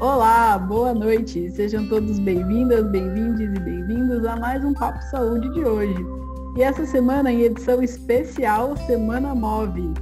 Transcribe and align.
Olá, 0.00 0.56
boa 0.56 0.94
noite. 0.94 1.50
Sejam 1.50 1.86
todos 1.86 2.18
bem-vindas, 2.20 2.90
bem-vindos 2.90 3.38
e 3.38 3.46
bem-vindos 3.48 4.24
a 4.24 4.34
mais 4.34 4.64
um 4.64 4.72
Papo 4.72 4.98
Saúde 5.10 5.52
de 5.52 5.62
hoje. 5.62 5.94
E 6.56 6.62
essa 6.62 6.86
semana 6.86 7.30
em 7.30 7.42
edição 7.42 7.82
especial 7.82 8.74
Semana 8.86 9.34
Move. 9.34 9.92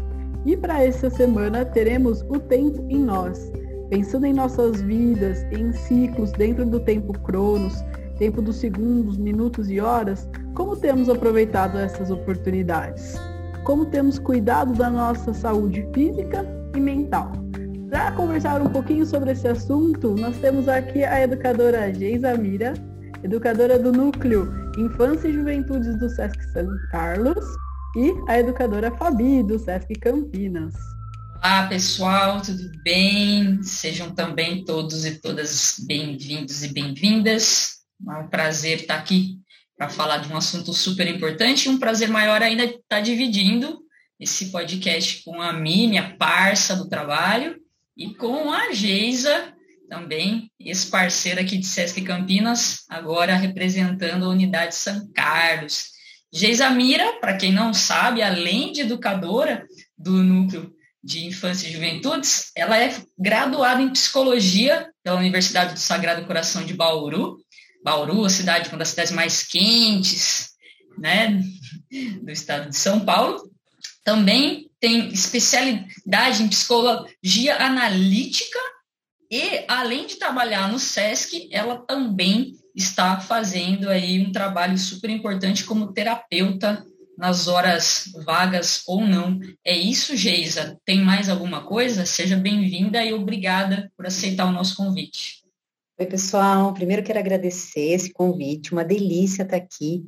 E 0.46 0.56
para 0.56 0.84
essa 0.84 1.10
semana 1.10 1.64
teremos 1.64 2.22
o 2.28 2.38
tempo 2.38 2.80
em 2.88 3.00
nós, 3.00 3.50
pensando 3.90 4.26
em 4.26 4.32
nossas 4.32 4.80
vidas, 4.82 5.42
em 5.50 5.72
ciclos 5.72 6.30
dentro 6.30 6.64
do 6.64 6.78
tempo 6.78 7.12
Cronos, 7.24 7.84
tempo 8.20 8.40
dos 8.40 8.54
segundos, 8.54 9.18
minutos 9.18 9.68
e 9.68 9.80
horas, 9.80 10.28
como 10.54 10.76
temos 10.76 11.08
aproveitado 11.08 11.76
essas 11.76 12.08
oportunidades? 12.08 13.16
Como 13.64 13.84
temos 13.86 14.16
cuidado 14.20 14.74
da 14.74 14.88
nossa 14.88 15.34
saúde 15.34 15.84
física 15.92 16.46
e 16.76 16.78
mental? 16.78 17.37
Para 17.90 18.12
conversar 18.12 18.60
um 18.60 18.70
pouquinho 18.70 19.06
sobre 19.06 19.32
esse 19.32 19.48
assunto, 19.48 20.14
nós 20.14 20.36
temos 20.38 20.68
aqui 20.68 21.04
a 21.04 21.22
educadora 21.22 21.90
Geisa 21.94 22.36
Mira, 22.36 22.74
educadora 23.22 23.78
do 23.78 23.90
Núcleo 23.90 24.52
Infância 24.76 25.28
e 25.28 25.32
Juventudes 25.32 25.98
do 25.98 26.06
Sesc 26.10 26.38
São 26.52 26.68
Carlos, 26.90 27.42
e 27.96 28.12
a 28.28 28.38
educadora 28.38 28.94
Fabi, 28.98 29.42
do 29.42 29.58
Sesc 29.58 29.94
Campinas. 30.00 30.74
Olá, 31.42 31.66
pessoal, 31.66 32.42
tudo 32.42 32.70
bem? 32.84 33.62
Sejam 33.62 34.10
também 34.14 34.66
todos 34.66 35.06
e 35.06 35.18
todas 35.18 35.76
bem-vindos 35.86 36.62
e 36.62 36.68
bem-vindas. 36.68 37.78
É 38.06 38.18
um 38.18 38.28
prazer 38.28 38.80
estar 38.80 38.96
aqui 38.96 39.38
para 39.78 39.88
falar 39.88 40.18
de 40.18 40.30
um 40.30 40.36
assunto 40.36 40.74
super 40.74 41.06
importante 41.06 41.66
e 41.66 41.68
um 41.70 41.78
prazer 41.78 42.10
maior 42.10 42.42
ainda 42.42 42.64
estar 42.64 43.00
dividindo 43.00 43.78
esse 44.20 44.50
podcast 44.50 45.24
com 45.24 45.40
a 45.40 45.54
Mi, 45.54 45.86
minha 45.86 46.16
parça 46.18 46.76
do 46.76 46.86
trabalho, 46.86 47.56
e 47.98 48.14
com 48.14 48.52
a 48.52 48.72
Geisa, 48.72 49.52
também 49.88 50.52
ex-parceira 50.60 51.40
aqui 51.40 51.58
de 51.58 51.66
Sesc 51.66 52.00
Campinas, 52.02 52.84
agora 52.88 53.34
representando 53.34 54.24
a 54.24 54.28
unidade 54.28 54.76
São 54.76 55.10
Carlos. 55.12 55.86
Geisa 56.32 56.70
Mira, 56.70 57.14
para 57.14 57.36
quem 57.36 57.50
não 57.50 57.74
sabe, 57.74 58.22
além 58.22 58.72
de 58.72 58.82
educadora 58.82 59.66
do 59.96 60.12
núcleo 60.22 60.72
de 61.02 61.26
infância 61.26 61.66
e 61.66 61.72
juventudes, 61.72 62.52
ela 62.54 62.78
é 62.78 62.94
graduada 63.18 63.82
em 63.82 63.90
psicologia 63.90 64.88
pela 65.02 65.18
Universidade 65.18 65.74
do 65.74 65.80
Sagrado 65.80 66.24
Coração 66.24 66.64
de 66.64 66.74
Bauru. 66.74 67.38
Bauru, 67.82 68.24
a 68.24 68.30
cidade, 68.30 68.68
uma 68.68 68.78
das 68.78 68.88
cidades 68.88 69.12
mais 69.12 69.42
quentes, 69.42 70.50
né, 70.98 71.40
do 72.22 72.30
estado 72.30 72.68
de 72.68 72.76
São 72.76 73.00
Paulo. 73.00 73.50
Também 74.04 74.67
tem 74.80 75.08
especialidade 75.08 76.42
em 76.42 76.48
psicologia 76.48 77.56
analítica 77.58 78.58
e, 79.30 79.64
além 79.68 80.06
de 80.06 80.16
trabalhar 80.16 80.70
no 80.70 80.78
SESC, 80.78 81.48
ela 81.52 81.76
também 81.76 82.54
está 82.74 83.20
fazendo 83.20 83.88
aí 83.88 84.20
um 84.20 84.32
trabalho 84.32 84.78
super 84.78 85.10
importante 85.10 85.64
como 85.64 85.92
terapeuta 85.92 86.84
nas 87.16 87.48
horas 87.48 88.12
vagas 88.24 88.84
ou 88.86 89.00
não. 89.00 89.40
É 89.64 89.76
isso, 89.76 90.16
Geisa. 90.16 90.78
Tem 90.84 91.00
mais 91.00 91.28
alguma 91.28 91.64
coisa? 91.64 92.06
Seja 92.06 92.36
bem-vinda 92.36 93.04
e 93.04 93.12
obrigada 93.12 93.92
por 93.96 94.06
aceitar 94.06 94.46
o 94.46 94.52
nosso 94.52 94.76
convite. 94.76 95.42
Oi, 95.98 96.06
pessoal. 96.06 96.72
Primeiro 96.72 97.02
quero 97.02 97.18
agradecer 97.18 97.90
esse 97.90 98.12
convite. 98.12 98.70
Uma 98.70 98.84
delícia 98.84 99.42
estar 99.42 99.56
aqui 99.56 100.04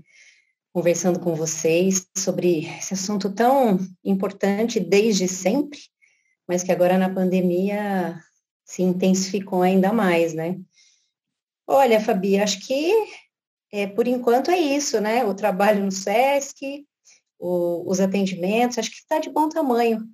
conversando 0.73 1.19
com 1.19 1.35
vocês 1.35 2.07
sobre 2.17 2.67
esse 2.67 2.95
assunto 2.95 3.33
tão 3.33 3.79
importante 4.05 4.79
desde 4.79 5.27
sempre, 5.27 5.81
mas 6.47 6.63
que 6.63 6.73
agora 6.73 6.97
na 6.97 7.13
pandemia 7.13 8.21
se 8.65 8.83
intensificou 8.83 9.63
ainda 9.63 9.93
mais, 9.93 10.33
né? 10.33 10.59
Olha, 11.67 12.01
Fabi, 12.01 12.39
acho 12.39 12.65
que 12.67 12.93
é, 13.73 13.87
por 13.87 14.07
enquanto 14.07 14.51
é 14.51 14.59
isso, 14.59 15.01
né? 15.01 15.25
O 15.25 15.35
trabalho 15.35 15.85
no 15.85 15.93
SESC, 15.93 16.87
o, 17.39 17.89
os 17.89 18.01
atendimentos, 18.01 18.79
acho 18.79 18.91
que 18.91 18.97
está 18.97 19.19
de 19.19 19.31
bom 19.31 19.49
tamanho 19.49 20.05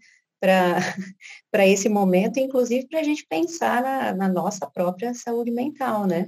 para 0.40 1.66
esse 1.66 1.88
momento, 1.88 2.38
inclusive 2.38 2.86
para 2.88 3.00
a 3.00 3.02
gente 3.02 3.26
pensar 3.26 3.82
na, 3.82 4.14
na 4.14 4.28
nossa 4.28 4.66
própria 4.70 5.12
saúde 5.12 5.50
mental, 5.50 6.06
né? 6.06 6.26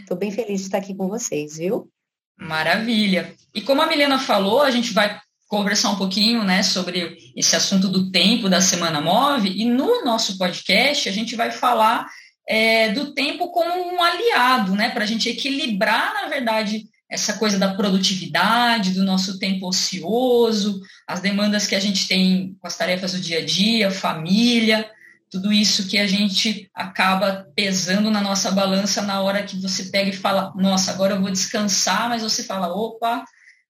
Estou 0.00 0.16
bem 0.16 0.30
feliz 0.30 0.60
de 0.60 0.66
estar 0.66 0.78
aqui 0.78 0.94
com 0.94 1.08
vocês, 1.08 1.58
viu? 1.58 1.90
Maravilha. 2.38 3.34
E 3.54 3.60
como 3.60 3.82
a 3.82 3.86
Milena 3.86 4.18
falou, 4.18 4.62
a 4.62 4.70
gente 4.70 4.92
vai 4.92 5.18
conversar 5.48 5.90
um 5.90 5.96
pouquinho 5.96 6.42
né, 6.42 6.62
sobre 6.62 7.16
esse 7.36 7.54
assunto 7.54 7.88
do 7.88 8.10
tempo 8.10 8.48
da 8.48 8.60
Semana 8.60 9.00
Move, 9.00 9.48
e 9.48 9.64
no 9.64 10.04
nosso 10.04 10.36
podcast 10.36 11.08
a 11.08 11.12
gente 11.12 11.36
vai 11.36 11.50
falar 11.50 12.06
é, 12.48 12.90
do 12.90 13.14
tempo 13.14 13.50
como 13.50 13.70
um 13.94 14.02
aliado, 14.02 14.74
né, 14.74 14.90
para 14.90 15.04
a 15.04 15.06
gente 15.06 15.28
equilibrar, 15.28 16.12
na 16.14 16.28
verdade, 16.28 16.84
essa 17.08 17.34
coisa 17.34 17.58
da 17.58 17.74
produtividade, 17.74 18.92
do 18.92 19.04
nosso 19.04 19.38
tempo 19.38 19.68
ocioso, 19.68 20.80
as 21.06 21.20
demandas 21.20 21.66
que 21.66 21.74
a 21.74 21.80
gente 21.80 22.08
tem 22.08 22.56
com 22.60 22.66
as 22.66 22.76
tarefas 22.76 23.12
do 23.12 23.20
dia 23.20 23.38
a 23.38 23.44
dia, 23.44 23.90
família, 23.90 24.90
tudo 25.30 25.52
isso 25.52 25.88
que 25.88 25.98
a 25.98 26.06
gente 26.06 26.68
acaba 26.74 27.48
pesando 27.54 28.10
na 28.10 28.20
nossa 28.20 28.50
balança 28.50 29.02
na 29.02 29.20
hora 29.20 29.42
que 29.42 29.60
você 29.60 29.84
pega 29.84 30.10
e 30.10 30.16
fala, 30.16 30.52
nossa, 30.56 30.92
agora 30.92 31.14
eu 31.14 31.20
vou 31.20 31.30
descansar, 31.30 32.08
mas 32.08 32.22
você 32.22 32.44
fala, 32.44 32.72
opa, 32.72 33.24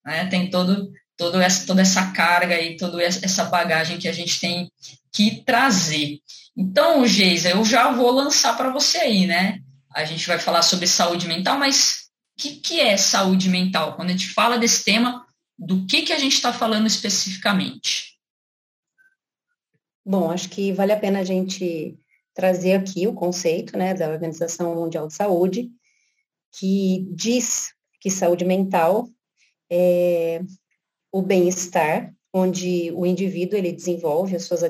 né, 0.04 0.26
tem 0.26 0.50
todo, 0.50 0.90
todo 1.16 1.40
essa, 1.40 1.66
toda 1.66 1.82
essa 1.82 2.12
carga 2.12 2.60
e 2.60 2.76
toda 2.76 3.02
essa 3.02 3.44
bagagem 3.44 3.98
que 3.98 4.08
a 4.08 4.12
gente 4.12 4.38
tem 4.38 4.70
que 5.12 5.42
trazer. 5.44 6.20
Então, 6.56 7.06
Geisa, 7.06 7.50
eu 7.50 7.64
já 7.64 7.90
vou 7.90 8.10
lançar 8.10 8.56
para 8.56 8.70
você 8.70 8.98
aí, 8.98 9.26
né? 9.26 9.60
A 9.94 10.04
gente 10.04 10.26
vai 10.26 10.38
falar 10.38 10.62
sobre 10.62 10.86
saúde 10.86 11.26
mental, 11.26 11.58
mas 11.58 12.06
o 12.38 12.42
que, 12.42 12.56
que 12.56 12.80
é 12.80 12.96
saúde 12.96 13.48
mental? 13.48 13.94
Quando 13.94 14.10
a 14.10 14.12
gente 14.12 14.28
fala 14.28 14.58
desse 14.58 14.84
tema, 14.84 15.24
do 15.58 15.86
que, 15.86 16.02
que 16.02 16.12
a 16.12 16.18
gente 16.18 16.34
está 16.34 16.52
falando 16.52 16.86
especificamente? 16.86 18.15
Bom, 20.08 20.30
acho 20.30 20.48
que 20.50 20.72
vale 20.72 20.92
a 20.92 21.00
pena 21.00 21.18
a 21.18 21.24
gente 21.24 21.98
trazer 22.32 22.74
aqui 22.74 23.08
o 23.08 23.12
conceito 23.12 23.76
né, 23.76 23.92
da 23.92 24.08
Organização 24.08 24.72
Mundial 24.76 25.08
de 25.08 25.14
Saúde, 25.14 25.68
que 26.56 27.04
diz 27.10 27.72
que 28.00 28.08
saúde 28.08 28.44
mental 28.44 29.08
é 29.68 30.42
o 31.10 31.20
bem-estar, 31.20 32.14
onde 32.32 32.92
o 32.92 33.04
indivíduo 33.04 33.58
ele 33.58 33.72
desenvolve 33.72 34.36
as 34.36 34.44
suas 34.44 34.62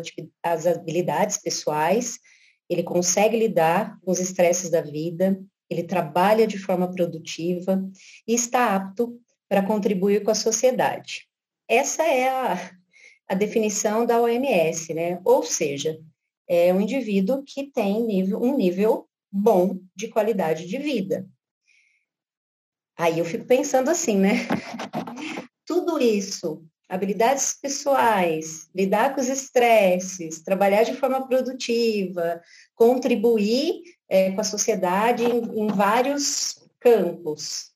as 0.43 0.67
habilidades 0.67 1.37
pessoais, 1.37 2.19
ele 2.67 2.83
consegue 2.83 3.37
lidar 3.37 4.01
com 4.01 4.13
os 4.13 4.19
estresses 4.19 4.71
da 4.71 4.81
vida, 4.81 5.39
ele 5.69 5.83
trabalha 5.83 6.47
de 6.47 6.57
forma 6.57 6.91
produtiva 6.91 7.87
e 8.27 8.33
está 8.33 8.75
apto 8.75 9.21
para 9.51 9.63
contribuir 9.63 10.23
com 10.23 10.31
a 10.31 10.35
sociedade. 10.35 11.29
Essa 11.69 12.05
é 12.05 12.27
a, 12.27 12.71
a 13.29 13.35
definição 13.35 14.07
da 14.07 14.21
OMS, 14.21 14.95
né? 14.95 15.21
Ou 15.25 15.43
seja, 15.43 16.01
é 16.49 16.73
um 16.73 16.81
indivíduo 16.81 17.43
que 17.43 17.65
tem 17.71 18.03
nível, 18.03 18.41
um 18.41 18.57
nível 18.57 19.09
bom 19.31 19.81
de 19.95 20.09
qualidade 20.09 20.67
de 20.67 20.79
vida. 20.79 21.29
Aí 22.97 23.19
eu 23.19 23.25
fico 23.25 23.45
pensando 23.45 23.91
assim, 23.91 24.17
né? 24.17 24.33
Tudo 25.67 25.99
isso, 25.99 26.65
habilidades 26.89 27.59
pessoais, 27.61 28.71
lidar 28.75 29.15
com 29.15 29.21
os 29.21 29.29
estresses, 29.29 30.43
trabalhar 30.43 30.85
de 30.85 30.95
forma 30.95 31.27
produtiva, 31.27 32.41
contribuir 32.75 33.83
é, 34.09 34.31
com 34.31 34.41
a 34.41 34.45
sociedade 34.45 35.25
em, 35.25 35.65
em 35.65 35.67
vários 35.67 36.65
campos. 36.79 37.73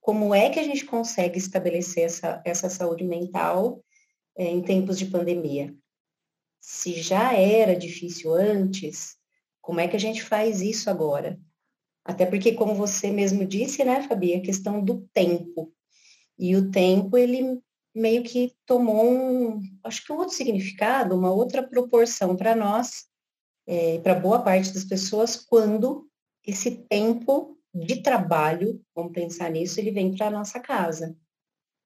Como 0.00 0.34
é 0.34 0.48
que 0.50 0.58
a 0.58 0.64
gente 0.64 0.84
consegue 0.86 1.38
estabelecer 1.38 2.04
essa, 2.04 2.42
essa 2.44 2.68
saúde 2.68 3.04
mental 3.04 3.83
é, 4.36 4.50
em 4.50 4.62
tempos 4.62 4.98
de 4.98 5.06
pandemia. 5.06 5.74
Se 6.60 7.00
já 7.00 7.34
era 7.34 7.76
difícil 7.76 8.32
antes, 8.32 9.16
como 9.60 9.80
é 9.80 9.88
que 9.88 9.96
a 9.96 10.00
gente 10.00 10.22
faz 10.22 10.60
isso 10.60 10.88
agora? 10.88 11.38
Até 12.04 12.26
porque, 12.26 12.52
como 12.52 12.74
você 12.74 13.10
mesmo 13.10 13.44
disse, 13.46 13.84
né, 13.84 14.02
Fabi, 14.02 14.34
a 14.34 14.42
questão 14.42 14.84
do 14.84 15.08
tempo. 15.12 15.72
E 16.38 16.54
o 16.54 16.70
tempo, 16.70 17.16
ele 17.16 17.60
meio 17.94 18.22
que 18.22 18.52
tomou 18.66 19.10
um, 19.10 19.60
acho 19.84 20.04
que 20.04 20.12
um 20.12 20.16
outro 20.16 20.34
significado, 20.34 21.16
uma 21.16 21.32
outra 21.32 21.62
proporção 21.62 22.36
para 22.36 22.54
nós, 22.54 23.06
é, 23.66 23.98
para 24.00 24.14
boa 24.14 24.42
parte 24.42 24.72
das 24.74 24.84
pessoas, 24.84 25.36
quando 25.36 26.08
esse 26.44 26.70
tempo 26.88 27.58
de 27.72 28.02
trabalho, 28.02 28.80
vamos 28.94 29.12
pensar 29.12 29.50
nisso, 29.50 29.80
ele 29.80 29.90
vem 29.90 30.14
para 30.14 30.26
a 30.26 30.30
nossa 30.30 30.60
casa, 30.60 31.16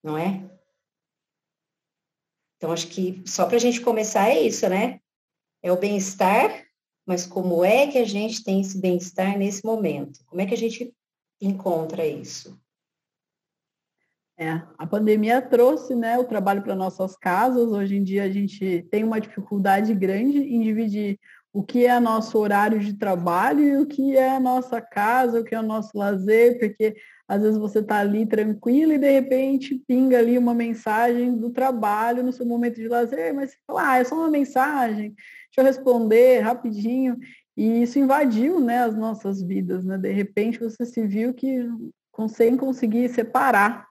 não 0.03 0.17
é? 0.19 0.51
Então, 2.59 2.73
acho 2.73 2.89
que 2.89 3.23
só 3.25 3.47
para 3.47 3.57
a 3.57 3.61
gente 3.61 3.81
começar 3.81 4.29
é 4.29 4.41
isso, 4.43 4.69
né? 4.69 5.01
É 5.63 5.73
o 5.73 5.79
bem-estar, 5.79 6.67
mas 7.07 7.25
como 7.25 7.65
é 7.65 7.87
que 7.87 7.99
a 7.99 8.05
gente 8.05 8.45
tem 8.45 8.61
esse 8.61 8.81
bem-estar 8.81 9.39
nesse 9.39 9.65
momento? 9.65 10.21
Como 10.27 10.43
é 10.43 10.47
que 10.47 10.55
a 10.55 10.59
gente 10.59 10.93
encontra 11.41 12.05
isso? 12.05 12.61
É, 14.37 14.63
a 14.77 14.87
pandemia 14.87 15.41
trouxe 15.41 15.97
né, 15.97 16.19
o 16.19 16.25
trabalho 16.25 16.63
para 16.63 16.75
nossas 16.75 17.17
casas. 17.17 17.71
Hoje 17.71 17.97
em 17.97 18.05
dia 18.05 18.25
a 18.25 18.31
gente 18.31 18.87
tem 18.91 19.03
uma 19.03 19.21
dificuldade 19.21 19.95
grande 19.95 20.39
em 20.39 20.61
dividir 20.61 21.19
o 21.53 21.63
que 21.63 21.87
é 21.87 21.99
nosso 21.99 22.39
horário 22.39 22.79
de 22.79 22.95
trabalho 22.95 23.63
e 23.63 23.77
o 23.79 23.87
que 23.87 24.17
é 24.17 24.31
a 24.31 24.41
nossa 24.41 24.81
casa, 24.81 25.41
o 25.41 25.45
que 25.45 25.55
é 25.55 25.61
o 25.61 25.63
nosso 25.63 25.97
lazer, 25.97 26.59
porque 26.59 26.95
às 27.27 27.43
vezes 27.43 27.59
você 27.59 27.81
está 27.81 27.99
ali 27.99 28.27
tranquilo 28.27 28.93
e 28.93 28.99
de 28.99 29.11
repente 29.11 29.83
pinga 29.87 30.19
ali 30.19 30.39
uma 30.39 30.55
mensagem 30.55 31.37
do 31.37 31.51
trabalho 31.51 32.23
no 32.23 32.33
seu 32.33 32.47
momento 32.47 32.77
de 32.77 32.89
lazer, 32.89 33.35
mas 33.35 33.51
você 33.51 33.57
fala, 33.67 33.91
ah, 33.91 33.99
é 33.99 34.05
só 34.05 34.15
uma 34.15 34.31
mensagem, 34.31 35.15
deixa 35.15 35.59
eu 35.59 35.65
responder 35.65 36.41
rapidinho. 36.41 37.19
E 37.57 37.83
isso 37.83 37.99
invadiu 37.99 38.61
né, 38.61 38.85
as 38.85 38.97
nossas 38.97 39.43
vidas, 39.43 39.85
né? 39.85 39.99
De 39.99 40.13
repente 40.13 40.61
você 40.61 40.87
se 40.87 41.05
viu 41.07 41.35
que 41.35 41.67
sem 42.29 42.57
conseguir 42.57 43.09
separar 43.09 43.87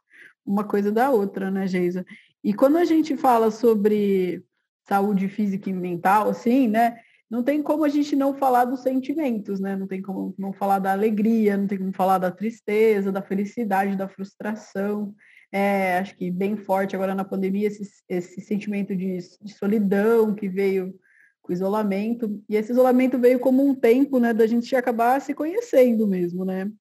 uma 0.46 0.64
coisa 0.64 0.92
da 0.92 1.10
outra, 1.10 1.52
né, 1.52 1.68
Geisa? 1.68 2.06
E 2.42 2.54
quando 2.54 2.78
a 2.78 2.86
gente 2.86 3.18
fala 3.18 3.52
sobre 3.52 4.42
saúde 4.88 5.28
física 5.28 5.70
e 5.70 5.74
mental, 5.74 6.30
assim, 6.30 6.68
né? 6.68 6.98
Não 7.30 7.44
tem 7.44 7.62
como 7.62 7.84
a 7.84 7.90
gente 7.90 8.16
não 8.16 8.34
falar 8.34 8.66
dos 8.66 8.82
sentimentos, 8.82 9.60
né? 9.60 9.76
Não 9.76 9.86
tem 9.86 10.02
como 10.02 10.34
não 10.38 10.54
falar 10.54 10.80
da 10.80 10.94
alegria, 10.94 11.58
não 11.58 11.68
tem 11.68 11.78
como 11.78 11.92
falar 11.92 12.18
da 12.18 12.32
tristeza, 12.32 13.12
da 13.12 13.22
felicidade, 13.22 13.98
da 13.98 14.08
frustração. 14.08 15.14
É, 15.52 15.98
acho 15.98 16.16
que 16.16 16.32
bem 16.32 16.56
forte 16.56 16.96
agora 16.96 17.14
na 17.14 17.26
pandemia 17.26 17.68
esse, 17.68 18.04
esse 18.08 18.42
sentimento 18.42 18.96
de, 18.96 19.18
de 19.42 19.54
solidão 19.54 20.34
que 20.34 20.48
veio 20.48 20.98
com 21.42 21.52
o 21.52 21.56
isolamento. 21.56 22.42
E 22.50 22.56
esse 22.56 22.72
isolamento 22.72 23.20
veio 23.20 23.40
como 23.40 23.66
um 23.66 23.76
tempo, 23.76 24.20
né, 24.20 24.34
da 24.34 24.48
gente 24.48 24.74
acabar 24.76 25.20
se 25.20 25.34
conhecendo 25.34 26.08
mesmo, 26.08 26.46
né? 26.46 26.72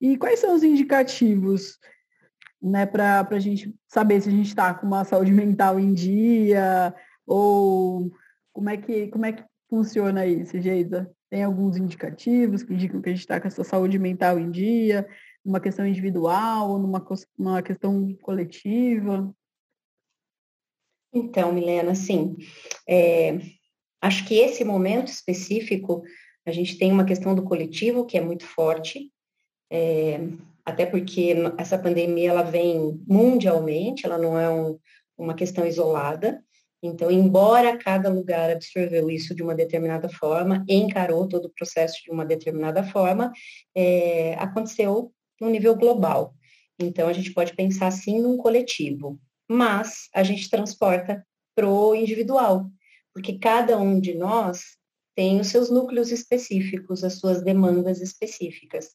E 0.00 0.16
quais 0.16 0.40
são 0.40 0.54
os 0.54 0.62
indicativos 0.62 1.78
né, 2.60 2.86
para 2.86 3.26
a 3.28 3.38
gente 3.38 3.74
saber 3.88 4.20
se 4.20 4.28
a 4.28 4.32
gente 4.32 4.48
está 4.48 4.72
com 4.74 4.86
uma 4.86 5.04
saúde 5.04 5.32
mental 5.32 5.78
em 5.80 5.92
dia, 5.92 6.94
ou 7.26 8.12
como 8.52 8.70
é 8.70 8.76
que, 8.76 9.08
como 9.08 9.26
é 9.26 9.32
que 9.32 9.44
funciona 9.72 10.26
isso, 10.26 10.60
Geisa? 10.60 11.10
Tem 11.30 11.42
alguns 11.42 11.78
indicativos 11.78 12.62
que 12.62 12.74
indicam 12.74 13.00
que 13.00 13.08
a 13.08 13.12
gente 13.12 13.22
está 13.22 13.40
com 13.40 13.48
essa 13.48 13.64
saúde 13.64 13.98
mental 13.98 14.38
em 14.38 14.50
dia, 14.50 15.08
numa 15.42 15.60
questão 15.60 15.86
individual 15.86 16.78
numa 16.78 17.62
questão 17.62 18.14
coletiva? 18.20 19.34
Então, 21.10 21.54
Milena, 21.54 21.94
sim. 21.94 22.36
É, 22.86 23.38
acho 24.02 24.28
que 24.28 24.34
esse 24.34 24.62
momento 24.62 25.08
específico, 25.08 26.02
a 26.44 26.52
gente 26.52 26.76
tem 26.76 26.92
uma 26.92 27.06
questão 27.06 27.34
do 27.34 27.42
coletivo 27.42 28.04
que 28.04 28.18
é 28.18 28.20
muito 28.20 28.44
forte, 28.44 29.10
é, 29.70 30.20
até 30.66 30.84
porque 30.84 31.34
essa 31.56 31.78
pandemia 31.78 32.28
ela 32.28 32.42
vem 32.42 33.02
mundialmente, 33.08 34.04
ela 34.04 34.18
não 34.18 34.38
é 34.38 34.50
um, 34.50 34.78
uma 35.16 35.32
questão 35.32 35.66
isolada. 35.66 36.44
Então, 36.82 37.10
embora 37.10 37.78
cada 37.78 38.08
lugar 38.08 38.50
absorveu 38.50 39.08
isso 39.08 39.34
de 39.34 39.42
uma 39.42 39.54
determinada 39.54 40.08
forma, 40.08 40.64
encarou 40.68 41.28
todo 41.28 41.46
o 41.46 41.52
processo 41.52 42.02
de 42.02 42.10
uma 42.10 42.24
determinada 42.24 42.82
forma, 42.82 43.30
é, 43.74 44.34
aconteceu 44.34 45.12
no 45.40 45.48
nível 45.48 45.76
global. 45.76 46.34
Então, 46.78 47.08
a 47.08 47.12
gente 47.12 47.32
pode 47.32 47.54
pensar 47.54 47.86
assim 47.86 48.20
num 48.20 48.36
coletivo, 48.36 49.20
mas 49.48 50.08
a 50.12 50.24
gente 50.24 50.50
transporta 50.50 51.24
para 51.54 51.68
o 51.68 51.94
individual, 51.94 52.68
porque 53.14 53.38
cada 53.38 53.78
um 53.78 54.00
de 54.00 54.14
nós 54.14 54.76
tem 55.14 55.38
os 55.38 55.48
seus 55.48 55.70
núcleos 55.70 56.10
específicos, 56.10 57.04
as 57.04 57.14
suas 57.14 57.42
demandas 57.42 58.00
específicas. 58.00 58.90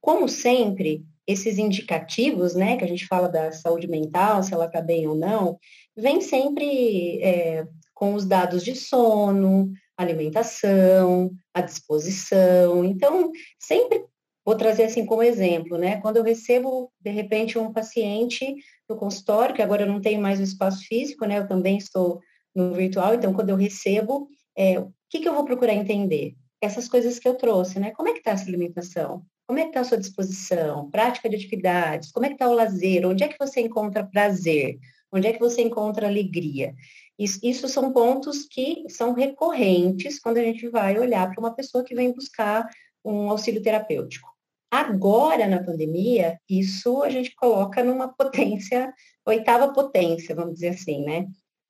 Como 0.00 0.28
sempre, 0.28 1.06
esses 1.26 1.58
indicativos, 1.58 2.54
né, 2.54 2.76
que 2.76 2.84
a 2.84 2.88
gente 2.88 3.06
fala 3.06 3.28
da 3.28 3.52
saúde 3.52 3.86
mental, 3.86 4.42
se 4.42 4.52
ela 4.52 4.66
está 4.66 4.80
bem 4.80 5.06
ou 5.06 5.14
não, 5.14 5.58
vem 5.96 6.20
sempre 6.20 7.22
é, 7.22 7.66
com 7.94 8.14
os 8.14 8.24
dados 8.24 8.64
de 8.64 8.74
sono, 8.74 9.70
alimentação, 9.96 11.30
a 11.54 11.60
disposição. 11.60 12.84
Então, 12.84 13.30
sempre 13.58 14.04
vou 14.44 14.56
trazer 14.56 14.84
assim 14.84 15.06
como 15.06 15.22
exemplo, 15.22 15.78
né? 15.78 16.00
Quando 16.00 16.16
eu 16.16 16.24
recebo, 16.24 16.92
de 17.00 17.10
repente, 17.10 17.58
um 17.58 17.72
paciente 17.72 18.54
no 18.88 18.96
consultório, 18.96 19.54
que 19.54 19.62
agora 19.62 19.82
eu 19.82 19.86
não 19.86 20.00
tenho 20.00 20.20
mais 20.20 20.40
o 20.40 20.42
espaço 20.42 20.84
físico, 20.86 21.24
né? 21.24 21.38
Eu 21.38 21.46
também 21.46 21.78
estou 21.78 22.20
no 22.54 22.74
virtual, 22.74 23.14
então 23.14 23.32
quando 23.32 23.50
eu 23.50 23.56
recebo, 23.56 24.28
é, 24.56 24.78
o 24.78 24.92
que, 25.08 25.20
que 25.20 25.28
eu 25.28 25.34
vou 25.34 25.44
procurar 25.44 25.72
entender? 25.72 26.34
Essas 26.60 26.88
coisas 26.88 27.18
que 27.18 27.26
eu 27.26 27.34
trouxe, 27.34 27.78
né? 27.78 27.92
Como 27.92 28.08
é 28.08 28.12
que 28.12 28.18
está 28.18 28.32
essa 28.32 28.46
alimentação? 28.46 29.24
Como 29.52 29.60
é 29.60 29.64
que 29.64 29.68
está 29.68 29.80
a 29.80 29.84
sua 29.84 29.98
disposição? 29.98 30.88
Prática 30.88 31.28
de 31.28 31.36
atividades? 31.36 32.10
Como 32.10 32.24
é 32.24 32.30
que 32.30 32.36
está 32.36 32.48
o 32.48 32.54
lazer? 32.54 33.06
Onde 33.06 33.22
é 33.22 33.28
que 33.28 33.38
você 33.38 33.60
encontra 33.60 34.02
prazer? 34.02 34.78
Onde 35.12 35.26
é 35.26 35.32
que 35.34 35.38
você 35.38 35.60
encontra 35.60 36.06
alegria? 36.06 36.74
Isso, 37.18 37.38
isso 37.42 37.68
são 37.68 37.92
pontos 37.92 38.46
que 38.46 38.82
são 38.88 39.12
recorrentes 39.12 40.18
quando 40.18 40.38
a 40.38 40.42
gente 40.42 40.70
vai 40.70 40.98
olhar 40.98 41.28
para 41.28 41.38
uma 41.38 41.54
pessoa 41.54 41.84
que 41.84 41.94
vem 41.94 42.14
buscar 42.14 42.66
um 43.04 43.28
auxílio 43.28 43.60
terapêutico. 43.60 44.26
Agora, 44.70 45.46
na 45.46 45.62
pandemia, 45.62 46.40
isso 46.48 47.02
a 47.02 47.10
gente 47.10 47.34
coloca 47.34 47.84
numa 47.84 48.08
potência, 48.08 48.90
oitava 49.26 49.70
potência, 49.74 50.34
vamos 50.34 50.54
dizer 50.54 50.68
assim, 50.68 51.04
né? 51.04 51.26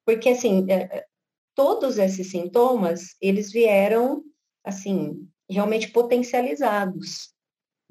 Porque, 0.06 0.29
assim, 0.29 0.64
é, 0.70 0.82
é, 0.99 1.05
todos 1.52 1.99
esses 1.99 2.31
sintomas, 2.31 3.17
eles 3.20 3.50
vieram, 3.50 4.23
assim, 4.64 5.29
realmente 5.50 5.90
potencializados. 5.90 7.32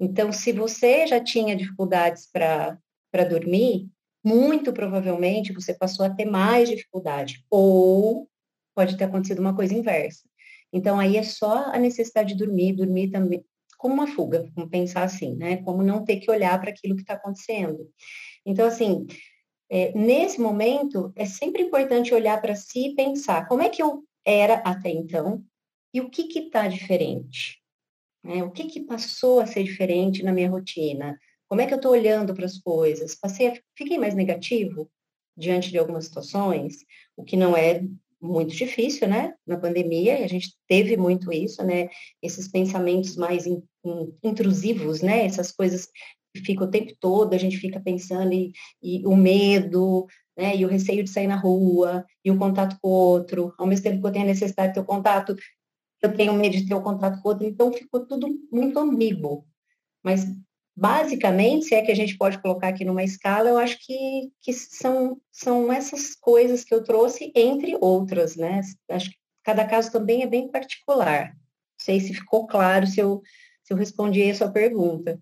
Então, 0.02 0.32
se 0.32 0.50
você 0.50 1.06
já 1.06 1.22
tinha 1.22 1.54
dificuldades 1.54 2.26
para 2.26 3.24
dormir, 3.30 3.88
muito 4.24 4.72
provavelmente 4.72 5.52
você 5.52 5.72
passou 5.72 6.04
a 6.04 6.10
ter 6.10 6.24
mais 6.24 6.68
dificuldade. 6.68 7.46
Ou 7.48 8.28
pode 8.74 8.96
ter 8.96 9.04
acontecido 9.04 9.38
uma 9.38 9.54
coisa 9.54 9.72
inversa. 9.72 10.24
Então, 10.72 10.98
aí 10.98 11.16
é 11.16 11.22
só 11.22 11.66
a 11.66 11.78
necessidade 11.78 12.34
de 12.34 12.44
dormir, 12.44 12.72
dormir 12.72 13.10
também 13.10 13.44
como 13.78 13.94
uma 13.94 14.08
fuga, 14.08 14.50
vamos 14.56 14.70
pensar 14.70 15.04
assim, 15.04 15.36
né? 15.36 15.58
Como 15.58 15.84
não 15.84 16.04
ter 16.04 16.16
que 16.16 16.30
olhar 16.30 16.60
para 16.60 16.70
aquilo 16.70 16.96
que 16.96 17.02
está 17.02 17.14
acontecendo. 17.14 17.88
Então, 18.44 18.66
assim, 18.66 19.06
é, 19.70 19.92
nesse 19.96 20.40
momento, 20.40 21.12
é 21.14 21.26
sempre 21.26 21.62
importante 21.62 22.12
olhar 22.12 22.40
para 22.40 22.56
si 22.56 22.88
e 22.88 22.94
pensar 22.96 23.46
como 23.46 23.62
é 23.62 23.68
que 23.68 23.80
eu 23.80 24.02
era 24.24 24.54
até 24.64 24.90
então 24.90 25.44
e 25.94 26.00
o 26.00 26.10
que 26.10 26.26
está 26.40 26.66
diferente. 26.66 27.61
Né? 28.22 28.42
O 28.42 28.50
que, 28.50 28.64
que 28.64 28.80
passou 28.80 29.40
a 29.40 29.46
ser 29.46 29.64
diferente 29.64 30.22
na 30.22 30.32
minha 30.32 30.50
rotina? 30.50 31.18
Como 31.48 31.60
é 31.60 31.66
que 31.66 31.74
eu 31.74 31.76
estou 31.76 31.92
olhando 31.92 32.34
para 32.34 32.46
as 32.46 32.58
coisas? 32.58 33.14
Passei 33.14 33.48
a, 33.48 33.60
fiquei 33.76 33.98
mais 33.98 34.14
negativo 34.14 34.90
diante 35.36 35.70
de 35.70 35.78
algumas 35.78 36.04
situações, 36.04 36.78
o 37.16 37.24
que 37.24 37.36
não 37.36 37.56
é 37.56 37.82
muito 38.20 38.54
difícil, 38.54 39.08
né? 39.08 39.34
Na 39.46 39.58
pandemia, 39.58 40.24
a 40.24 40.28
gente 40.28 40.54
teve 40.68 40.96
muito 40.96 41.32
isso, 41.32 41.62
né? 41.64 41.88
Esses 42.22 42.48
pensamentos 42.48 43.16
mais 43.16 43.46
in, 43.46 43.62
in, 43.84 44.14
intrusivos, 44.22 45.02
né? 45.02 45.26
Essas 45.26 45.50
coisas 45.50 45.88
que 46.34 46.42
ficam 46.42 46.66
o 46.66 46.70
tempo 46.70 46.92
todo, 47.00 47.34
a 47.34 47.38
gente 47.38 47.58
fica 47.58 47.80
pensando 47.80 48.32
e, 48.32 48.52
e 48.80 49.04
o 49.04 49.16
medo, 49.16 50.06
né? 50.36 50.56
E 50.56 50.64
o 50.64 50.68
receio 50.68 51.02
de 51.02 51.10
sair 51.10 51.26
na 51.26 51.36
rua, 51.36 52.06
e 52.24 52.30
o 52.30 52.38
contato 52.38 52.78
com 52.80 52.88
o 52.88 52.92
outro, 52.92 53.52
ao 53.58 53.66
mesmo 53.66 53.82
tempo 53.82 54.00
que 54.00 54.06
eu 54.06 54.12
tenho 54.12 54.24
a 54.24 54.28
necessidade 54.28 54.68
de 54.68 54.74
ter 54.74 54.80
o 54.80 54.84
contato, 54.84 55.34
eu 56.02 56.14
tenho 56.14 56.34
medo 56.34 56.56
de 56.56 56.66
ter 56.66 56.74
o 56.74 56.82
contrato 56.82 57.22
com 57.22 57.28
outro, 57.28 57.46
então 57.46 57.72
ficou 57.72 58.04
tudo 58.04 58.28
muito 58.50 58.78
ambíguo. 58.78 59.46
Mas, 60.02 60.26
basicamente, 60.76 61.66
se 61.66 61.74
é 61.74 61.82
que 61.82 61.92
a 61.92 61.94
gente 61.94 62.18
pode 62.18 62.40
colocar 62.42 62.68
aqui 62.68 62.84
numa 62.84 63.04
escala, 63.04 63.48
eu 63.48 63.56
acho 63.56 63.78
que, 63.78 64.32
que 64.40 64.52
são, 64.52 65.20
são 65.30 65.72
essas 65.72 66.14
coisas 66.16 66.64
que 66.64 66.74
eu 66.74 66.82
trouxe, 66.82 67.32
entre 67.36 67.76
outras, 67.80 68.36
né? 68.36 68.60
Acho 68.90 69.10
que 69.10 69.16
cada 69.44 69.64
caso 69.64 69.92
também 69.92 70.22
é 70.22 70.26
bem 70.26 70.50
particular. 70.50 71.28
Não 71.28 71.36
sei 71.78 72.00
se 72.00 72.14
ficou 72.14 72.46
claro, 72.46 72.86
se 72.86 73.00
eu, 73.00 73.22
se 73.62 73.72
eu 73.72 73.76
respondi 73.76 74.28
a 74.28 74.34
sua 74.34 74.50
pergunta. 74.50 75.20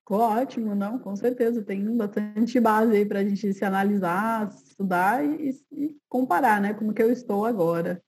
Ficou 0.00 0.20
ótimo, 0.20 0.72
não, 0.72 1.00
com 1.00 1.16
certeza. 1.16 1.64
Tem 1.64 1.84
bastante 1.96 2.60
base 2.60 2.94
aí 2.94 3.04
para 3.04 3.18
a 3.18 3.24
gente 3.24 3.52
se 3.52 3.64
analisar, 3.64 4.48
estudar 4.48 5.24
e, 5.24 5.50
e 5.72 5.96
comparar, 6.08 6.60
né? 6.60 6.74
Como 6.74 6.94
que 6.94 7.02
eu 7.02 7.10
estou 7.10 7.44
agora. 7.44 8.00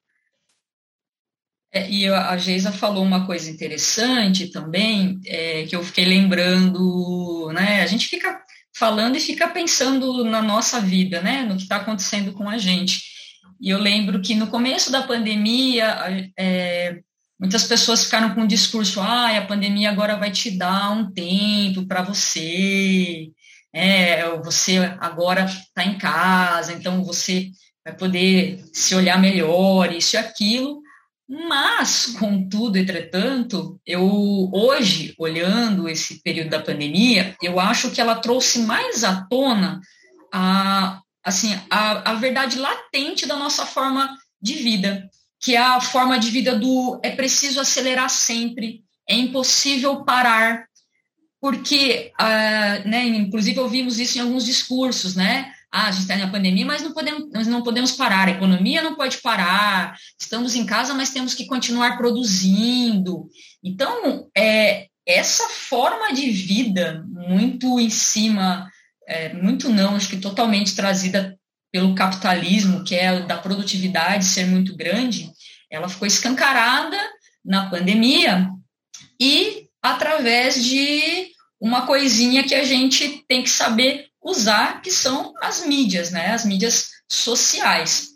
É, 1.73 1.91
e 1.91 2.07
a 2.09 2.37
Geisa 2.37 2.73
falou 2.73 3.05
uma 3.05 3.27
coisa 3.27 3.51
interessante 3.51 4.49
também, 4.51 5.21
é, 5.27 5.65
que 5.65 5.77
eu 5.77 5.83
fiquei 5.83 6.05
lembrando, 6.05 7.51
né? 7.53 7.83
A 7.83 7.87
gente 7.87 8.09
fica 8.09 8.41
falando 8.75 9.17
e 9.17 9.21
fica 9.21 9.49
pensando 9.49 10.25
na 10.25 10.41
nossa 10.41 10.81
vida, 10.81 11.21
né? 11.21 11.43
No 11.43 11.57
que 11.57 11.63
está 11.63 11.77
acontecendo 11.77 12.33
com 12.33 12.49
a 12.49 12.57
gente. 12.57 13.03
E 13.61 13.71
eu 13.71 13.79
lembro 13.79 14.23
que 14.23 14.35
no 14.35 14.47
começo 14.47 14.91
da 14.91 15.03
pandemia, 15.03 16.31
é, 16.39 17.01
muitas 17.39 17.65
pessoas 17.65 18.05
ficaram 18.05 18.35
com 18.35 18.43
o 18.43 18.49
discurso, 18.49 19.01
ah, 19.01 19.37
a 19.37 19.47
pandemia 19.47 19.91
agora 19.91 20.17
vai 20.17 20.31
te 20.31 20.51
dar 20.51 20.91
um 20.91 21.11
tempo 21.11 21.87
para 21.87 22.03
você, 22.03 23.31
é, 23.73 24.29
você 24.39 24.79
agora 25.01 25.45
está 25.45 25.85
em 25.85 25.99
casa, 25.99 26.73
então 26.73 27.05
você 27.05 27.51
vai 27.85 27.95
poder 27.95 28.65
se 28.73 28.95
olhar 28.95 29.19
melhor, 29.21 29.93
isso 29.93 30.17
e 30.17 30.19
aquilo. 30.19 30.81
Mas, 31.29 32.07
contudo, 32.19 32.79
entretanto, 32.79 33.79
eu 33.85 34.49
hoje, 34.51 35.15
olhando 35.19 35.87
esse 35.87 36.23
período 36.23 36.49
da 36.49 36.63
pandemia, 36.63 37.37
eu 37.43 37.61
acho 37.61 37.91
que 37.91 38.01
ela 38.01 38.15
trouxe 38.15 38.61
mais 38.61 39.05
à 39.05 39.27
tona 39.29 39.81
a, 40.33 41.03
assim, 41.23 41.53
a, 41.69 42.13
a 42.13 42.15
verdade 42.15 42.59
latente 42.59 43.27
da 43.27 43.37
nossa 43.37 43.67
forma 43.67 44.17
de 44.41 44.55
vida. 44.55 45.11
que 45.41 45.55
é 45.55 45.59
a 45.59 45.81
forma 45.81 46.19
de 46.19 46.31
vida 46.31 46.59
do 46.59 46.99
é 47.03 47.11
preciso 47.11 47.61
acelerar 47.61 48.11
sempre, 48.11 48.83
é 49.09 49.15
impossível 49.15 50.05
parar, 50.05 50.67
porque, 51.41 52.13
uh, 52.21 52.89
né, 52.89 53.07
inclusive 53.07 53.61
ouvimos 53.61 54.01
isso 54.01 54.19
em 54.19 54.21
alguns 54.21 54.45
discursos, 54.45 55.15
né? 55.15 55.53
Ah, 55.71 55.89
a 55.89 55.91
gente 55.91 56.03
está 56.03 56.17
na 56.17 56.31
pandemia, 56.31 56.65
mas 56.65 56.83
não 56.83 56.93
podemos, 56.93 57.31
nós 57.31 57.47
não 57.47 57.63
podemos 57.63 57.93
parar, 57.93 58.29
a 58.29 58.33
economia 58.33 58.83
não 58.83 58.95
pode 58.95 59.19
parar, 59.19 59.97
estamos 60.19 60.55
em 60.55 60.65
casa, 60.65 60.95
mas 60.95 61.11
temos 61.11 61.35
que 61.35 61.47
continuar 61.47 61.99
produzindo. 61.99 63.29
Então, 63.63 64.29
é, 64.37 64.87
essa 65.07 65.49
forma 65.49 66.13
de 66.13 66.31
vida, 66.31 67.05
muito 67.07 67.79
em 67.79 67.91
cima, 67.91 68.67
é, 69.07 69.33
muito 69.35 69.69
não, 69.69 69.97
acho 69.97 70.09
que 70.09 70.19
totalmente 70.19 70.75
trazida 70.75 71.39
pelo 71.71 71.95
capitalismo, 71.95 72.85
que 72.85 72.95
é 72.95 73.21
da 73.21 73.37
produtividade 73.37 74.25
ser 74.25 74.47
muito 74.47 74.75
grande, 74.77 75.31
ela 75.71 75.89
ficou 75.89 76.07
escancarada 76.07 76.99
na 77.45 77.69
pandemia 77.69 78.49
e 79.21 79.67
através 79.83 80.63
de 80.63 81.29
uma 81.61 81.87
coisinha 81.87 82.45
que 82.45 82.55
a 82.55 82.65
gente 82.65 83.25
tem 83.29 83.43
que 83.43 83.51
saber 83.51 84.08
usar, 84.29 84.83
que 84.83 84.91
são 84.91 85.33
as 85.41 85.65
mídias, 85.65 86.11
né? 86.11 86.33
As 86.33 86.45
mídias 86.45 86.91
sociais. 87.09 88.09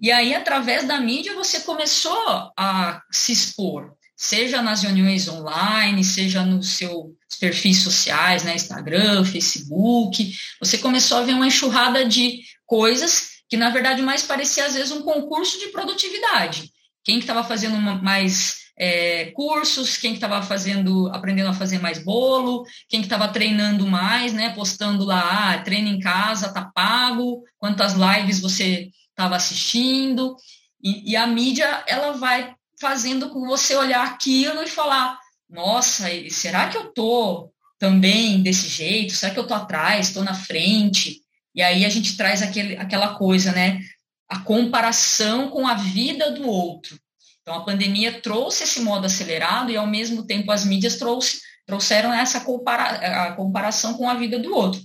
E 0.00 0.12
aí, 0.12 0.34
através 0.34 0.86
da 0.86 1.00
mídia, 1.00 1.34
você 1.34 1.60
começou 1.60 2.52
a 2.56 3.02
se 3.10 3.32
expor, 3.32 3.94
seja 4.14 4.60
nas 4.60 4.82
reuniões 4.82 5.26
online, 5.26 6.04
seja 6.04 6.44
nos 6.44 6.70
seus 6.70 7.06
perfis 7.40 7.78
sociais, 7.78 8.42
né? 8.44 8.54
Instagram, 8.54 9.24
Facebook. 9.24 10.36
Você 10.60 10.78
começou 10.78 11.18
a 11.18 11.22
ver 11.22 11.32
uma 11.32 11.46
enxurrada 11.46 12.04
de 12.04 12.42
coisas 12.66 13.36
que, 13.48 13.56
na 13.56 13.70
verdade, 13.70 14.02
mais 14.02 14.22
parecia, 14.22 14.66
às 14.66 14.74
vezes, 14.74 14.92
um 14.92 15.02
concurso 15.02 15.58
de 15.58 15.68
produtividade. 15.68 16.70
Quem 17.02 17.18
estava 17.18 17.42
fazendo 17.44 17.76
mais 17.78 18.65
é, 18.78 19.26
cursos, 19.26 19.96
quem 19.96 20.14
estava 20.14 20.42
fazendo, 20.42 21.08
aprendendo 21.08 21.48
a 21.48 21.54
fazer 21.54 21.78
mais 21.78 21.98
bolo, 21.98 22.64
quem 22.88 23.00
estava 23.00 23.28
treinando 23.28 23.86
mais, 23.86 24.32
né? 24.32 24.50
Postando 24.50 25.04
lá, 25.04 25.52
ah, 25.52 25.58
treino 25.58 25.88
em 25.88 25.98
casa, 25.98 26.52
tá 26.52 26.70
pago, 26.74 27.42
quantas 27.58 27.94
lives 27.94 28.40
você 28.40 28.90
estava 29.10 29.36
assistindo. 29.36 30.36
E, 30.82 31.12
e, 31.12 31.16
a 31.16 31.26
mídia, 31.26 31.84
ela 31.86 32.12
vai 32.12 32.54
fazendo 32.78 33.30
com 33.30 33.46
você 33.46 33.74
olhar 33.74 34.06
aquilo 34.06 34.62
e 34.62 34.68
falar, 34.68 35.18
nossa, 35.48 36.06
será 36.30 36.68
que 36.68 36.76
eu 36.76 36.92
tô 36.92 37.50
também 37.78 38.42
desse 38.42 38.68
jeito? 38.68 39.14
Será 39.14 39.32
que 39.32 39.40
eu 39.40 39.46
tô 39.46 39.54
atrás, 39.54 40.08
estou 40.08 40.22
na 40.22 40.34
frente? 40.34 41.22
E 41.54 41.62
aí 41.62 41.86
a 41.86 41.88
gente 41.88 42.14
traz 42.16 42.42
aquele, 42.42 42.76
aquela 42.76 43.14
coisa, 43.14 43.52
né? 43.52 43.80
A 44.28 44.40
comparação 44.40 45.48
com 45.48 45.66
a 45.66 45.74
vida 45.74 46.32
do 46.32 46.46
outro. 46.46 46.98
Então, 47.46 47.60
a 47.60 47.64
pandemia 47.64 48.20
trouxe 48.20 48.64
esse 48.64 48.80
modo 48.80 49.06
acelerado 49.06 49.70
e, 49.70 49.76
ao 49.76 49.86
mesmo 49.86 50.26
tempo, 50.26 50.50
as 50.50 50.64
mídias 50.64 50.96
trouxe, 50.96 51.40
trouxeram 51.64 52.12
essa 52.12 52.40
compara 52.40 53.36
comparação 53.36 53.94
com 53.94 54.10
a 54.10 54.14
vida 54.14 54.36
do 54.36 54.52
outro. 54.52 54.80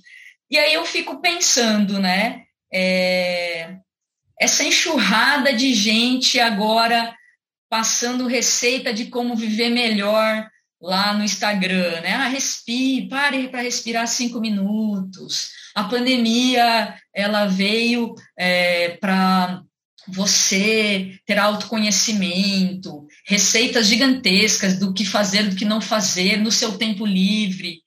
E 0.48 0.60
aí 0.60 0.76
eu 0.76 0.86
fico 0.86 1.20
pensando, 1.20 1.98
né? 1.98 2.44
É, 2.72 3.78
essa 4.40 4.64
enxurrada 4.64 5.52
de 5.52 5.74
gente 5.74 6.40
agora 6.40 7.16
passando 7.68 8.28
receita 8.28 8.94
de 8.94 9.06
como 9.06 9.36
viver 9.36 9.70
melhor 9.70 10.48
lá 10.80 11.14
no 11.14 11.24
Instagram, 11.24 12.02
né? 12.02 12.14
Ah, 12.14 12.28
respire, 12.28 13.10
pare 13.10 13.48
para 13.50 13.62
respirar 13.62 14.08
cinco 14.08 14.40
minutos. 14.40 15.50
A 15.74 15.86
pandemia, 15.86 16.96
ela 17.12 17.48
veio 17.48 18.14
é, 18.38 18.98
para 18.98 19.64
você 20.12 21.18
ter 21.26 21.38
autoconhecimento, 21.38 23.06
receitas 23.26 23.88
gigantescas 23.88 24.78
do 24.78 24.94
que 24.94 25.06
fazer, 25.06 25.50
do 25.50 25.56
que 25.56 25.66
não 25.66 25.82
fazer 25.82 26.38
no 26.38 26.52
seu 26.52 26.78
tempo 26.78 27.06
livre. 27.06 27.82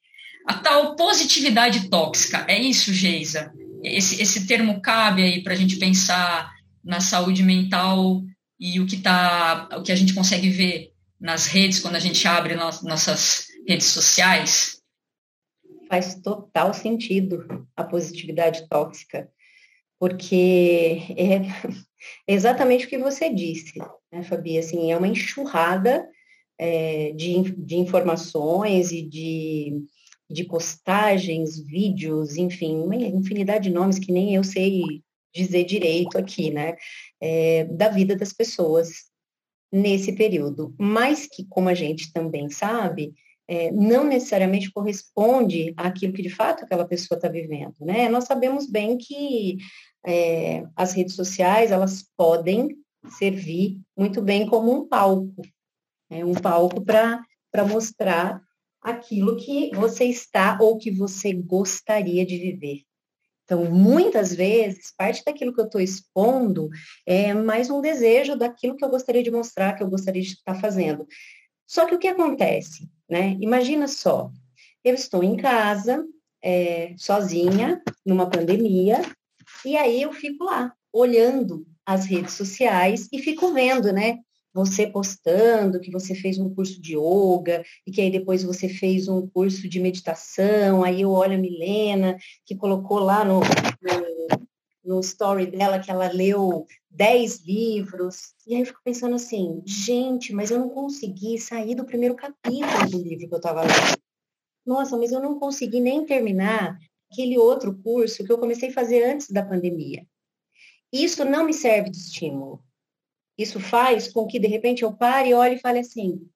A 0.46 0.54
tal 0.54 0.96
positividade 0.96 1.88
tóxica, 1.88 2.44
é 2.48 2.58
isso, 2.60 2.92
Geisa? 2.92 3.52
Esse, 3.82 4.20
esse 4.22 4.46
termo 4.46 4.80
cabe 4.80 5.22
aí 5.22 5.42
para 5.42 5.52
a 5.52 5.56
gente 5.56 5.76
pensar 5.76 6.50
na 6.82 7.00
saúde 7.00 7.42
mental 7.42 8.22
e 8.58 8.80
o 8.80 8.86
que, 8.86 8.98
tá, 8.98 9.68
o 9.76 9.82
que 9.82 9.92
a 9.92 9.96
gente 9.96 10.14
consegue 10.14 10.48
ver 10.50 10.92
nas 11.20 11.46
redes, 11.46 11.80
quando 11.80 11.96
a 11.96 12.00
gente 12.00 12.26
abre 12.28 12.54
no, 12.54 12.64
nossas 12.82 13.46
redes 13.66 13.86
sociais? 13.86 14.82
Faz 15.88 16.14
total 16.16 16.72
sentido 16.74 17.66
a 17.76 17.84
positividade 17.84 18.68
tóxica, 18.68 19.28
porque 19.98 21.02
é, 21.16 21.40
exatamente 22.26 22.86
o 22.86 22.88
que 22.88 22.98
você 22.98 23.28
disse, 23.28 23.78
né, 24.12 24.22
Fabi? 24.22 24.58
Assim, 24.58 24.90
é 24.90 24.96
uma 24.96 25.08
enxurrada 25.08 26.08
é, 26.58 27.12
de, 27.12 27.42
de 27.56 27.76
informações 27.76 28.92
e 28.92 29.02
de, 29.02 29.84
de 30.30 30.44
postagens, 30.44 31.58
vídeos, 31.58 32.36
enfim, 32.36 32.76
uma 32.76 32.96
infinidade 32.96 33.68
de 33.68 33.74
nomes 33.74 33.98
que 33.98 34.12
nem 34.12 34.34
eu 34.34 34.44
sei 34.44 35.02
dizer 35.34 35.64
direito 35.64 36.16
aqui, 36.16 36.50
né? 36.50 36.76
É, 37.20 37.64
da 37.64 37.88
vida 37.88 38.14
das 38.14 38.32
pessoas 38.32 39.12
nesse 39.72 40.12
período, 40.12 40.72
mas 40.78 41.26
que, 41.26 41.44
como 41.48 41.68
a 41.68 41.74
gente 41.74 42.12
também 42.12 42.48
sabe, 42.48 43.12
é, 43.48 43.72
não 43.72 44.04
necessariamente 44.04 44.70
corresponde 44.70 45.74
àquilo 45.76 46.12
que 46.12 46.22
de 46.22 46.30
fato 46.30 46.64
aquela 46.64 46.86
pessoa 46.86 47.18
está 47.18 47.28
vivendo, 47.28 47.74
né? 47.80 48.08
Nós 48.08 48.24
sabemos 48.24 48.66
bem 48.70 48.96
que 48.96 49.58
é, 50.04 50.66
as 50.76 50.92
redes 50.92 51.14
sociais 51.14 51.70
elas 51.70 52.04
podem 52.16 52.76
servir 53.18 53.80
muito 53.96 54.22
bem 54.22 54.46
como 54.46 54.72
um 54.72 54.88
palco, 54.88 55.42
é 56.10 56.24
um 56.24 56.34
palco 56.34 56.80
para 56.82 57.22
mostrar 57.68 58.42
aquilo 58.80 59.36
que 59.36 59.70
você 59.74 60.04
está 60.04 60.58
ou 60.60 60.76
que 60.76 60.90
você 60.90 61.32
gostaria 61.32 62.24
de 62.24 62.36
viver. 62.36 62.82
Então, 63.44 63.70
muitas 63.70 64.34
vezes, 64.34 64.92
parte 64.96 65.22
daquilo 65.24 65.52
que 65.52 65.60
eu 65.60 65.66
estou 65.66 65.80
expondo 65.80 66.70
é 67.06 67.34
mais 67.34 67.68
um 67.68 67.80
desejo 67.80 68.36
daquilo 68.36 68.76
que 68.76 68.84
eu 68.84 68.88
gostaria 68.88 69.22
de 69.22 69.30
mostrar, 69.30 69.74
que 69.74 69.82
eu 69.82 69.88
gostaria 69.88 70.22
de 70.22 70.28
estar 70.28 70.54
fazendo. 70.54 71.06
Só 71.66 71.86
que 71.86 71.94
o 71.94 71.98
que 71.98 72.08
acontece, 72.08 72.88
né? 73.08 73.36
Imagina 73.40 73.86
só, 73.86 74.30
eu 74.82 74.94
estou 74.94 75.22
em 75.22 75.36
casa, 75.36 76.04
é, 76.42 76.94
sozinha, 76.96 77.82
numa 78.04 78.28
pandemia, 78.28 79.02
e 79.64 79.76
aí 79.76 80.02
eu 80.02 80.12
fico 80.12 80.44
lá, 80.44 80.72
olhando 80.92 81.66
as 81.84 82.06
redes 82.06 82.34
sociais 82.34 83.08
e 83.12 83.18
fico 83.18 83.52
vendo, 83.52 83.92
né? 83.92 84.18
Você 84.52 84.86
postando 84.86 85.80
que 85.80 85.90
você 85.90 86.14
fez 86.14 86.38
um 86.38 86.54
curso 86.54 86.80
de 86.80 86.96
yoga 86.96 87.64
e 87.84 87.90
que 87.90 88.00
aí 88.00 88.10
depois 88.10 88.44
você 88.44 88.68
fez 88.68 89.08
um 89.08 89.26
curso 89.26 89.68
de 89.68 89.80
meditação. 89.80 90.84
Aí 90.84 91.00
eu 91.00 91.10
olho 91.10 91.34
a 91.34 91.38
Milena, 91.38 92.16
que 92.46 92.54
colocou 92.54 93.00
lá 93.00 93.24
no, 93.24 93.40
no, 93.40 94.46
no 94.84 95.00
story 95.00 95.46
dela 95.46 95.80
que 95.80 95.90
ela 95.90 96.08
leu 96.08 96.66
10 96.90 97.44
livros. 97.44 98.34
E 98.46 98.54
aí 98.54 98.60
eu 98.60 98.66
fico 98.66 98.80
pensando 98.84 99.16
assim, 99.16 99.60
gente, 99.66 100.32
mas 100.32 100.52
eu 100.52 100.60
não 100.60 100.68
consegui 100.68 101.36
sair 101.38 101.74
do 101.74 101.84
primeiro 101.84 102.14
capítulo 102.14 102.90
do 102.90 103.02
livro 103.02 103.28
que 103.28 103.34
eu 103.34 103.38
estava 103.38 103.62
lendo. 103.62 103.98
Nossa, 104.64 104.96
mas 104.96 105.10
eu 105.10 105.20
não 105.20 105.38
consegui 105.38 105.80
nem 105.80 106.06
terminar 106.06 106.78
aquele 107.14 107.38
outro 107.38 107.78
curso 107.82 108.24
que 108.24 108.32
eu 108.32 108.38
comecei 108.38 108.68
a 108.70 108.72
fazer 108.72 109.04
antes 109.04 109.30
da 109.30 109.44
pandemia. 109.44 110.04
Isso 110.92 111.24
não 111.24 111.44
me 111.44 111.54
serve 111.54 111.90
de 111.90 111.96
estímulo. 111.96 112.62
Isso 113.38 113.58
faz 113.60 114.12
com 114.12 114.26
que, 114.26 114.38
de 114.38 114.48
repente, 114.48 114.82
eu 114.82 114.92
pare 114.92 115.30
e 115.30 115.34
olhe 115.34 115.56
e 115.56 115.60
fale 115.60 115.78
assim: 115.78 116.28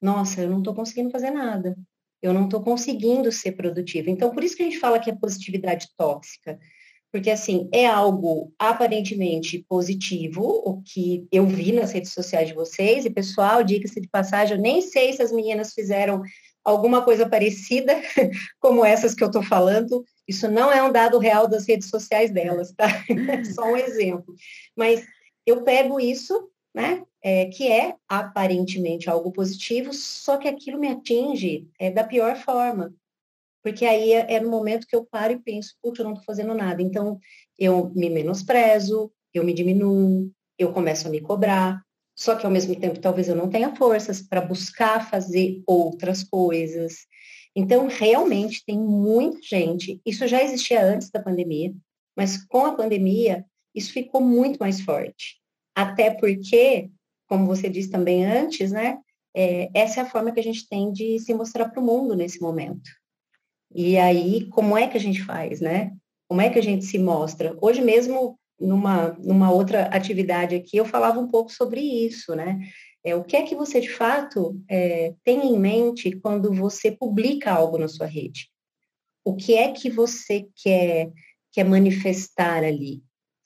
nossa, 0.00 0.42
eu 0.42 0.50
não 0.50 0.58
estou 0.58 0.74
conseguindo 0.74 1.10
fazer 1.10 1.30
nada. 1.30 1.76
Eu 2.20 2.32
não 2.32 2.44
estou 2.44 2.62
conseguindo 2.62 3.30
ser 3.32 3.52
produtiva. 3.52 4.10
Então, 4.10 4.30
por 4.30 4.44
isso 4.44 4.56
que 4.56 4.62
a 4.62 4.66
gente 4.66 4.78
fala 4.78 4.98
que 4.98 5.10
é 5.10 5.14
positividade 5.14 5.88
tóxica. 5.96 6.58
Porque, 7.10 7.30
assim, 7.30 7.68
é 7.72 7.86
algo 7.86 8.52
aparentemente 8.58 9.64
positivo, 9.68 10.42
o 10.64 10.82
que 10.82 11.26
eu 11.30 11.46
vi 11.46 11.72
nas 11.72 11.92
redes 11.92 12.12
sociais 12.12 12.48
de 12.48 12.54
vocês. 12.54 13.04
E, 13.04 13.10
pessoal, 13.10 13.62
dica-se 13.62 14.00
de 14.00 14.08
passagem, 14.08 14.56
eu 14.56 14.62
nem 14.62 14.80
sei 14.80 15.12
se 15.12 15.22
as 15.22 15.32
meninas 15.32 15.72
fizeram 15.74 16.22
alguma 16.64 17.02
coisa 17.02 17.28
parecida 17.28 17.94
como 18.60 18.84
essas 18.84 19.14
que 19.14 19.22
eu 19.22 19.28
estou 19.28 19.42
falando. 19.42 20.04
Isso 20.26 20.48
não 20.50 20.72
é 20.72 20.82
um 20.82 20.92
dado 20.92 21.18
real 21.18 21.48
das 21.48 21.66
redes 21.66 21.88
sociais 21.88 22.30
delas, 22.30 22.72
tá? 22.72 22.86
É 23.40 23.44
só 23.44 23.64
um 23.64 23.76
exemplo. 23.76 24.34
Mas 24.76 25.04
eu 25.46 25.62
pego 25.62 25.98
isso, 25.98 26.48
né? 26.74 27.02
É, 27.22 27.46
que 27.46 27.70
é 27.70 27.94
aparentemente 28.08 29.08
algo 29.08 29.30
positivo, 29.30 29.92
só 29.92 30.36
que 30.36 30.48
aquilo 30.48 30.78
me 30.78 30.88
atinge 30.88 31.68
é, 31.78 31.90
da 31.90 32.02
pior 32.02 32.36
forma. 32.36 32.92
Porque 33.62 33.86
aí 33.86 34.12
é, 34.12 34.34
é 34.34 34.40
no 34.40 34.50
momento 34.50 34.86
que 34.86 34.96
eu 34.96 35.04
paro 35.04 35.32
e 35.32 35.38
penso, 35.38 35.76
putz, 35.80 35.98
eu 35.98 36.04
não 36.04 36.12
estou 36.12 36.24
fazendo 36.24 36.52
nada. 36.52 36.82
Então, 36.82 37.18
eu 37.56 37.92
me 37.94 38.10
menosprezo, 38.10 39.12
eu 39.32 39.44
me 39.44 39.54
diminuo, 39.54 40.30
eu 40.58 40.72
começo 40.72 41.06
a 41.06 41.10
me 41.10 41.20
cobrar, 41.20 41.80
só 42.14 42.36
que 42.36 42.44
ao 42.44 42.52
mesmo 42.52 42.74
tempo 42.78 43.00
talvez 43.00 43.28
eu 43.28 43.36
não 43.36 43.48
tenha 43.48 43.74
forças 43.74 44.20
para 44.22 44.40
buscar 44.40 45.10
fazer 45.10 45.62
outras 45.66 46.22
coisas. 46.22 47.06
Então, 47.54 47.86
realmente 47.86 48.64
tem 48.64 48.78
muita 48.78 49.38
gente, 49.42 50.00
isso 50.06 50.26
já 50.26 50.42
existia 50.42 50.82
antes 50.84 51.10
da 51.10 51.22
pandemia, 51.22 51.74
mas 52.16 52.44
com 52.46 52.66
a 52.66 52.74
pandemia, 52.74 53.44
isso 53.74 53.92
ficou 53.92 54.20
muito 54.20 54.58
mais 54.58 54.80
forte. 54.80 55.40
Até 55.74 56.10
porque 56.10 56.90
como 57.32 57.46
você 57.46 57.70
disse 57.70 57.88
também 57.88 58.26
antes, 58.26 58.72
né? 58.72 58.98
É, 59.34 59.70
essa 59.72 60.00
é 60.00 60.02
a 60.02 60.08
forma 60.08 60.32
que 60.32 60.38
a 60.38 60.42
gente 60.42 60.68
tem 60.68 60.92
de 60.92 61.18
se 61.18 61.32
mostrar 61.32 61.66
para 61.70 61.80
o 61.80 61.82
mundo 61.82 62.14
nesse 62.14 62.38
momento. 62.42 62.90
E 63.74 63.96
aí, 63.96 64.46
como 64.50 64.76
é 64.76 64.86
que 64.86 64.98
a 64.98 65.00
gente 65.00 65.24
faz, 65.24 65.58
né? 65.58 65.96
Como 66.28 66.42
é 66.42 66.50
que 66.50 66.58
a 66.58 66.62
gente 66.62 66.84
se 66.84 66.98
mostra? 66.98 67.56
Hoje 67.58 67.80
mesmo, 67.80 68.38
numa, 68.62 69.16
numa 69.18 69.50
outra 69.50 69.84
atividade 69.86 70.54
aqui, 70.54 70.76
eu 70.76 70.84
falava 70.84 71.18
um 71.20 71.28
pouco 71.28 71.52
sobre 71.52 71.80
isso, 71.80 72.34
né? 72.34 72.60
É, 73.04 73.16
o 73.16 73.24
que 73.24 73.36
é 73.36 73.42
que 73.42 73.54
você, 73.54 73.80
de 73.80 73.90
fato, 73.90 74.60
é, 74.68 75.14
tem 75.24 75.46
em 75.46 75.58
mente 75.58 76.12
quando 76.20 76.52
você 76.54 76.92
publica 76.92 77.50
algo 77.50 77.76
na 77.76 77.88
sua 77.88 78.06
rede? 78.06 78.48
O 79.24 79.34
que 79.34 79.54
é 79.54 79.72
que 79.72 79.90
você 79.90 80.46
quer, 80.62 81.10
quer 81.52 81.64
manifestar 81.64 82.62
ali? 82.62 83.02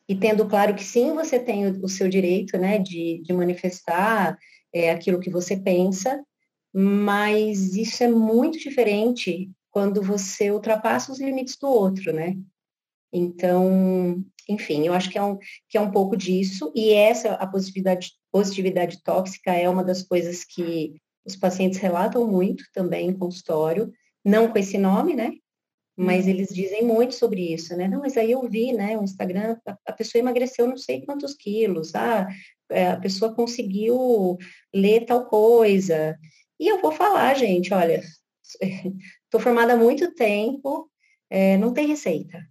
E 0.08 0.14
tendo 0.14 0.46
claro 0.46 0.75
que 0.75 0.85
sim, 0.85 1.14
você 1.14 1.38
tem 1.38 1.66
o, 1.66 1.85
o 1.85 1.88
seu 1.88 2.08
direito 2.08 2.58
né, 2.58 2.78
de, 2.78 3.23
de 3.23 3.32
manifestar 3.32 4.38
é, 4.73 4.90
aquilo 4.90 5.20
que 5.20 5.30
você 5.30 5.56
pensa, 5.56 6.23
mas 6.73 7.75
isso 7.75 8.04
é 8.04 8.08
muito 8.08 8.58
diferente 8.58 9.50
quando 9.70 10.02
você 10.02 10.50
ultrapassa 10.50 11.11
os 11.11 11.20
limites 11.20 11.56
do 11.56 11.68
outro, 11.68 12.12
né? 12.12 12.37
Então, 13.12 14.25
enfim, 14.48 14.86
eu 14.86 14.92
acho 14.92 15.10
que 15.10 15.18
é 15.18 15.22
um, 15.22 15.38
que 15.68 15.76
é 15.78 15.80
um 15.80 15.90
pouco 15.90 16.16
disso, 16.16 16.72
e 16.75 16.92
essa, 16.92 17.34
a 17.34 17.46
positividade, 17.46 18.12
positividade 18.30 19.02
tóxica 19.02 19.52
é 19.52 19.68
uma 19.68 19.84
das 19.84 20.02
coisas 20.02 20.44
que 20.44 20.94
os 21.25 21.36
pacientes 21.36 21.78
relatam 21.78 22.26
muito 22.26 22.64
também 22.72 23.08
em 23.08 23.18
consultório, 23.18 23.92
não 24.25 24.48
com 24.48 24.58
esse 24.58 24.78
nome, 24.78 25.14
né? 25.14 25.32
Mas 25.96 26.25
uhum. 26.25 26.30
eles 26.30 26.48
dizem 26.48 26.84
muito 26.84 27.14
sobre 27.14 27.54
isso, 27.54 27.75
né? 27.75 27.88
Não, 27.88 28.00
mas 28.00 28.16
aí 28.16 28.30
eu 28.30 28.46
vi, 28.48 28.72
né? 28.72 28.98
O 28.98 29.02
Instagram, 29.02 29.56
a, 29.86 29.92
pessoa 29.92 30.20
emagreceu 30.20 30.66
não 30.66 30.76
sei 30.76 31.04
quantos 31.04 31.34
quilos, 31.34 31.94
ah, 31.94 32.28
é, 32.70 32.88
a 32.88 33.00
pessoa 33.00 33.34
conseguiu 33.34 34.36
ler 34.75 35.06
tal 35.06 35.26
coisa. 35.26 36.16
E 36.60 36.68
eu 36.68 36.80
vou 36.82 36.92
falar, 36.92 37.34
gente, 37.34 37.72
olha, 37.72 38.02
estou 39.25 39.40
formada 39.40 39.72
há 39.72 39.76
muito 39.76 40.12
tempo, 40.14 40.90
é, 41.30 41.56
não 41.56 41.72
tem 41.72 41.86
receita. 41.86 42.46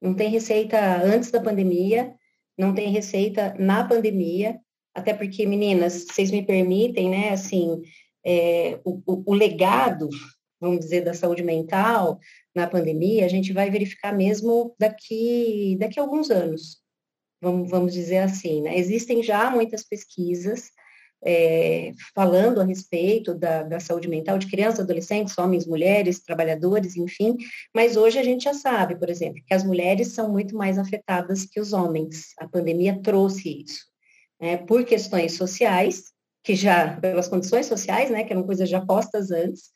Não 0.00 0.14
tem 0.14 0.30
receita 0.30 0.78
antes 1.02 1.30
da 1.30 1.40
pandemia, 1.40 2.14
não 2.56 2.74
tem 2.74 2.90
receita 2.90 3.54
na 3.58 3.86
pandemia, 3.86 4.58
até 4.94 5.14
porque, 5.14 5.46
meninas, 5.46 6.04
vocês 6.04 6.30
me 6.30 6.44
permitem, 6.44 7.10
né, 7.10 7.30
assim, 7.30 7.82
é, 8.24 8.80
o, 8.84 9.00
o, 9.06 9.32
o 9.32 9.34
legado, 9.34 10.08
vamos 10.60 10.80
dizer, 10.80 11.02
da 11.02 11.14
saúde 11.14 11.42
mental 11.42 12.18
na 12.54 12.66
pandemia, 12.66 13.24
a 13.24 13.28
gente 13.28 13.52
vai 13.52 13.70
verificar 13.70 14.14
mesmo 14.14 14.74
daqui, 14.78 15.76
daqui 15.78 15.98
a 15.98 16.02
alguns 16.02 16.30
anos, 16.30 16.78
vamos, 17.40 17.70
vamos 17.70 17.92
dizer 17.92 18.18
assim, 18.18 18.62
né? 18.62 18.76
Existem 18.78 19.22
já 19.22 19.50
muitas 19.50 19.84
pesquisas 19.84 20.70
é, 21.24 21.92
falando 22.14 22.60
a 22.60 22.64
respeito 22.64 23.34
da, 23.34 23.62
da, 23.62 23.80
saúde 23.80 24.08
mental 24.08 24.38
de 24.38 24.46
crianças, 24.46 24.80
adolescentes, 24.80 25.36
homens, 25.36 25.66
mulheres, 25.66 26.20
trabalhadores, 26.20 26.96
enfim, 26.96 27.36
mas 27.74 27.96
hoje 27.96 28.18
a 28.18 28.22
gente 28.22 28.44
já 28.44 28.54
sabe, 28.54 28.96
por 28.96 29.10
exemplo, 29.10 29.42
que 29.46 29.54
as 29.54 29.64
mulheres 29.64 30.08
são 30.08 30.30
muito 30.30 30.56
mais 30.56 30.78
afetadas 30.78 31.44
que 31.44 31.60
os 31.60 31.72
homens. 31.72 32.34
A 32.38 32.48
pandemia 32.48 32.98
trouxe 33.02 33.64
isso, 33.64 33.84
né, 34.40 34.56
por 34.56 34.84
questões 34.84 35.34
sociais, 35.34 36.04
que 36.42 36.54
já, 36.54 36.98
pelas 36.98 37.28
condições 37.28 37.66
sociais, 37.66 38.10
né, 38.10 38.24
que 38.24 38.32
eram 38.32 38.44
coisas 38.44 38.68
já 38.68 38.80
postas 38.80 39.30
antes, 39.30 39.70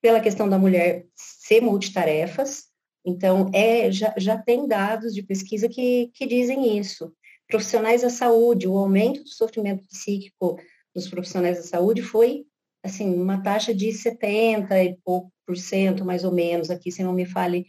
pela 0.00 0.20
questão 0.20 0.48
da 0.48 0.58
mulher 0.58 1.04
ser 1.14 1.60
multitarefas, 1.60 2.68
então, 3.08 3.50
é, 3.54 3.90
já, 3.90 4.12
já 4.18 4.36
tem 4.36 4.66
dados 4.66 5.14
de 5.14 5.22
pesquisa 5.22 5.66
que, 5.66 6.10
que 6.12 6.26
dizem 6.26 6.78
isso. 6.78 7.12
Profissionais 7.48 8.02
da 8.02 8.10
saúde, 8.10 8.68
o 8.68 8.76
aumento 8.76 9.22
do 9.22 9.30
sofrimento 9.30 9.86
psíquico 9.86 10.58
dos 10.94 11.08
profissionais 11.08 11.56
da 11.58 11.62
saúde 11.62 12.02
foi, 12.02 12.44
assim, 12.82 13.14
uma 13.14 13.42
taxa 13.42 13.74
de 13.74 13.92
70 13.92 14.82
e 14.82 14.96
pouco 15.04 15.32
por 15.46 15.56
cento, 15.56 16.04
mais 16.04 16.24
ou 16.24 16.32
menos, 16.32 16.70
aqui, 16.70 16.90
se 16.92 17.02
não 17.02 17.12
me 17.12 17.24
fale, 17.24 17.66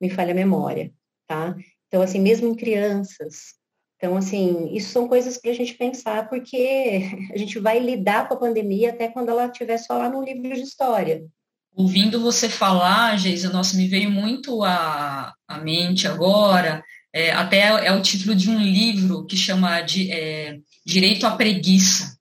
me 0.00 0.10
fale 0.10 0.32
a 0.32 0.34
memória, 0.34 0.92
tá? 1.26 1.56
Então, 1.88 2.02
assim, 2.02 2.20
mesmo 2.20 2.48
em 2.48 2.54
crianças. 2.54 3.54
Então, 3.96 4.16
assim, 4.16 4.74
isso 4.74 4.90
são 4.90 5.08
coisas 5.08 5.38
para 5.38 5.50
a 5.50 5.54
gente 5.54 5.74
pensar, 5.74 6.28
porque 6.28 7.02
a 7.32 7.38
gente 7.38 7.58
vai 7.58 7.78
lidar 7.78 8.28
com 8.28 8.34
a 8.34 8.38
pandemia 8.38 8.90
até 8.90 9.08
quando 9.08 9.30
ela 9.30 9.46
estiver 9.46 9.78
só 9.78 9.96
lá 9.96 10.08
no 10.08 10.22
livro 10.22 10.54
de 10.54 10.62
história, 10.62 11.24
ouvindo 11.74 12.20
você 12.20 12.48
falar, 12.48 13.16
Geisa, 13.16 13.50
nossa, 13.50 13.76
me 13.76 13.88
veio 13.88 14.10
muito 14.10 14.62
à, 14.62 15.34
à 15.48 15.58
mente 15.58 16.06
agora, 16.06 16.84
é, 17.12 17.30
até 17.32 17.86
é 17.86 17.92
o 17.92 18.02
título 18.02 18.34
de 18.34 18.50
um 18.50 18.58
livro 18.58 19.26
que 19.26 19.36
chama 19.36 19.80
de 19.82 20.10
é, 20.10 20.58
Direito 20.84 21.26
à 21.26 21.32
Preguiça. 21.32 22.16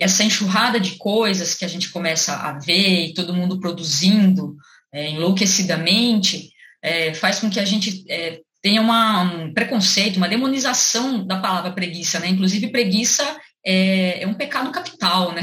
Essa 0.00 0.24
enxurrada 0.24 0.80
de 0.80 0.96
coisas 0.96 1.54
que 1.54 1.64
a 1.64 1.68
gente 1.68 1.90
começa 1.90 2.34
a 2.34 2.58
ver 2.58 3.06
e 3.06 3.14
todo 3.14 3.34
mundo 3.34 3.60
produzindo 3.60 4.56
é, 4.92 5.10
enlouquecidamente 5.10 6.50
é, 6.82 7.14
faz 7.14 7.38
com 7.38 7.50
que 7.50 7.60
a 7.60 7.64
gente 7.64 8.04
é, 8.08 8.40
tenha 8.62 8.80
uma, 8.80 9.22
um 9.22 9.52
preconceito, 9.52 10.16
uma 10.16 10.28
demonização 10.28 11.24
da 11.24 11.38
palavra 11.38 11.72
preguiça, 11.72 12.18
né? 12.18 12.28
Inclusive, 12.28 12.68
preguiça 12.68 13.24
é, 13.64 14.22
é 14.22 14.26
um 14.26 14.34
pecado 14.34 14.70
capital, 14.70 15.32
né? 15.32 15.42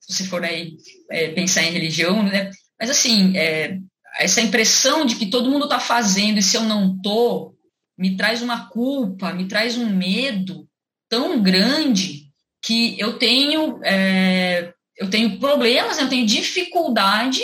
Se 0.00 0.12
você 0.12 0.24
for 0.24 0.44
aí 0.44 0.72
é, 1.10 1.28
pensar 1.28 1.62
em 1.62 1.72
religião, 1.72 2.22
né? 2.22 2.50
Mas 2.78 2.90
assim, 2.90 3.36
é, 3.36 3.78
essa 4.18 4.40
impressão 4.40 5.04
de 5.04 5.16
que 5.16 5.26
todo 5.26 5.50
mundo 5.50 5.64
está 5.64 5.78
fazendo 5.80 6.38
e 6.38 6.42
se 6.42 6.56
eu 6.56 6.62
não 6.62 7.00
tô, 7.00 7.54
me 7.96 8.16
traz 8.16 8.42
uma 8.42 8.68
culpa, 8.68 9.32
me 9.32 9.46
traz 9.46 9.76
um 9.76 9.88
medo 9.88 10.68
tão 11.08 11.42
grande 11.42 12.23
que 12.64 12.98
eu 12.98 13.18
tenho 13.18 13.78
é, 13.84 14.72
eu 14.96 15.10
tenho 15.10 15.38
problemas, 15.38 15.98
eu 15.98 16.08
tenho 16.08 16.26
dificuldade 16.26 17.42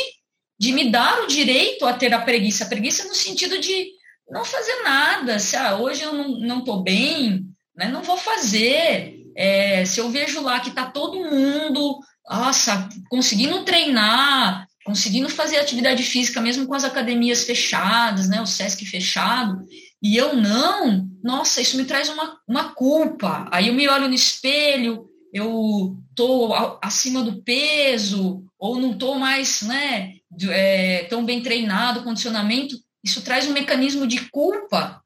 de 0.59 0.73
me 0.73 0.91
dar 0.91 1.23
o 1.23 1.27
direito 1.27 1.85
a 1.87 1.93
ter 1.93 2.13
a 2.15 2.21
preguiça. 2.21 2.65
A 2.65 2.69
preguiça 2.69 3.09
no 3.09 3.15
sentido 3.15 3.59
de 3.59 3.89
não 4.31 4.45
fazer 4.45 4.83
nada. 4.83 5.39
Se 5.39 5.57
ah, 5.57 5.77
hoje 5.77 6.03
eu 6.03 6.13
não 6.13 6.61
estou 6.61 6.83
bem, 6.83 7.45
né, 7.77 7.89
não 7.89 8.03
vou 8.03 8.17
fazer. 8.17 9.17
É, 9.37 9.85
se 9.85 10.01
eu 10.01 10.11
vejo 10.11 10.43
lá 10.43 10.61
que 10.61 10.69
está 10.69 10.87
todo 10.87 11.25
mundo, 11.25 11.99
nossa, 12.29 12.89
conseguindo 13.09 13.65
treinar, 13.65 14.67
conseguindo 14.85 15.29
fazer 15.29 15.59
atividade 15.59 16.03
física 16.03 16.41
mesmo 16.41 16.67
com 16.67 16.75
as 16.75 16.85
academias 16.85 17.45
fechadas, 17.45 18.29
né, 18.29 18.41
o 18.41 18.47
SESC 18.47 18.85
fechado, 18.85 19.65
e 20.03 20.17
eu 20.17 20.37
não, 20.37 21.09
nossa, 21.23 21.61
isso 21.61 21.77
me 21.77 21.85
traz 21.85 22.09
uma, 22.09 22.39
uma 22.47 22.75
culpa. 22.75 23.49
Aí 23.51 23.69
eu 23.69 23.75
me 23.75 23.89
olho 23.89 24.09
no 24.09 24.15
espelho, 24.15 25.10
eu 25.33 25.97
tô 26.15 26.53
acima 26.83 27.23
do 27.23 27.43
peso, 27.43 28.45
ou 28.59 28.79
não 28.79 28.97
tô 28.97 29.15
mais, 29.15 29.63
né, 29.63 30.15
é, 30.51 31.05
tão 31.05 31.25
bem 31.25 31.43
treinado, 31.43 32.03
condicionamento, 32.03 32.77
isso 33.03 33.23
traz 33.23 33.47
um 33.47 33.53
mecanismo 33.53 34.07
de 34.07 34.29
culpa 34.31 35.03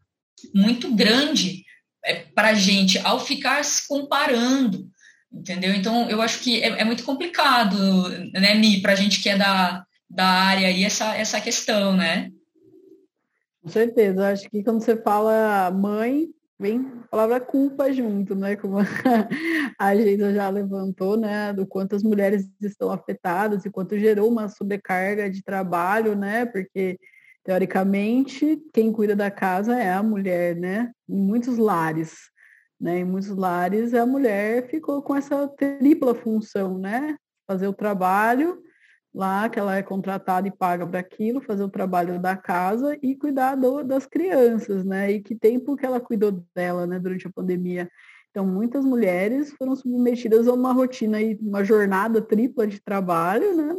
muito 0.52 0.92
grande 0.94 1.64
é, 2.04 2.14
para 2.34 2.48
a 2.48 2.54
gente 2.54 2.98
ao 2.98 3.20
ficar 3.20 3.64
se 3.64 3.86
comparando, 3.86 4.88
entendeu? 5.32 5.74
Então, 5.74 6.08
eu 6.10 6.20
acho 6.20 6.40
que 6.40 6.62
é, 6.62 6.80
é 6.80 6.84
muito 6.84 7.04
complicado, 7.04 7.76
né, 8.32 8.54
Mi, 8.54 8.80
para 8.80 8.92
a 8.92 8.96
gente 8.96 9.22
que 9.22 9.28
é 9.28 9.36
da, 9.36 9.84
da 10.08 10.26
área 10.26 10.68
aí, 10.68 10.84
essa, 10.84 11.14
essa 11.16 11.40
questão, 11.40 11.96
né? 11.96 12.30
Com 13.62 13.68
certeza, 13.68 14.28
acho 14.28 14.48
que 14.50 14.62
quando 14.62 14.82
você 14.82 14.96
fala 14.96 15.70
mãe, 15.70 16.28
vem 16.58 16.92
a 17.04 17.08
palavra 17.08 17.40
culpa 17.40 17.92
junto, 17.92 18.34
né? 18.34 18.56
Como 18.56 18.76
a 19.78 19.96
Geisa 19.96 20.32
já 20.32 20.48
levantou, 20.48 21.16
né? 21.16 21.52
Do 21.52 21.66
quanto 21.66 21.96
as 21.96 22.02
mulheres 22.02 22.48
estão 22.60 22.90
afetadas 22.90 23.64
e 23.64 23.70
quanto 23.70 23.98
gerou 23.98 24.30
uma 24.30 24.48
sobrecarga 24.48 25.30
de 25.30 25.42
trabalho, 25.42 26.14
né? 26.14 26.46
Porque 26.46 26.98
teoricamente, 27.44 28.58
quem 28.72 28.92
cuida 28.92 29.14
da 29.14 29.30
casa 29.30 29.76
é 29.78 29.92
a 29.92 30.02
mulher, 30.02 30.56
né? 30.56 30.92
Em 31.08 31.20
muitos 31.20 31.58
lares, 31.58 32.30
né? 32.80 33.00
Em 33.00 33.04
muitos 33.04 33.30
lares 33.30 33.92
a 33.92 34.06
mulher 34.06 34.68
ficou 34.68 35.02
com 35.02 35.14
essa 35.14 35.46
tripla 35.48 36.14
função, 36.14 36.78
né? 36.78 37.16
Fazer 37.46 37.68
o 37.68 37.74
trabalho 37.74 38.63
lá, 39.14 39.48
que 39.48 39.58
ela 39.58 39.76
é 39.76 39.82
contratada 39.82 40.48
e 40.48 40.50
paga 40.50 40.86
para 40.86 40.98
aquilo, 40.98 41.40
fazer 41.40 41.62
o 41.62 41.70
trabalho 41.70 42.20
da 42.20 42.36
casa 42.36 42.98
e 43.02 43.14
cuidar 43.16 43.54
do, 43.54 43.82
das 43.84 44.06
crianças, 44.06 44.84
né? 44.84 45.12
E 45.12 45.22
que 45.22 45.34
tempo 45.34 45.76
que 45.76 45.86
ela 45.86 46.00
cuidou 46.00 46.44
dela, 46.54 46.86
né, 46.86 46.98
durante 46.98 47.26
a 47.26 47.32
pandemia. 47.32 47.88
Então, 48.30 48.44
muitas 48.44 48.84
mulheres 48.84 49.52
foram 49.52 49.76
submetidas 49.76 50.48
a 50.48 50.52
uma 50.52 50.72
rotina 50.72 51.22
e 51.22 51.36
uma 51.40 51.62
jornada 51.62 52.20
tripla 52.20 52.66
de 52.66 52.80
trabalho, 52.82 53.56
né? 53.56 53.76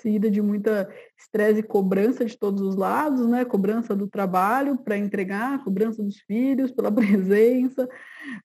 seguida 0.00 0.30
de 0.30 0.40
muita 0.40 0.88
estresse 1.18 1.60
e 1.60 1.62
cobrança 1.62 2.24
de 2.24 2.38
todos 2.38 2.62
os 2.62 2.76
lados, 2.76 3.26
né? 3.26 3.44
Cobrança 3.44 3.96
do 3.96 4.06
trabalho 4.06 4.78
para 4.78 4.96
entregar, 4.96 5.62
cobrança 5.64 6.02
dos 6.02 6.18
filhos 6.20 6.70
pela 6.70 6.92
presença, 6.92 7.88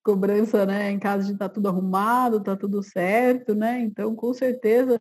cobrança, 0.03 0.65
né, 0.65 0.91
em 0.91 0.99
caso 0.99 1.27
de 1.27 1.33
estar 1.33 1.49
tá 1.49 1.53
tudo 1.53 1.67
arrumado, 1.67 2.41
tá 2.41 2.55
tudo 2.55 2.81
certo, 2.81 3.53
né? 3.53 3.81
Então, 3.81 4.15
com 4.15 4.33
certeza, 4.33 4.99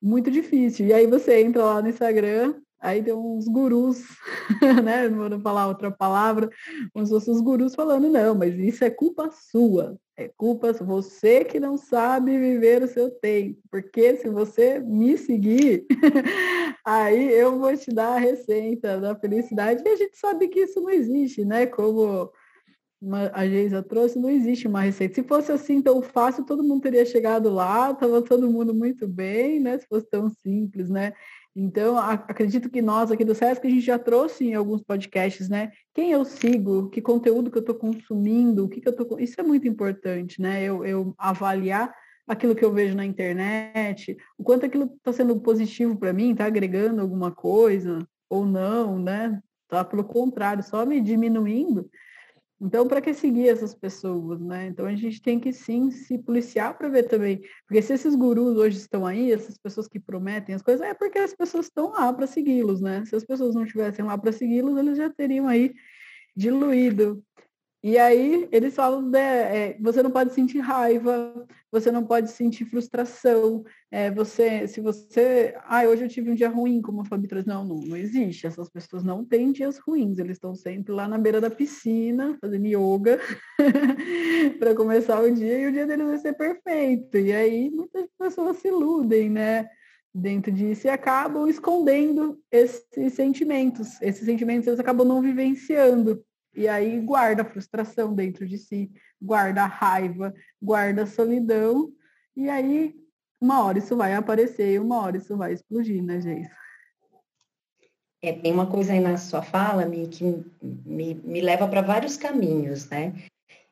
muito 0.00 0.30
difícil. 0.30 0.86
E 0.86 0.92
aí 0.92 1.06
você 1.06 1.40
entra 1.40 1.62
lá 1.64 1.82
no 1.82 1.88
Instagram, 1.88 2.54
aí 2.80 3.02
tem 3.02 3.12
uns 3.12 3.46
gurus, 3.46 4.02
né? 4.84 5.08
Não 5.08 5.28
vou 5.28 5.40
falar 5.40 5.68
outra 5.68 5.90
palavra, 5.90 6.48
uns 6.94 7.12
outros 7.12 7.40
gurus 7.40 7.74
falando, 7.74 8.08
não, 8.08 8.34
mas 8.34 8.54
isso 8.58 8.84
é 8.84 8.90
culpa 8.90 9.30
sua. 9.30 9.98
É 10.16 10.28
culpa 10.36 10.72
você 10.72 11.44
que 11.44 11.58
não 11.58 11.78
sabe 11.78 12.38
viver 12.38 12.82
o 12.82 12.88
seu 12.88 13.10
tempo. 13.10 13.58
Porque 13.70 14.16
se 14.16 14.28
você 14.28 14.78
me 14.78 15.16
seguir, 15.16 15.86
aí 16.84 17.32
eu 17.32 17.58
vou 17.58 17.74
te 17.76 17.90
dar 17.90 18.16
a 18.16 18.18
receita 18.18 19.00
da 19.00 19.14
felicidade. 19.14 19.82
E 19.84 19.88
a 19.88 19.96
gente 19.96 20.18
sabe 20.18 20.48
que 20.48 20.60
isso 20.60 20.80
não 20.80 20.90
existe, 20.90 21.44
né? 21.44 21.66
Como 21.66 22.30
uma, 23.00 23.30
a 23.32 23.46
Geisa 23.46 23.82
trouxe, 23.82 24.18
não 24.18 24.28
existe 24.28 24.68
uma 24.68 24.82
receita. 24.82 25.14
Se 25.14 25.22
fosse 25.22 25.50
assim 25.50 25.80
tão 25.80 26.02
fácil, 26.02 26.44
todo 26.44 26.62
mundo 26.62 26.82
teria 26.82 27.04
chegado 27.06 27.48
lá, 27.48 27.90
estava 27.90 28.20
todo 28.22 28.50
mundo 28.50 28.74
muito 28.74 29.08
bem, 29.08 29.58
né? 29.58 29.78
Se 29.78 29.86
fosse 29.86 30.08
tão 30.08 30.28
simples, 30.28 30.90
né? 30.90 31.12
Então, 31.54 31.98
acredito 31.98 32.70
que 32.70 32.80
nós 32.80 33.10
aqui 33.10 33.24
do 33.24 33.34
SESC, 33.34 33.66
a 33.66 33.70
gente 33.70 33.80
já 33.80 33.98
trouxe 33.98 34.44
em 34.46 34.54
alguns 34.54 34.82
podcasts, 34.82 35.48
né? 35.48 35.72
Quem 35.92 36.12
eu 36.12 36.24
sigo, 36.24 36.88
que 36.90 37.00
conteúdo 37.00 37.50
que 37.50 37.58
eu 37.58 37.60
estou 37.60 37.74
consumindo, 37.74 38.64
o 38.64 38.68
que, 38.68 38.80
que 38.80 38.88
eu 38.88 38.92
estou... 38.92 39.18
Isso 39.18 39.40
é 39.40 39.42
muito 39.42 39.66
importante, 39.66 40.40
né? 40.40 40.62
Eu, 40.62 40.84
eu 40.84 41.14
avaliar 41.18 41.92
aquilo 42.26 42.54
que 42.54 42.64
eu 42.64 42.72
vejo 42.72 42.94
na 42.94 43.04
internet, 43.04 44.16
o 44.38 44.44
quanto 44.44 44.64
aquilo 44.64 44.84
está 44.84 45.12
sendo 45.12 45.40
positivo 45.40 45.96
para 45.96 46.12
mim, 46.12 46.30
está 46.30 46.44
agregando 46.44 47.00
alguma 47.00 47.32
coisa 47.32 48.06
ou 48.28 48.46
não, 48.46 49.00
né? 49.00 49.40
Tá 49.66 49.84
pelo 49.84 50.04
contrário, 50.04 50.62
só 50.62 50.86
me 50.86 51.00
diminuindo. 51.00 51.90
Então, 52.60 52.86
para 52.86 53.00
que 53.00 53.14
seguir 53.14 53.48
essas 53.48 53.74
pessoas, 53.74 54.38
né? 54.38 54.66
Então, 54.66 54.84
a 54.84 54.94
gente 54.94 55.22
tem 55.22 55.40
que 55.40 55.50
sim 55.50 55.90
se 55.90 56.18
policiar 56.18 56.76
para 56.76 56.90
ver 56.90 57.04
também. 57.04 57.40
Porque 57.66 57.80
se 57.80 57.94
esses 57.94 58.14
gurus 58.14 58.58
hoje 58.58 58.76
estão 58.76 59.06
aí, 59.06 59.32
essas 59.32 59.56
pessoas 59.56 59.88
que 59.88 59.98
prometem 59.98 60.54
as 60.54 60.60
coisas, 60.60 60.86
é 60.86 60.92
porque 60.92 61.18
as 61.18 61.34
pessoas 61.34 61.66
estão 61.66 61.92
lá 61.92 62.12
para 62.12 62.26
segui-los, 62.26 62.82
né? 62.82 63.02
Se 63.06 63.16
as 63.16 63.24
pessoas 63.24 63.54
não 63.54 63.64
estivessem 63.64 64.04
lá 64.04 64.18
para 64.18 64.30
segui-los, 64.30 64.76
eles 64.76 64.98
já 64.98 65.08
teriam 65.08 65.48
aí 65.48 65.72
diluído. 66.36 67.24
E 67.82 67.96
aí 67.96 68.46
eles 68.52 68.74
falam, 68.74 69.00
né, 69.00 69.70
é, 69.70 69.76
você 69.80 70.02
não 70.02 70.10
pode 70.10 70.34
sentir 70.34 70.58
raiva, 70.58 71.46
você 71.72 71.90
não 71.90 72.04
pode 72.04 72.30
sentir 72.30 72.66
frustração, 72.66 73.64
é, 73.90 74.10
você, 74.10 74.68
se 74.68 74.82
você, 74.82 75.54
ah, 75.64 75.84
hoje 75.84 76.04
eu 76.04 76.08
tive 76.08 76.30
um 76.30 76.34
dia 76.34 76.50
ruim, 76.50 76.82
como 76.82 77.00
a 77.00 77.04
Fabi 77.06 77.26
trouxe, 77.26 77.48
não, 77.48 77.64
não, 77.64 77.80
não 77.80 77.96
existe, 77.96 78.46
essas 78.46 78.68
pessoas 78.68 79.02
não 79.02 79.24
têm 79.24 79.50
dias 79.50 79.78
ruins, 79.78 80.18
eles 80.18 80.32
estão 80.32 80.54
sempre 80.54 80.92
lá 80.92 81.08
na 81.08 81.16
beira 81.16 81.40
da 81.40 81.48
piscina, 81.48 82.36
fazendo 82.38 82.66
yoga, 82.66 83.18
para 84.58 84.74
começar 84.74 85.18
o 85.22 85.34
dia, 85.34 85.60
e 85.60 85.66
o 85.66 85.72
dia 85.72 85.86
deles 85.86 86.06
vai 86.06 86.18
ser 86.18 86.34
perfeito, 86.34 87.16
e 87.16 87.32
aí 87.32 87.70
muitas 87.70 88.06
pessoas 88.18 88.58
se 88.58 88.68
iludem, 88.68 89.30
né, 89.30 89.70
dentro 90.12 90.52
disso 90.52 90.86
e 90.86 90.90
acabam 90.90 91.48
escondendo 91.48 92.38
esses 92.50 93.14
sentimentos, 93.14 94.00
esses 94.02 94.26
sentimentos 94.26 94.66
eles 94.66 94.80
acabam 94.80 95.06
não 95.06 95.22
vivenciando, 95.22 96.22
e 96.54 96.66
aí 96.68 97.00
guarda 97.00 97.42
a 97.42 97.44
frustração 97.44 98.14
dentro 98.14 98.46
de 98.46 98.58
si, 98.58 98.90
guarda 99.20 99.62
a 99.62 99.66
raiva, 99.66 100.34
guarda 100.60 101.02
a 101.02 101.06
solidão, 101.06 101.92
e 102.36 102.48
aí 102.48 102.94
uma 103.40 103.64
hora 103.64 103.78
isso 103.78 103.96
vai 103.96 104.14
aparecer 104.14 104.74
e 104.74 104.78
uma 104.78 105.00
hora 105.00 105.16
isso 105.16 105.36
vai 105.36 105.52
explodir, 105.52 106.02
né, 106.02 106.20
gente? 106.20 106.50
É, 108.22 108.34
tem 108.34 108.52
uma 108.52 108.66
coisa 108.66 108.92
aí 108.92 109.00
na 109.00 109.16
sua 109.16 109.42
fala, 109.42 109.86
Mi, 109.86 110.06
que 110.06 110.24
me, 110.62 111.14
me 111.14 111.40
leva 111.40 111.66
para 111.66 111.80
vários 111.80 112.18
caminhos, 112.18 112.88
né? 112.90 113.14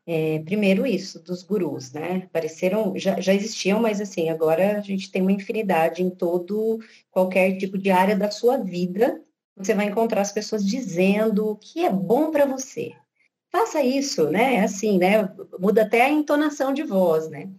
É, 0.06 0.38
primeiro 0.38 0.86
isso, 0.86 1.22
dos 1.22 1.42
gurus, 1.42 1.92
né? 1.92 2.22
Apareceram, 2.24 2.96
já, 2.96 3.20
já 3.20 3.34
existiam, 3.34 3.78
mas 3.78 4.00
assim, 4.00 4.30
agora 4.30 4.78
a 4.78 4.80
gente 4.80 5.12
tem 5.12 5.20
uma 5.20 5.32
infinidade 5.32 6.02
em 6.02 6.08
todo, 6.08 6.78
qualquer 7.10 7.58
tipo 7.58 7.76
de 7.76 7.90
área 7.90 8.16
da 8.16 8.30
sua 8.30 8.56
vida, 8.56 9.22
você 9.58 9.74
vai 9.74 9.86
encontrar 9.86 10.20
as 10.20 10.32
pessoas 10.32 10.64
dizendo 10.64 11.50
o 11.50 11.56
que 11.56 11.84
é 11.84 11.90
bom 11.90 12.30
para 12.30 12.46
você. 12.46 12.92
Faça 13.50 13.82
isso, 13.82 14.30
né? 14.30 14.60
Assim, 14.60 14.98
né? 14.98 15.28
Muda 15.58 15.82
até 15.82 16.02
a 16.02 16.10
entonação 16.10 16.72
de 16.72 16.82
voz, 16.82 17.28
né? 17.28 17.50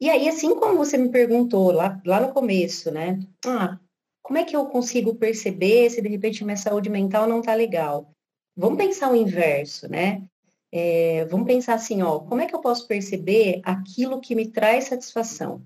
E 0.00 0.10
aí, 0.10 0.28
assim 0.28 0.54
como 0.54 0.76
você 0.76 0.96
me 0.96 1.10
perguntou 1.10 1.70
lá, 1.70 2.00
lá 2.04 2.20
no 2.20 2.32
começo, 2.32 2.90
né? 2.90 3.20
Ah, 3.46 3.78
como 4.22 4.38
é 4.38 4.44
que 4.44 4.56
eu 4.56 4.66
consigo 4.66 5.14
perceber 5.14 5.90
se 5.90 6.00
de 6.00 6.08
repente 6.08 6.44
minha 6.44 6.56
saúde 6.56 6.90
mental 6.90 7.28
não 7.28 7.40
está 7.40 7.54
legal? 7.54 8.12
Vamos 8.56 8.78
pensar 8.78 9.12
o 9.12 9.16
inverso, 9.16 9.88
né? 9.88 10.22
É, 10.70 11.26
vamos 11.26 11.46
pensar 11.46 11.74
assim, 11.74 12.02
ó, 12.02 12.18
como 12.18 12.40
é 12.40 12.46
que 12.46 12.54
eu 12.54 12.60
posso 12.60 12.88
perceber 12.88 13.60
aquilo 13.62 14.20
que 14.20 14.34
me 14.34 14.48
traz 14.48 14.84
satisfação? 14.84 15.62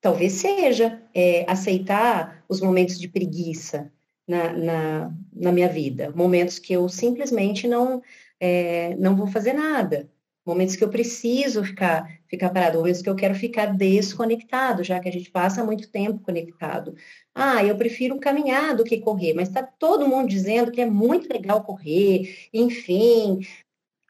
Talvez 0.00 0.34
seja 0.34 1.02
é, 1.14 1.44
aceitar 1.50 2.44
os 2.48 2.60
momentos 2.60 2.98
de 2.98 3.08
preguiça, 3.08 3.92
na, 4.28 4.52
na, 4.52 5.14
na 5.34 5.50
minha 5.50 5.68
vida. 5.68 6.12
Momentos 6.14 6.58
que 6.58 6.74
eu 6.74 6.88
simplesmente 6.88 7.66
não, 7.66 8.02
é, 8.38 8.94
não 8.96 9.16
vou 9.16 9.26
fazer 9.26 9.54
nada. 9.54 10.08
Momentos 10.44 10.76
que 10.76 10.84
eu 10.84 10.88
preciso 10.88 11.64
ficar, 11.64 12.08
ficar 12.26 12.50
parado, 12.50 12.78
momentos 12.78 13.02
que 13.02 13.08
eu 13.10 13.16
quero 13.16 13.34
ficar 13.34 13.66
desconectado, 13.66 14.82
já 14.84 14.98
que 15.00 15.08
a 15.08 15.12
gente 15.12 15.30
passa 15.30 15.64
muito 15.64 15.90
tempo 15.90 16.20
conectado. 16.20 16.94
Ah, 17.34 17.64
eu 17.64 17.76
prefiro 17.76 18.18
caminhar 18.18 18.74
do 18.74 18.84
que 18.84 18.98
correr, 18.98 19.34
mas 19.34 19.48
está 19.48 19.62
todo 19.62 20.08
mundo 20.08 20.28
dizendo 20.28 20.72
que 20.72 20.80
é 20.80 20.86
muito 20.86 21.30
legal 21.30 21.62
correr, 21.64 22.48
enfim. 22.52 23.40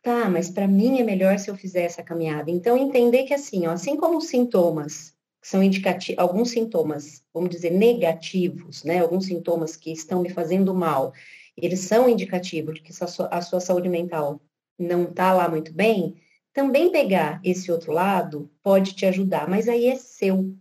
Tá, 0.02 0.28
mas 0.28 0.48
para 0.48 0.68
mim 0.68 1.00
é 1.00 1.04
melhor 1.04 1.38
se 1.38 1.50
eu 1.50 1.56
fizer 1.56 1.82
essa 1.82 2.02
caminhada. 2.04 2.50
Então, 2.50 2.76
entender 2.76 3.24
que 3.24 3.34
assim, 3.34 3.66
ó, 3.66 3.72
assim 3.72 3.96
como 3.96 4.18
os 4.18 4.28
sintomas 4.28 5.17
são 5.42 5.62
indicativos, 5.62 6.18
alguns 6.18 6.50
sintomas, 6.50 7.22
vamos 7.32 7.50
dizer, 7.50 7.70
negativos, 7.70 8.84
né? 8.84 9.00
Alguns 9.00 9.26
sintomas 9.26 9.76
que 9.76 9.92
estão 9.92 10.22
me 10.22 10.30
fazendo 10.30 10.74
mal, 10.74 11.12
eles 11.56 11.80
são 11.80 12.08
indicativos 12.08 12.74
de 12.74 12.82
que 12.82 12.92
a 13.02 13.06
sua, 13.06 13.60
saúde 13.60 13.88
mental 13.88 14.40
não 14.78 15.04
está 15.04 15.32
lá 15.32 15.48
muito 15.48 15.72
bem, 15.72 16.16
também 16.52 16.90
pegar 16.90 17.40
esse 17.44 17.70
outro 17.70 17.92
lado 17.92 18.50
pode 18.62 18.94
te 18.94 19.06
ajudar, 19.06 19.48
mas 19.48 19.68
aí 19.68 19.86
é 19.86 19.96
seu. 19.96 20.54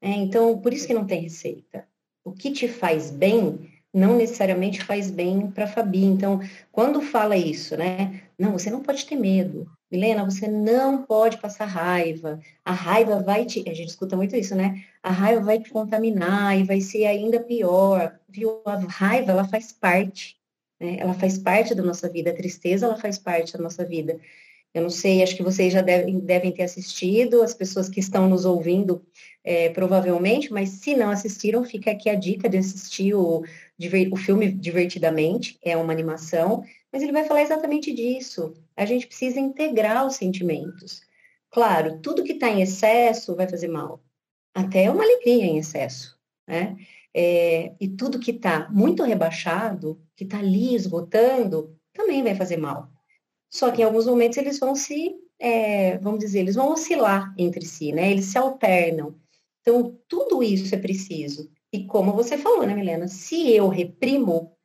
É, 0.00 0.10
então, 0.10 0.58
por 0.58 0.72
isso 0.72 0.86
que 0.86 0.94
não 0.94 1.06
tem 1.06 1.22
receita. 1.22 1.86
O 2.24 2.32
que 2.32 2.50
te 2.50 2.68
faz 2.68 3.10
bem 3.10 3.70
não 3.92 4.16
necessariamente 4.16 4.82
faz 4.82 5.08
bem 5.08 5.50
para 5.50 5.68
Fabi. 5.68 6.04
Então, 6.04 6.40
quando 6.72 7.00
fala 7.00 7.36
isso, 7.36 7.76
né? 7.76 8.23
Não, 8.38 8.52
você 8.52 8.70
não 8.70 8.82
pode 8.82 9.06
ter 9.06 9.16
medo. 9.16 9.66
Milena, 9.90 10.24
você 10.24 10.48
não 10.48 11.04
pode 11.04 11.38
passar 11.38 11.66
raiva. 11.66 12.40
A 12.64 12.72
raiva 12.72 13.22
vai 13.22 13.44
te. 13.44 13.68
A 13.68 13.74
gente 13.74 13.90
escuta 13.90 14.16
muito 14.16 14.34
isso, 14.34 14.54
né? 14.54 14.84
A 15.02 15.10
raiva 15.10 15.40
vai 15.40 15.60
te 15.60 15.70
contaminar 15.70 16.58
e 16.58 16.64
vai 16.64 16.80
ser 16.80 17.06
ainda 17.06 17.38
pior. 17.40 18.18
Viu? 18.28 18.60
A 18.64 18.76
raiva, 18.76 19.30
ela 19.30 19.44
faz 19.44 19.72
parte. 19.72 20.36
Né? 20.80 20.96
Ela 20.98 21.14
faz 21.14 21.38
parte 21.38 21.74
da 21.74 21.82
nossa 21.82 22.08
vida. 22.08 22.30
A 22.30 22.34
tristeza, 22.34 22.86
ela 22.86 22.96
faz 22.96 23.18
parte 23.18 23.52
da 23.52 23.62
nossa 23.62 23.84
vida. 23.84 24.18
Eu 24.74 24.82
não 24.82 24.90
sei, 24.90 25.22
acho 25.22 25.36
que 25.36 25.42
vocês 25.42 25.72
já 25.72 25.80
devem, 25.80 26.18
devem 26.18 26.50
ter 26.50 26.64
assistido, 26.64 27.42
as 27.42 27.54
pessoas 27.54 27.88
que 27.88 28.00
estão 28.00 28.28
nos 28.28 28.44
ouvindo, 28.44 29.00
é, 29.44 29.68
provavelmente, 29.68 30.52
mas 30.52 30.70
se 30.70 30.96
não 30.96 31.10
assistiram, 31.10 31.64
fica 31.64 31.92
aqui 31.92 32.10
a 32.10 32.16
dica 32.16 32.48
de 32.48 32.58
assistir 32.58 33.14
o, 33.14 33.44
o 34.10 34.16
filme 34.16 34.50
Divertidamente, 34.50 35.56
é 35.62 35.76
uma 35.76 35.92
animação, 35.92 36.64
mas 36.94 37.02
ele 37.02 37.10
vai 37.10 37.24
falar 37.24 37.42
exatamente 37.42 37.92
disso. 37.92 38.54
A 38.76 38.86
gente 38.86 39.08
precisa 39.08 39.40
integrar 39.40 40.06
os 40.06 40.14
sentimentos. 40.14 41.02
Claro, 41.50 41.98
tudo 42.00 42.22
que 42.22 42.34
está 42.34 42.48
em 42.48 42.62
excesso 42.62 43.34
vai 43.34 43.48
fazer 43.48 43.66
mal. 43.66 44.00
Até 44.54 44.88
uma 44.88 45.02
alegria 45.02 45.44
em 45.44 45.58
excesso, 45.58 46.16
né? 46.46 46.76
É, 47.12 47.74
e 47.80 47.88
tudo 47.88 48.20
que 48.20 48.30
está 48.30 48.70
muito 48.70 49.02
rebaixado, 49.02 50.00
que 50.14 50.22
está 50.22 50.38
ali 50.38 50.76
esgotando, 50.76 51.76
também 51.92 52.22
vai 52.22 52.36
fazer 52.36 52.58
mal. 52.58 52.88
Só 53.50 53.72
que 53.72 53.82
em 53.82 53.84
alguns 53.84 54.06
momentos 54.06 54.38
eles 54.38 54.60
vão 54.60 54.76
se, 54.76 55.16
é, 55.40 55.98
vamos 55.98 56.20
dizer, 56.20 56.38
eles 56.40 56.54
vão 56.54 56.70
oscilar 56.70 57.34
entre 57.36 57.66
si, 57.66 57.90
né? 57.90 58.12
Eles 58.12 58.26
se 58.26 58.38
alternam. 58.38 59.16
Então, 59.62 59.98
tudo 60.06 60.44
isso 60.44 60.72
é 60.72 60.78
preciso. 60.78 61.50
E 61.72 61.86
como 61.86 62.12
você 62.12 62.38
falou, 62.38 62.64
né, 62.64 62.72
Milena? 62.72 63.08
Se 63.08 63.50
eu 63.50 63.66
reprimo, 63.66 64.56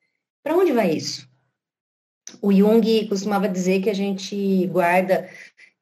para 0.43 0.55
onde 0.55 0.71
vai 0.71 0.91
isso? 0.91 1.28
O 2.41 2.51
Jung 2.51 3.07
costumava 3.07 3.47
dizer 3.47 3.81
que 3.81 3.89
a 3.89 3.93
gente 3.93 4.67
guarda, 4.67 5.29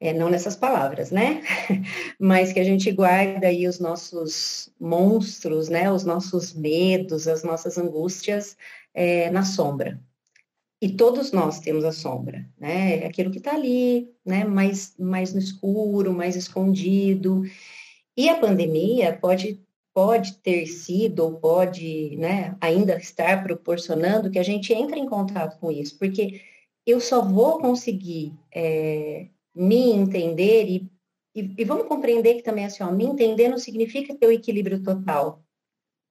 é, 0.00 0.12
não 0.12 0.28
nessas 0.28 0.56
palavras, 0.56 1.10
né? 1.10 1.42
Mas 2.18 2.52
que 2.52 2.60
a 2.60 2.64
gente 2.64 2.90
guarda 2.92 3.46
aí 3.48 3.66
os 3.66 3.78
nossos 3.78 4.70
monstros, 4.80 5.68
né? 5.68 5.90
Os 5.90 6.04
nossos 6.04 6.54
medos, 6.54 7.28
as 7.28 7.42
nossas 7.42 7.78
angústias 7.78 8.56
é, 8.94 9.30
na 9.30 9.44
sombra. 9.44 10.00
E 10.80 10.88
todos 10.90 11.32
nós 11.32 11.58
temos 11.58 11.84
a 11.84 11.90
sombra, 11.90 12.48
né? 12.58 13.04
Aquilo 13.04 13.30
que 13.30 13.38
está 13.38 13.54
ali, 13.54 14.08
né? 14.24 14.44
Mais, 14.44 14.94
mais 14.98 15.32
no 15.32 15.40
escuro, 15.40 16.12
mais 16.12 16.36
escondido. 16.36 17.42
E 18.16 18.28
a 18.28 18.36
pandemia 18.36 19.16
pode, 19.20 19.60
pode 19.98 20.34
ter 20.34 20.64
sido 20.68 21.24
ou 21.24 21.40
pode 21.40 22.16
né, 22.18 22.56
ainda 22.60 22.96
estar 22.98 23.42
proporcionando 23.42 24.30
que 24.30 24.38
a 24.38 24.44
gente 24.44 24.72
entre 24.72 25.00
em 25.00 25.08
contato 25.08 25.58
com 25.58 25.72
isso, 25.72 25.98
porque 25.98 26.40
eu 26.86 27.00
só 27.00 27.20
vou 27.20 27.58
conseguir 27.58 28.32
é, 28.54 29.26
me 29.52 29.90
entender 29.90 30.68
e, 30.68 30.88
e, 31.34 31.52
e, 31.58 31.64
vamos 31.64 31.88
compreender 31.88 32.34
que 32.34 32.44
também 32.44 32.64
assim, 32.64 32.84
ó, 32.84 32.92
me 32.92 33.06
entender 33.06 33.48
não 33.48 33.58
significa 33.58 34.14
ter 34.14 34.28
o 34.28 34.30
equilíbrio 34.30 34.80
total. 34.84 35.42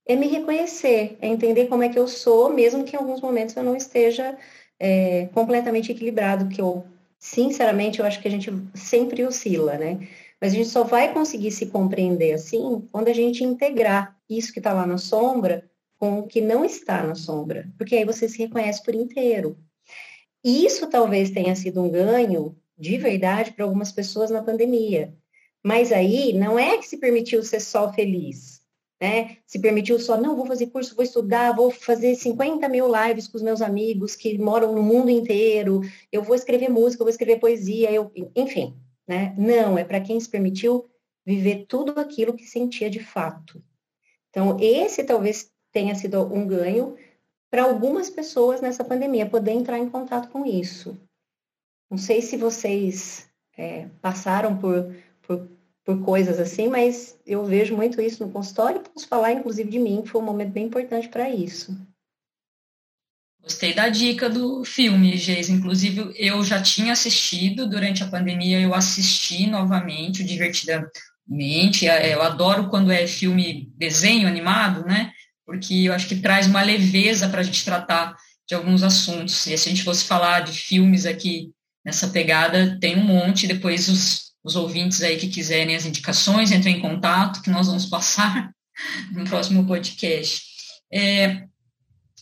É 0.06 0.18
me 0.18 0.28
reconhecer, 0.28 1.18
é 1.22 1.28
entender 1.30 1.68
como 1.68 1.84
é 1.84 1.88
que 1.88 1.98
eu 1.98 2.10
sou, 2.10 2.50
mesmo 2.52 2.84
que 2.84 2.94
em 2.94 3.00
alguns 3.00 3.22
momentos 3.22 3.56
eu 3.56 3.64
não 3.64 3.74
esteja 3.78 4.38
é, 4.78 5.28
completamente 5.28 5.94
equilibrado, 5.94 6.50
que 6.50 6.60
eu 6.60 6.86
sinceramente, 7.18 8.00
eu 8.00 8.06
acho 8.06 8.22
que 8.22 8.28
a 8.28 8.32
gente 8.32 8.52
sempre 8.76 9.24
oscila, 9.24 9.78
né? 9.78 10.06
Mas 10.40 10.54
a 10.54 10.56
gente 10.56 10.70
só 10.70 10.84
vai 10.84 11.14
conseguir 11.14 11.52
se 11.52 11.66
compreender 11.68 12.34
assim 12.34 12.88
quando 12.92 13.08
a 13.08 13.14
gente 13.14 13.44
integrar 13.44 14.16
isso 14.30 14.54
que 14.54 14.60
está 14.60 14.74
lá 14.74 14.86
na 14.86 14.98
sombra 14.98 15.70
com 15.98 16.20
o 16.20 16.28
que 16.28 16.42
não 16.42 16.64
está 16.64 17.02
na 17.02 17.16
sombra, 17.16 17.68
porque 17.78 17.96
aí 17.96 18.06
você 18.06 18.30
se 18.30 18.38
reconhece 18.38 18.84
por 18.84 18.94
inteiro. 18.94 19.58
E 20.44 20.66
isso 20.66 20.88
talvez 20.88 21.32
tenha 21.32 21.56
sido 21.56 21.82
um 21.82 21.90
ganho 21.90 22.56
de 22.78 22.98
verdade 22.98 23.52
para 23.52 23.66
algumas 23.66 23.92
pessoas 23.92 24.30
na 24.30 24.44
pandemia. 24.44 25.14
Mas 25.64 25.92
aí 25.92 26.34
não 26.34 26.58
é 26.58 26.78
que 26.78 26.88
se 26.88 26.98
permitiu 26.98 27.44
ser 27.44 27.60
só 27.60 27.92
feliz, 27.92 28.62
né? 29.02 29.38
Se 29.46 29.60
permitiu 29.60 30.00
só, 30.00 30.20
não, 30.20 30.36
vou 30.36 30.46
fazer 30.46 30.68
curso, 30.68 30.96
vou 30.96 31.04
estudar, 31.04 31.56
vou 31.56 31.72
fazer 31.72 32.16
50 32.16 32.70
mil 32.70 32.88
lives 32.88 33.28
com 33.28 33.38
os 33.38 33.44
meus 33.44 33.62
amigos 33.62 34.16
que 34.16 34.38
moram 34.38 34.74
no 34.74 34.84
mundo 34.84 35.10
inteiro, 35.10 35.82
eu 36.12 36.22
vou 36.22 36.36
escrever 36.36 36.70
música, 36.70 37.02
eu 37.02 37.06
vou 37.06 37.12
escrever 37.12 37.40
poesia, 37.40 37.92
eu, 37.92 38.12
enfim, 38.36 38.76
né? 39.08 39.34
Não, 39.38 39.78
é 39.78 39.84
para 39.84 40.02
quem 40.02 40.20
se 40.20 40.30
permitiu 40.30 40.86
viver 41.26 41.66
tudo 41.68 42.00
aquilo 42.00 42.34
que 42.34 42.46
sentia 42.46 42.90
de 42.90 43.00
fato. 43.00 43.64
Então, 44.30 44.58
esse 44.60 45.04
talvez 45.04 45.52
tenha 45.72 45.96
sido 45.96 46.22
um 46.34 46.46
ganho 46.46 46.96
para 47.50 47.64
algumas 47.64 48.10
pessoas 48.10 48.62
nessa 48.62 48.84
pandemia, 48.84 49.30
poder 49.30 49.52
entrar 49.52 49.80
em 49.80 49.90
contato 49.90 50.30
com 50.30 50.46
isso. 50.46 50.98
Não 51.90 51.98
sei 51.98 52.22
se 52.22 52.36
vocês 52.36 53.30
é, 53.58 53.88
passaram 54.02 54.58
por, 54.58 54.94
por, 55.22 55.48
por, 55.84 56.04
coisas 56.04 56.40
assim, 56.40 56.68
mas 56.68 57.18
eu 57.26 57.46
vejo 57.46 57.76
muito 57.76 58.02
isso 58.02 58.26
no 58.26 58.32
consultório, 58.32 58.82
posso 58.82 59.08
falar 59.08 59.32
inclusive 59.32 59.70
de 59.70 59.80
mim, 59.80 60.02
que 60.02 60.10
foi 60.10 60.22
um 60.22 60.26
momento 60.26 60.52
bem 60.52 60.66
importante 60.66 61.08
para 61.08 61.30
isso. 61.30 61.78
Gostei 63.48 63.74
da 63.74 63.88
dica 63.88 64.30
do 64.30 64.66
filme, 64.66 65.16
Geis. 65.16 65.48
Inclusive, 65.48 66.12
eu 66.18 66.44
já 66.44 66.62
tinha 66.62 66.92
assistido 66.92 67.66
durante 67.66 68.04
a 68.04 68.08
pandemia, 68.08 68.60
eu 68.60 68.76
assisti 68.76 69.48
novamente 69.48 70.22
Divertidamente. 70.22 71.88
É, 71.88 72.14
eu 72.14 72.22
adoro 72.22 72.68
quando 72.68 72.92
é 72.92 73.08
filme 73.08 73.72
desenho 73.78 74.28
animado, 74.28 74.86
né? 74.86 75.14
Porque 75.46 75.74
eu 75.76 75.94
acho 75.94 76.10
que 76.10 76.18
traz 76.18 76.46
uma 76.46 76.62
leveza 76.62 77.30
para 77.30 77.40
a 77.40 77.44
gente 77.44 77.64
tratar 77.64 78.18
de 78.46 78.54
alguns 78.54 78.84
assuntos. 78.84 79.48
E 79.48 79.58
se 79.58 79.70
a 79.70 79.72
gente 79.72 79.84
fosse 79.84 80.04
falar 80.04 80.42
de 80.42 80.52
filmes 80.52 81.06
aqui 81.06 81.52
nessa 81.86 82.10
pegada, 82.10 82.78
tem 82.82 82.98
um 82.98 83.04
monte. 83.06 83.48
Depois, 83.48 83.88
os, 83.88 84.34
os 84.44 84.58
ouvintes 84.58 85.02
aí 85.02 85.16
que 85.16 85.30
quiserem 85.30 85.74
as 85.74 85.86
indicações, 85.86 86.52
entrem 86.52 86.78
em 86.78 86.82
contato, 86.82 87.42
que 87.42 87.50
nós 87.50 87.68
vamos 87.68 87.86
passar 87.86 88.52
no 89.14 89.24
próximo 89.24 89.66
podcast. 89.66 90.44
É, 90.92 91.48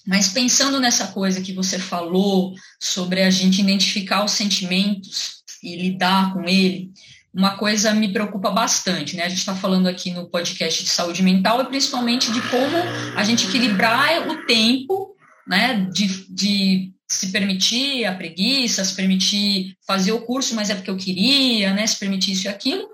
mas 0.05 0.27
pensando 0.27 0.79
nessa 0.79 1.07
coisa 1.07 1.41
que 1.41 1.53
você 1.53 1.79
falou 1.79 2.53
sobre 2.79 3.21
a 3.21 3.29
gente 3.29 3.61
identificar 3.61 4.23
os 4.23 4.31
sentimentos 4.31 5.43
e 5.63 5.75
lidar 5.75 6.33
com 6.33 6.43
ele, 6.43 6.91
uma 7.33 7.57
coisa 7.57 7.93
me 7.93 8.13
preocupa 8.13 8.49
bastante, 8.49 9.17
né? 9.17 9.23
A 9.23 9.29
gente 9.29 9.39
está 9.39 9.55
falando 9.55 9.87
aqui 9.87 10.11
no 10.11 10.29
podcast 10.29 10.83
de 10.83 10.89
saúde 10.89 11.21
mental 11.21 11.61
e 11.61 11.65
principalmente 11.65 12.31
de 12.31 12.41
como 12.43 12.77
a 13.15 13.23
gente 13.25 13.47
equilibrar 13.47 14.29
o 14.29 14.45
tempo, 14.45 15.15
né? 15.45 15.87
De, 15.91 16.25
de 16.29 16.93
se 17.09 17.31
permitir 17.31 18.05
a 18.05 18.15
preguiça, 18.15 18.85
se 18.85 18.95
permitir 18.95 19.75
fazer 19.85 20.13
o 20.13 20.21
curso, 20.21 20.55
mas 20.55 20.69
é 20.69 20.75
porque 20.75 20.89
eu 20.89 20.97
queria, 20.97 21.73
né? 21.73 21.85
Se 21.85 21.99
permitir 21.99 22.31
isso 22.31 22.45
e 22.45 22.47
aquilo. 22.47 22.87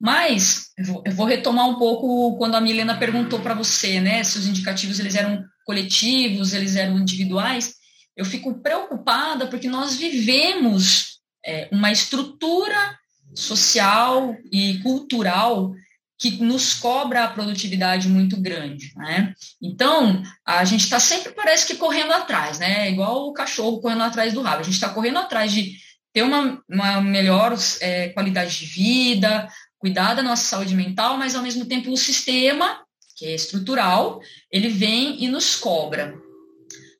Mas 0.00 0.70
eu 0.76 0.84
vou, 0.84 1.02
eu 1.06 1.12
vou 1.12 1.26
retomar 1.26 1.68
um 1.68 1.78
pouco 1.78 2.36
quando 2.36 2.54
a 2.56 2.60
Milena 2.60 2.98
perguntou 2.98 3.40
para 3.40 3.54
você, 3.54 4.00
né? 4.00 4.22
Se 4.24 4.38
os 4.38 4.46
indicativos 4.46 4.98
eles 4.98 5.14
eram 5.14 5.44
coletivos, 5.64 6.52
eles 6.52 6.76
eram 6.76 6.98
individuais, 6.98 7.74
eu 8.16 8.24
fico 8.24 8.60
preocupada 8.60 9.46
porque 9.46 9.68
nós 9.68 9.96
vivemos 9.96 11.20
é, 11.44 11.68
uma 11.72 11.90
estrutura 11.90 12.98
social 13.34 14.36
e 14.52 14.78
cultural 14.80 15.74
que 16.18 16.42
nos 16.42 16.74
cobra 16.74 17.24
a 17.24 17.28
produtividade 17.28 18.08
muito 18.08 18.40
grande, 18.40 18.92
né? 18.96 19.34
Então, 19.60 20.22
a 20.46 20.64
gente 20.64 20.84
está 20.84 21.00
sempre, 21.00 21.32
parece 21.32 21.66
que, 21.66 21.74
correndo 21.74 22.12
atrás, 22.12 22.58
né? 22.58 22.90
Igual 22.90 23.26
o 23.26 23.32
cachorro 23.32 23.80
correndo 23.80 24.04
atrás 24.04 24.32
do 24.32 24.40
rabo. 24.40 24.60
A 24.60 24.62
gente 24.62 24.74
está 24.74 24.88
correndo 24.88 25.18
atrás 25.18 25.52
de 25.52 25.72
ter 26.12 26.22
uma, 26.22 26.62
uma 26.70 27.00
melhor 27.00 27.56
é, 27.80 28.10
qualidade 28.10 28.56
de 28.60 28.66
vida, 28.66 29.48
cuidar 29.84 30.14
da 30.14 30.22
nossa 30.22 30.44
saúde 30.44 30.74
mental, 30.74 31.18
mas, 31.18 31.34
ao 31.34 31.42
mesmo 31.42 31.66
tempo, 31.66 31.92
o 31.92 31.96
sistema 31.96 32.82
que 33.18 33.26
é 33.26 33.34
estrutural, 33.34 34.18
ele 34.50 34.70
vem 34.70 35.22
e 35.22 35.28
nos 35.28 35.56
cobra. 35.56 36.14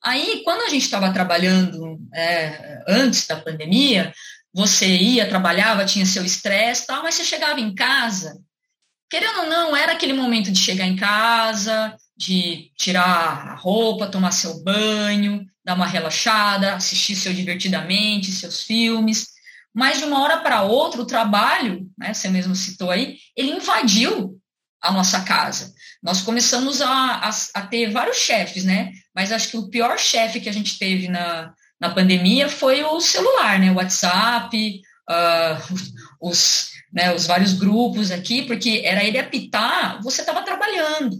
Aí, 0.02 0.42
quando 0.44 0.60
a 0.60 0.68
gente 0.68 0.82
estava 0.82 1.10
trabalhando 1.10 1.98
é, 2.14 2.84
antes 2.86 3.26
da 3.26 3.36
pandemia, 3.36 4.12
você 4.52 4.86
ia, 4.86 5.26
trabalhava, 5.26 5.86
tinha 5.86 6.04
seu 6.04 6.26
estresse 6.26 6.86
tal, 6.86 7.02
mas 7.02 7.14
você 7.14 7.24
chegava 7.24 7.58
em 7.58 7.74
casa, 7.74 8.38
querendo 9.08 9.40
ou 9.40 9.46
não, 9.46 9.74
era 9.74 9.92
aquele 9.92 10.12
momento 10.12 10.52
de 10.52 10.58
chegar 10.58 10.86
em 10.86 10.94
casa, 10.94 11.96
de 12.14 12.70
tirar 12.76 13.48
a 13.48 13.54
roupa, 13.54 14.08
tomar 14.08 14.32
seu 14.32 14.62
banho, 14.62 15.42
dar 15.64 15.74
uma 15.74 15.86
relaxada, 15.86 16.74
assistir 16.74 17.16
seu 17.16 17.32
divertidamente, 17.32 18.30
seus 18.30 18.62
filmes. 18.62 19.28
Mas 19.74 19.98
de 19.98 20.04
uma 20.04 20.22
hora 20.22 20.38
para 20.38 20.62
outra, 20.62 21.02
o 21.02 21.06
trabalho, 21.06 21.90
né, 21.98 22.14
você 22.14 22.28
mesmo 22.28 22.54
citou 22.54 22.90
aí, 22.90 23.18
ele 23.36 23.50
invadiu 23.50 24.40
a 24.80 24.92
nossa 24.92 25.22
casa. 25.22 25.74
Nós 26.02 26.20
começamos 26.20 26.80
a, 26.80 26.88
a, 26.88 27.30
a, 27.54 27.66
ter 27.66 27.90
vários 27.90 28.18
chefes, 28.18 28.64
né? 28.64 28.92
Mas 29.14 29.32
acho 29.32 29.48
que 29.48 29.56
o 29.56 29.70
pior 29.70 29.98
chefe 29.98 30.40
que 30.40 30.48
a 30.48 30.52
gente 30.52 30.78
teve 30.78 31.08
na, 31.08 31.52
na 31.80 31.90
pandemia 31.90 32.48
foi 32.48 32.84
o 32.84 33.00
celular, 33.00 33.58
né? 33.58 33.72
O 33.72 33.76
WhatsApp, 33.76 34.82
uh, 35.10 35.74
os, 36.20 36.70
né, 36.92 37.14
os 37.14 37.26
vários 37.26 37.54
grupos 37.54 38.10
aqui, 38.10 38.42
porque 38.42 38.82
era 38.84 39.02
ele 39.02 39.18
apitar, 39.18 40.00
você 40.02 40.20
estava 40.20 40.42
trabalhando. 40.42 41.16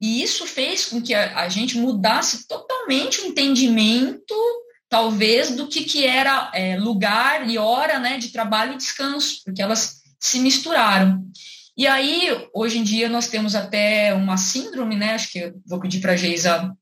E 0.00 0.22
isso 0.22 0.46
fez 0.46 0.86
com 0.86 1.00
que 1.00 1.14
a, 1.14 1.40
a, 1.40 1.48
gente 1.48 1.78
mudasse 1.78 2.46
totalmente 2.46 3.20
o 3.20 3.26
entendimento, 3.26 4.34
talvez, 4.92 5.56
do 5.56 5.68
que, 5.68 5.84
que 5.84 6.04
era 6.04 6.50
é, 6.52 6.76
lugar 6.76 7.48
e 7.48 7.56
hora 7.56 7.98
né, 7.98 8.18
de 8.18 8.28
trabalho 8.28 8.74
e 8.74 8.76
descanso, 8.76 9.40
porque 9.42 9.62
elas 9.62 10.02
se 10.20 10.38
misturaram. 10.38 11.24
E 11.74 11.86
aí, 11.86 12.28
hoje 12.52 12.76
em 12.76 12.82
dia, 12.82 13.08
nós 13.08 13.26
temos 13.26 13.54
até 13.54 14.12
uma 14.12 14.36
síndrome, 14.36 14.94
né? 14.94 15.14
Acho 15.14 15.32
que 15.32 15.38
eu 15.38 15.54
vou 15.66 15.80
pedir 15.80 15.98
para 16.00 16.12
a 16.12 16.16
Geisa 16.16 16.76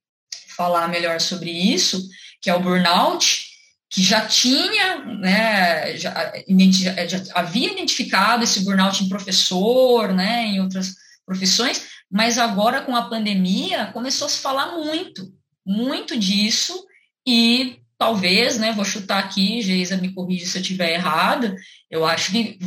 falar 0.57 0.89
melhor 0.89 1.21
sobre 1.21 1.53
isso, 1.53 2.05
que 2.43 2.51
é 2.51 2.55
o 2.55 2.59
burnout, 2.59 3.47
que 3.89 4.03
já 4.03 4.27
tinha, 4.27 5.05
né, 5.05 5.97
já, 5.97 7.07
já, 7.07 7.23
havia 7.33 7.71
identificado 7.71 8.43
esse 8.43 8.65
burnout 8.65 9.05
em 9.05 9.09
professor, 9.09 10.13
né, 10.13 10.47
em 10.47 10.61
outras 10.61 10.97
profissões, 11.25 11.87
mas 12.11 12.39
agora 12.39 12.81
com 12.81 12.97
a 12.97 13.09
pandemia 13.09 13.87
começou 13.93 14.27
a 14.27 14.31
se 14.31 14.41
falar 14.41 14.77
muito, 14.77 15.33
muito 15.65 16.19
disso 16.19 16.85
e 17.25 17.80
talvez, 18.01 18.57
né, 18.57 18.73
vou 18.73 18.85
chutar 18.85 19.19
aqui, 19.19 19.61
Geisa 19.61 19.95
me 19.99 20.15
corrija 20.15 20.47
se 20.47 20.57
eu 20.57 20.63
estiver 20.63 20.95
errada, 20.95 21.55
eu 21.91 22.07
acho 22.07 22.33
que 22.33 22.59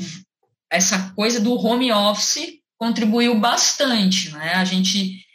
essa 0.69 1.11
coisa 1.15 1.41
do 1.41 1.55
home 1.55 1.91
office 1.91 2.59
contribuiu 2.77 3.33
bastante, 3.39 4.31
né? 4.31 4.53
A 4.53 4.63
gente 4.63 5.25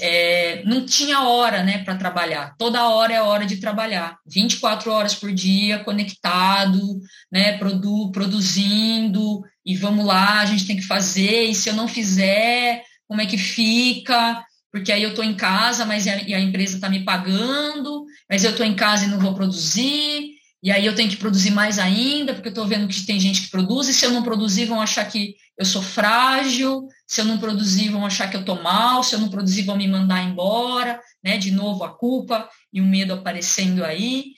é, 0.00 0.62
não 0.64 0.86
tinha 0.86 1.22
hora, 1.22 1.64
né, 1.64 1.82
para 1.82 1.96
trabalhar. 1.96 2.54
Toda 2.56 2.88
hora 2.90 3.12
é 3.12 3.20
hora 3.20 3.44
de 3.44 3.56
trabalhar. 3.56 4.18
24 4.24 4.92
horas 4.92 5.16
por 5.16 5.32
dia, 5.32 5.82
conectado, 5.82 7.00
né, 7.32 7.58
produ 7.58 8.12
produzindo, 8.12 9.42
e 9.66 9.74
vamos 9.74 10.06
lá, 10.06 10.40
a 10.40 10.46
gente 10.46 10.64
tem 10.64 10.76
que 10.76 10.86
fazer, 10.86 11.46
e 11.46 11.56
se 11.56 11.68
eu 11.68 11.74
não 11.74 11.88
fizer, 11.88 12.84
como 13.08 13.20
é 13.20 13.26
que 13.26 13.36
fica? 13.36 14.44
Porque 14.72 14.92
aí 14.92 15.02
eu 15.02 15.10
estou 15.10 15.24
em 15.24 15.34
casa, 15.34 15.84
mas 15.84 16.06
a, 16.06 16.12
a 16.12 16.40
empresa 16.40 16.76
está 16.76 16.88
me 16.88 17.04
pagando, 17.04 18.04
mas 18.28 18.44
eu 18.44 18.50
estou 18.52 18.64
em 18.64 18.74
casa 18.74 19.04
e 19.04 19.08
não 19.08 19.18
vou 19.18 19.34
produzir, 19.34 20.30
e 20.62 20.70
aí 20.70 20.84
eu 20.84 20.94
tenho 20.94 21.08
que 21.08 21.16
produzir 21.16 21.50
mais 21.52 21.78
ainda, 21.78 22.34
porque 22.34 22.48
eu 22.48 22.52
estou 22.52 22.66
vendo 22.66 22.86
que 22.86 23.06
tem 23.06 23.18
gente 23.18 23.42
que 23.42 23.50
produz, 23.50 23.88
e 23.88 23.94
se 23.94 24.04
eu 24.04 24.10
não 24.10 24.22
produzir, 24.22 24.66
vão 24.66 24.80
achar 24.80 25.06
que 25.06 25.34
eu 25.56 25.64
sou 25.64 25.80
frágil, 25.80 26.86
se 27.06 27.20
eu 27.20 27.24
não 27.24 27.38
produzir, 27.38 27.88
vão 27.88 28.04
achar 28.04 28.28
que 28.28 28.36
eu 28.36 28.40
estou 28.40 28.62
mal, 28.62 29.02
se 29.02 29.14
eu 29.14 29.18
não 29.18 29.30
produzir, 29.30 29.62
vão 29.62 29.76
me 29.76 29.88
mandar 29.88 30.22
embora, 30.22 31.00
né? 31.24 31.38
De 31.38 31.50
novo 31.50 31.82
a 31.82 31.96
culpa 31.96 32.48
e 32.72 32.80
o 32.80 32.84
medo 32.84 33.14
aparecendo 33.14 33.84
aí. 33.84 34.32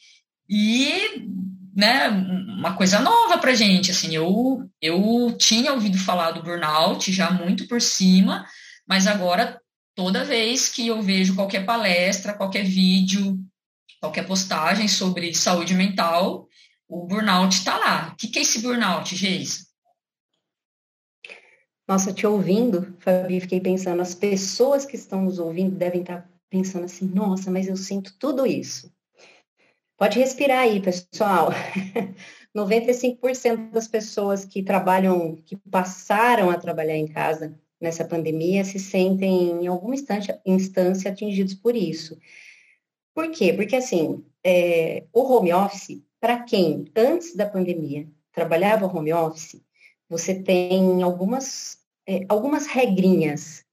E 0.49 1.27
né, 1.75 2.09
uma 2.09 2.75
coisa 2.75 3.01
nova 3.01 3.39
para 3.39 3.55
gente, 3.55 3.91
assim, 3.91 4.15
eu, 4.15 4.69
eu 4.81 5.35
tinha 5.39 5.73
ouvido 5.73 5.99
falar 5.99 6.33
do 6.33 6.43
burnout 6.43 7.11
já 7.11 7.31
muito 7.31 7.67
por 7.67 7.81
cima, 7.81 8.45
mas 8.87 9.07
agora 9.07 9.59
toda 9.95 10.25
vez 10.25 10.69
que 10.69 10.87
eu 10.89 11.03
vejo 11.03 11.35
qualquer 11.35 11.65
palestra, 11.65 12.35
qualquer 12.35 12.65
vídeo, 12.65 13.39
qualquer 14.01 14.27
postagem 14.27 14.89
sobre 14.89 15.35
saúde 15.35 15.75
mental, 15.75 16.49
o 16.89 17.07
burnout 17.07 17.55
está 17.55 17.79
lá. 17.79 18.11
O 18.13 18.17
que, 18.17 18.29
que 18.29 18.39
é 18.39 18.43
esse 18.43 18.61
burnout, 18.61 19.15
Geis? 19.15 19.67
Nossa, 21.87 22.13
te 22.13 22.27
ouvindo, 22.27 22.97
Fabi, 23.01 23.41
fiquei 23.41 23.61
pensando, 23.61 24.01
as 24.01 24.15
pessoas 24.15 24.87
que 24.87 24.97
estão 24.97 25.23
nos 25.23 25.39
ouvindo 25.39 25.77
devem 25.77 26.01
estar 26.01 26.29
pensando 26.49 26.85
assim, 26.85 27.07
nossa, 27.07 27.51
mas 27.51 27.67
eu 27.67 27.77
sinto 27.77 28.17
tudo 28.19 28.47
isso. 28.47 28.93
Pode 29.97 30.19
respirar 30.19 30.61
aí, 30.61 30.81
pessoal, 30.81 31.51
95% 32.57 33.71
das 33.71 33.89
pessoas 33.89 34.45
que 34.45 34.63
trabalham, 34.63 35.37
que 35.37 35.57
passaram 35.71 36.51
a 36.51 36.59
trabalhar 36.59 36.97
em 36.97 37.07
casa 37.07 37.59
nessa 37.83 38.05
pandemia, 38.05 38.65
se 38.65 38.79
sentem, 38.79 39.65
em 39.65 39.67
alguma 39.67 39.95
instância, 39.95 40.41
instância 40.47 41.11
atingidos 41.11 41.55
por 41.55 41.75
isso. 41.75 42.17
Por 43.13 43.31
quê? 43.31 43.53
Porque, 43.53 43.77
assim, 43.77 44.25
é, 44.45 45.05
o 45.13 45.21
home 45.23 45.53
office, 45.53 46.01
para 46.21 46.41
quem, 46.45 46.87
antes 46.97 47.35
da 47.35 47.45
pandemia, 47.45 48.07
trabalhava 48.33 48.87
home 48.87 49.13
office, 49.13 49.61
você 50.09 50.35
tem 50.35 51.03
algumas, 51.03 51.79
é, 52.07 52.25
algumas 52.29 52.67
regrinhas 52.67 53.65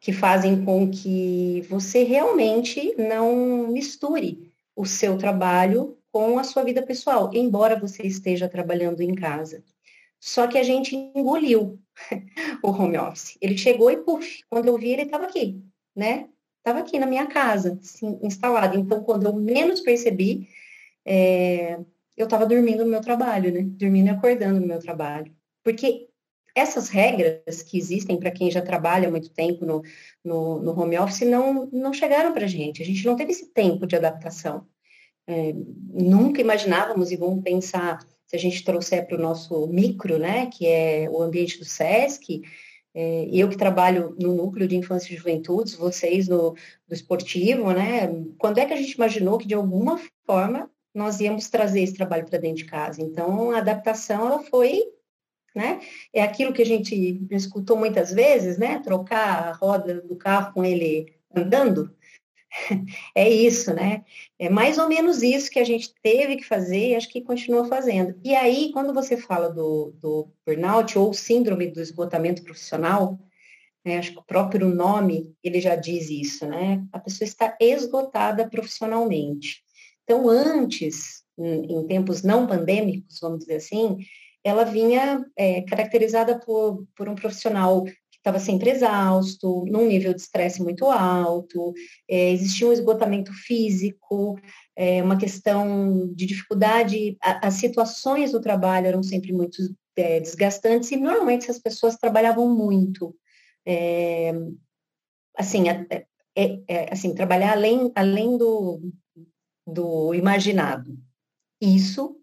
que 0.00 0.12
fazem 0.12 0.64
com 0.64 0.90
que 0.90 1.64
você 1.70 2.02
realmente 2.02 2.94
não 2.98 3.68
misture 3.68 4.52
o 4.74 4.84
seu 4.84 5.16
trabalho 5.16 5.96
com 6.10 6.38
a 6.38 6.44
sua 6.44 6.64
vida 6.64 6.82
pessoal, 6.82 7.30
embora 7.32 7.78
você 7.78 8.02
esteja 8.02 8.48
trabalhando 8.48 9.00
em 9.00 9.14
casa. 9.14 9.62
Só 10.18 10.46
que 10.46 10.58
a 10.58 10.62
gente 10.62 10.94
engoliu 10.94 11.78
o 12.62 12.70
home 12.70 12.98
office. 12.98 13.36
Ele 13.40 13.56
chegou 13.56 13.90
e, 13.90 13.96
puf, 13.98 14.42
quando 14.48 14.68
eu 14.68 14.78
vi, 14.78 14.90
ele 14.90 15.02
estava 15.02 15.24
aqui, 15.24 15.62
né? 15.94 16.28
Estava 16.58 16.80
aqui 16.80 16.98
na 16.98 17.06
minha 17.06 17.26
casa, 17.26 17.78
instalado. 18.22 18.78
Então, 18.78 19.02
quando 19.02 19.26
eu 19.26 19.34
menos 19.34 19.80
percebi, 19.80 20.48
é, 21.04 21.78
eu 22.16 22.24
estava 22.24 22.46
dormindo 22.46 22.84
no 22.84 22.90
meu 22.90 23.00
trabalho, 23.00 23.52
né? 23.52 23.62
Dormindo 23.62 24.06
e 24.06 24.10
acordando 24.10 24.60
no 24.60 24.66
meu 24.66 24.78
trabalho. 24.78 25.34
Porque 25.64 26.08
essas 26.54 26.88
regras 26.88 27.62
que 27.62 27.78
existem 27.78 28.18
para 28.18 28.30
quem 28.30 28.50
já 28.50 28.60
trabalha 28.60 29.10
muito 29.10 29.30
tempo 29.30 29.64
no, 29.64 29.82
no, 30.24 30.60
no 30.60 30.78
home 30.78 30.98
office 30.98 31.22
não, 31.22 31.66
não 31.72 31.92
chegaram 31.92 32.32
para 32.32 32.44
a 32.44 32.48
gente. 32.48 32.82
A 32.82 32.84
gente 32.84 33.04
não 33.04 33.16
teve 33.16 33.32
esse 33.32 33.52
tempo 33.52 33.86
de 33.86 33.96
adaptação. 33.96 34.66
É, 35.26 35.52
nunca 35.54 36.40
imaginávamos, 36.40 37.10
e 37.10 37.16
vamos 37.16 37.42
pensar, 37.42 38.06
se 38.32 38.36
a 38.36 38.38
gente 38.38 38.64
trouxer 38.64 39.06
para 39.06 39.18
o 39.18 39.20
nosso 39.20 39.66
micro, 39.66 40.18
né, 40.18 40.46
que 40.46 40.66
é 40.66 41.06
o 41.10 41.20
ambiente 41.20 41.58
do 41.58 41.66
SESC, 41.66 42.42
é, 42.94 43.28
eu 43.30 43.46
que 43.46 43.58
trabalho 43.58 44.16
no 44.18 44.34
núcleo 44.34 44.66
de 44.66 44.74
infância 44.74 45.12
e 45.12 45.16
juventudes, 45.16 45.74
vocês 45.74 46.28
no, 46.28 46.52
no 46.88 46.94
esportivo, 46.94 47.72
né, 47.72 48.08
quando 48.38 48.56
é 48.56 48.64
que 48.64 48.72
a 48.72 48.76
gente 48.76 48.92
imaginou 48.92 49.36
que 49.36 49.46
de 49.46 49.54
alguma 49.54 50.00
forma 50.24 50.70
nós 50.94 51.20
íamos 51.20 51.50
trazer 51.50 51.82
esse 51.82 51.92
trabalho 51.92 52.24
para 52.24 52.38
dentro 52.38 52.58
de 52.58 52.64
casa? 52.64 53.02
Então, 53.02 53.50
a 53.50 53.58
adaptação, 53.58 54.26
ela 54.26 54.42
foi 54.44 54.82
né? 55.54 55.80
É 56.14 56.22
aquilo 56.22 56.50
que 56.50 56.62
a 56.62 56.66
gente 56.66 57.26
escutou 57.30 57.76
muitas 57.76 58.10
vezes, 58.10 58.56
né? 58.56 58.78
Trocar 58.78 59.48
a 59.48 59.52
roda 59.52 60.00
do 60.00 60.16
carro 60.16 60.54
com 60.54 60.64
ele 60.64 61.12
andando. 61.36 61.94
É 63.14 63.28
isso, 63.28 63.72
né? 63.74 64.04
É 64.38 64.48
mais 64.48 64.78
ou 64.78 64.88
menos 64.88 65.22
isso 65.22 65.50
que 65.50 65.58
a 65.58 65.64
gente 65.64 65.92
teve 66.02 66.36
que 66.36 66.44
fazer 66.44 66.90
e 66.90 66.94
acho 66.94 67.08
que 67.08 67.20
continua 67.22 67.66
fazendo. 67.66 68.18
E 68.22 68.34
aí, 68.34 68.70
quando 68.72 68.92
você 68.92 69.16
fala 69.16 69.48
do, 69.48 69.92
do 70.00 70.28
burnout 70.46 70.98
ou 70.98 71.12
síndrome 71.12 71.66
do 71.68 71.80
esgotamento 71.80 72.42
profissional, 72.42 73.18
né, 73.84 73.98
acho 73.98 74.12
que 74.12 74.18
o 74.18 74.24
próprio 74.24 74.68
nome, 74.68 75.34
ele 75.42 75.60
já 75.60 75.74
diz 75.74 76.08
isso, 76.08 76.46
né? 76.46 76.84
A 76.92 76.98
pessoa 76.98 77.26
está 77.26 77.56
esgotada 77.60 78.48
profissionalmente. 78.48 79.62
Então, 80.04 80.28
antes, 80.28 81.22
em, 81.38 81.78
em 81.78 81.86
tempos 81.86 82.22
não 82.22 82.46
pandêmicos, 82.46 83.18
vamos 83.20 83.40
dizer 83.40 83.56
assim, 83.56 83.98
ela 84.44 84.64
vinha 84.64 85.24
é, 85.36 85.62
caracterizada 85.62 86.38
por, 86.38 86.86
por 86.96 87.08
um 87.08 87.14
profissional 87.14 87.84
estava 88.22 88.38
sempre 88.38 88.70
exausto, 88.70 89.64
num 89.66 89.86
nível 89.86 90.14
de 90.14 90.20
estresse 90.20 90.62
muito 90.62 90.86
alto, 90.86 91.74
é, 92.08 92.30
existia 92.30 92.68
um 92.68 92.72
esgotamento 92.72 93.32
físico, 93.32 94.38
é, 94.76 95.02
uma 95.02 95.18
questão 95.18 96.08
de 96.14 96.24
dificuldade, 96.24 97.16
a, 97.20 97.48
as 97.48 97.54
situações 97.54 98.30
do 98.30 98.40
trabalho 98.40 98.86
eram 98.86 99.02
sempre 99.02 99.32
muito 99.32 99.56
é, 99.96 100.20
desgastantes 100.20 100.92
e 100.92 100.96
normalmente 100.96 101.42
essas 101.42 101.58
pessoas 101.60 101.96
trabalhavam 101.96 102.48
muito. 102.48 103.14
É, 103.66 104.32
assim, 105.36 105.64
é, 105.68 106.92
assim, 106.92 107.14
trabalhar 107.14 107.52
além, 107.52 107.90
além 107.94 108.38
do, 108.38 108.80
do 109.66 110.14
imaginado. 110.14 110.96
Isso 111.60 112.16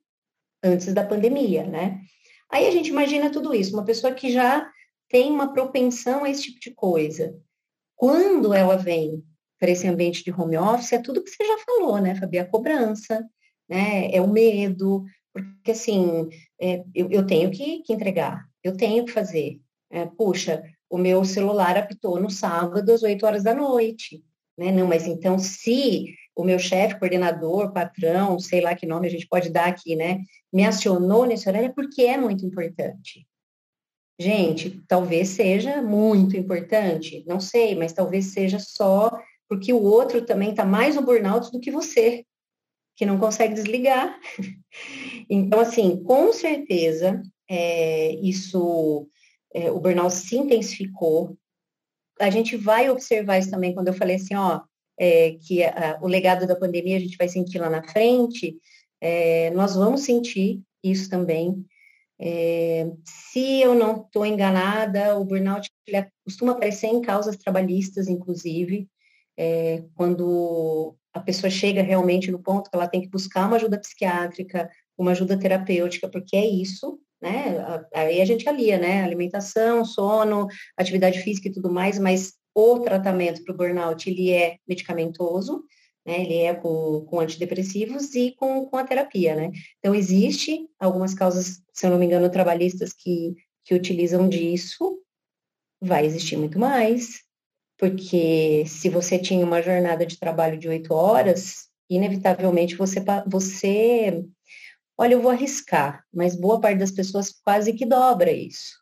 antes 0.63 0.93
da 0.93 1.05
pandemia, 1.05 1.65
né? 1.65 1.99
Aí 2.49 2.67
a 2.67 2.71
gente 2.71 2.87
imagina 2.87 3.29
tudo 3.29 3.53
isso, 3.53 3.73
uma 3.73 3.85
pessoa 3.85 4.13
que 4.13 4.31
já 4.31 4.69
tem 5.09 5.31
uma 5.31 5.51
propensão 5.51 6.23
a 6.23 6.29
esse 6.29 6.43
tipo 6.43 6.59
de 6.59 6.71
coisa. 6.71 7.35
Quando 7.95 8.53
ela 8.53 8.77
vem 8.77 9.23
para 9.59 9.71
esse 9.71 9.87
ambiente 9.87 10.23
de 10.23 10.31
home 10.31 10.57
office, 10.57 10.93
é 10.93 11.01
tudo 11.01 11.23
que 11.23 11.29
você 11.29 11.45
já 11.45 11.57
falou, 11.65 11.99
né, 11.99 12.15
Fabi? 12.15 12.39
A 12.39 12.45
cobrança, 12.45 13.25
né? 13.67 14.09
É 14.11 14.21
o 14.21 14.27
medo, 14.27 15.03
porque 15.33 15.71
assim, 15.71 16.29
é, 16.59 16.83
eu, 16.95 17.09
eu, 17.11 17.27
tenho 17.27 17.51
que, 17.51 17.81
que, 17.81 17.93
entregar, 17.93 18.45
eu 18.63 18.77
tenho 18.77 19.05
que 19.05 19.11
fazer. 19.11 19.59
É, 19.91 20.05
puxa, 20.05 20.63
o 20.89 20.97
meu 20.97 21.25
celular 21.25 21.77
apitou 21.77 22.19
no 22.19 22.29
sábado 22.29 22.91
às 22.91 23.03
8 23.03 23.25
horas 23.25 23.43
da 23.43 23.53
noite. 23.53 24.23
Né? 24.57 24.71
Não, 24.71 24.87
mas 24.87 25.05
então, 25.05 25.37
se 25.37 26.13
o 26.35 26.43
meu 26.43 26.57
chefe, 26.57 26.97
coordenador, 26.97 27.73
patrão, 27.73 28.39
sei 28.39 28.61
lá 28.61 28.75
que 28.75 28.85
nome 28.85 29.07
a 29.07 29.11
gente 29.11 29.27
pode 29.27 29.49
dar 29.49 29.67
aqui, 29.67 29.95
né, 29.95 30.19
me 30.51 30.65
acionou 30.65 31.25
nesse 31.25 31.47
horário 31.49 31.67
é 31.67 31.73
porque 31.73 32.03
é 32.03 32.17
muito 32.17 32.45
importante. 32.45 33.27
Gente, 34.19 34.81
talvez 34.85 35.29
seja 35.29 35.81
muito 35.81 36.35
importante, 36.35 37.23
não 37.25 37.39
sei, 37.39 37.73
mas 37.73 37.93
talvez 37.93 38.33
seja 38.33 38.59
só 38.59 39.09
porque 39.47 39.71
o 39.71 39.81
outro 39.81 40.25
também 40.25 40.51
está 40.51 40.65
mais 40.65 40.95
no 40.95 41.01
burnout 41.01 41.49
do 41.51 41.59
que 41.59 41.71
você, 41.71 42.25
que 42.95 43.05
não 43.05 43.17
consegue 43.17 43.53
desligar. 43.53 44.19
Então, 45.27 45.59
assim, 45.59 46.03
com 46.03 46.31
certeza, 46.31 47.21
é, 47.49 48.13
isso, 48.15 49.07
é, 49.53 49.71
o 49.71 49.79
burnout 49.79 50.13
se 50.13 50.37
intensificou. 50.37 51.37
A 52.19 52.29
gente 52.29 52.55
vai 52.55 52.89
observar 52.89 53.39
isso 53.39 53.49
também 53.49 53.73
quando 53.73 53.87
eu 53.87 53.93
falei 53.93 54.15
assim, 54.15 54.35
ó, 54.35 54.61
é, 54.99 55.31
que 55.41 55.63
a, 55.63 55.99
o 56.01 56.07
legado 56.07 56.45
da 56.45 56.55
pandemia 56.55 56.97
a 56.97 56.99
gente 56.99 57.17
vai 57.17 57.27
sentir 57.27 57.59
lá 57.59 57.69
na 57.69 57.83
frente, 57.83 58.57
é, 59.01 59.49
nós 59.51 59.75
vamos 59.75 60.01
sentir 60.01 60.61
isso 60.83 61.09
também. 61.09 61.65
É, 62.21 62.91
se 63.05 63.61
eu 63.61 63.73
não 63.73 64.01
estou 64.03 64.25
enganada, 64.25 65.17
o 65.17 65.23
burnout 65.23 65.69
costuma 66.23 66.51
aparecer 66.51 66.87
em 66.87 67.01
causas 67.01 67.37
trabalhistas, 67.37 68.07
inclusive, 68.07 68.87
é, 69.37 69.83
quando 69.95 70.95
a 71.13 71.19
pessoa 71.21 71.49
chega 71.49 71.81
realmente 71.81 72.29
no 72.29 72.39
ponto 72.39 72.69
que 72.69 72.75
ela 72.75 72.87
tem 72.87 73.01
que 73.01 73.09
buscar 73.09 73.47
uma 73.47 73.55
ajuda 73.55 73.79
psiquiátrica, 73.79 74.69
uma 74.97 75.11
ajuda 75.11 75.39
terapêutica, 75.39 76.09
porque 76.09 76.35
é 76.35 76.45
isso, 76.45 76.99
né? 77.21 77.55
Aí 77.93 78.21
a 78.21 78.25
gente 78.25 78.47
alia, 78.47 78.77
né? 78.77 79.01
Alimentação, 79.01 79.85
sono, 79.85 80.47
atividade 80.77 81.19
física 81.21 81.47
e 81.47 81.51
tudo 81.51 81.71
mais, 81.71 81.97
mas 81.97 82.33
o 82.53 82.79
tratamento 82.79 83.43
para 83.43 83.53
o 83.53 83.57
burnout, 83.57 84.09
ele 84.09 84.31
é 84.31 84.57
medicamentoso, 84.67 85.63
né? 86.05 86.21
Ele 86.21 86.37
é 86.37 86.53
com, 86.53 87.05
com 87.05 87.19
antidepressivos 87.19 88.13
e 88.15 88.31
com, 88.31 88.65
com 88.65 88.77
a 88.77 88.83
terapia, 88.83 89.35
né? 89.35 89.51
Então, 89.79 89.93
existe 89.93 90.67
algumas 90.79 91.13
causas, 91.13 91.61
se 91.73 91.85
eu 91.85 91.91
não 91.91 91.97
me 91.99 92.05
engano, 92.05 92.29
trabalhistas 92.29 92.93
que, 92.93 93.35
que 93.63 93.73
utilizam 93.73 94.27
disso, 94.27 95.01
vai 95.81 96.05
existir 96.05 96.37
muito 96.37 96.59
mais, 96.59 97.21
porque 97.77 98.65
se 98.67 98.89
você 98.89 99.17
tinha 99.17 99.45
uma 99.45 99.61
jornada 99.61 100.05
de 100.05 100.19
trabalho 100.19 100.57
de 100.57 100.67
oito 100.67 100.93
horas, 100.93 101.69
inevitavelmente 101.89 102.75
você, 102.75 103.03
você, 103.25 104.25
olha, 104.97 105.13
eu 105.13 105.21
vou 105.21 105.31
arriscar, 105.31 106.03
mas 106.13 106.35
boa 106.35 106.59
parte 106.59 106.79
das 106.79 106.91
pessoas 106.91 107.31
quase 107.43 107.73
que 107.73 107.85
dobra 107.85 108.31
isso, 108.31 108.77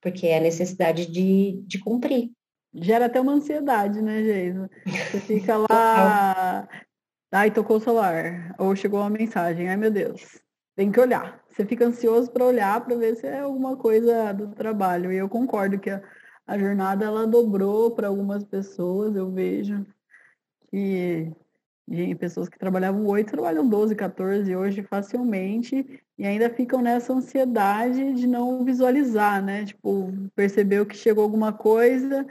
porque 0.00 0.26
é 0.26 0.38
a 0.38 0.40
necessidade 0.40 1.06
de, 1.06 1.60
de 1.66 1.78
cumprir 1.78 2.30
gera 2.76 3.06
até 3.06 3.20
uma 3.20 3.32
ansiedade, 3.32 4.02
né, 4.02 4.22
Geisa? 4.22 4.70
Você 4.84 5.20
fica 5.20 5.56
lá, 5.70 6.68
ai, 7.32 7.50
tocou 7.50 7.78
o 7.78 7.80
celular, 7.80 8.54
ou 8.58 8.76
chegou 8.76 9.00
uma 9.00 9.10
mensagem, 9.10 9.68
ai 9.68 9.76
meu 9.76 9.90
Deus, 9.90 10.40
tem 10.74 10.92
que 10.92 11.00
olhar. 11.00 11.42
Você 11.48 11.64
fica 11.64 11.86
ansioso 11.86 12.30
para 12.30 12.44
olhar 12.44 12.84
para 12.84 12.96
ver 12.96 13.16
se 13.16 13.26
é 13.26 13.40
alguma 13.40 13.76
coisa 13.76 14.32
do 14.32 14.48
trabalho. 14.48 15.10
E 15.10 15.16
eu 15.16 15.28
concordo 15.28 15.78
que 15.78 15.88
a, 15.88 16.02
a 16.46 16.58
jornada 16.58 17.04
ela 17.04 17.26
dobrou 17.26 17.90
para 17.92 18.08
algumas 18.08 18.44
pessoas, 18.44 19.16
eu 19.16 19.30
vejo 19.30 19.86
que 20.70 21.32
e 21.88 22.14
pessoas 22.16 22.48
que 22.48 22.58
trabalhavam 22.58 23.06
8 23.06 23.30
trabalham 23.30 23.68
12, 23.68 23.94
14 23.94 24.56
hoje 24.56 24.82
facilmente 24.82 26.02
e 26.18 26.26
ainda 26.26 26.50
ficam 26.50 26.82
nessa 26.82 27.12
ansiedade 27.12 28.12
de 28.14 28.26
não 28.26 28.64
visualizar, 28.64 29.40
né? 29.40 29.64
Tipo, 29.64 30.12
percebeu 30.34 30.84
que 30.84 30.96
chegou 30.96 31.22
alguma 31.22 31.52
coisa 31.52 32.26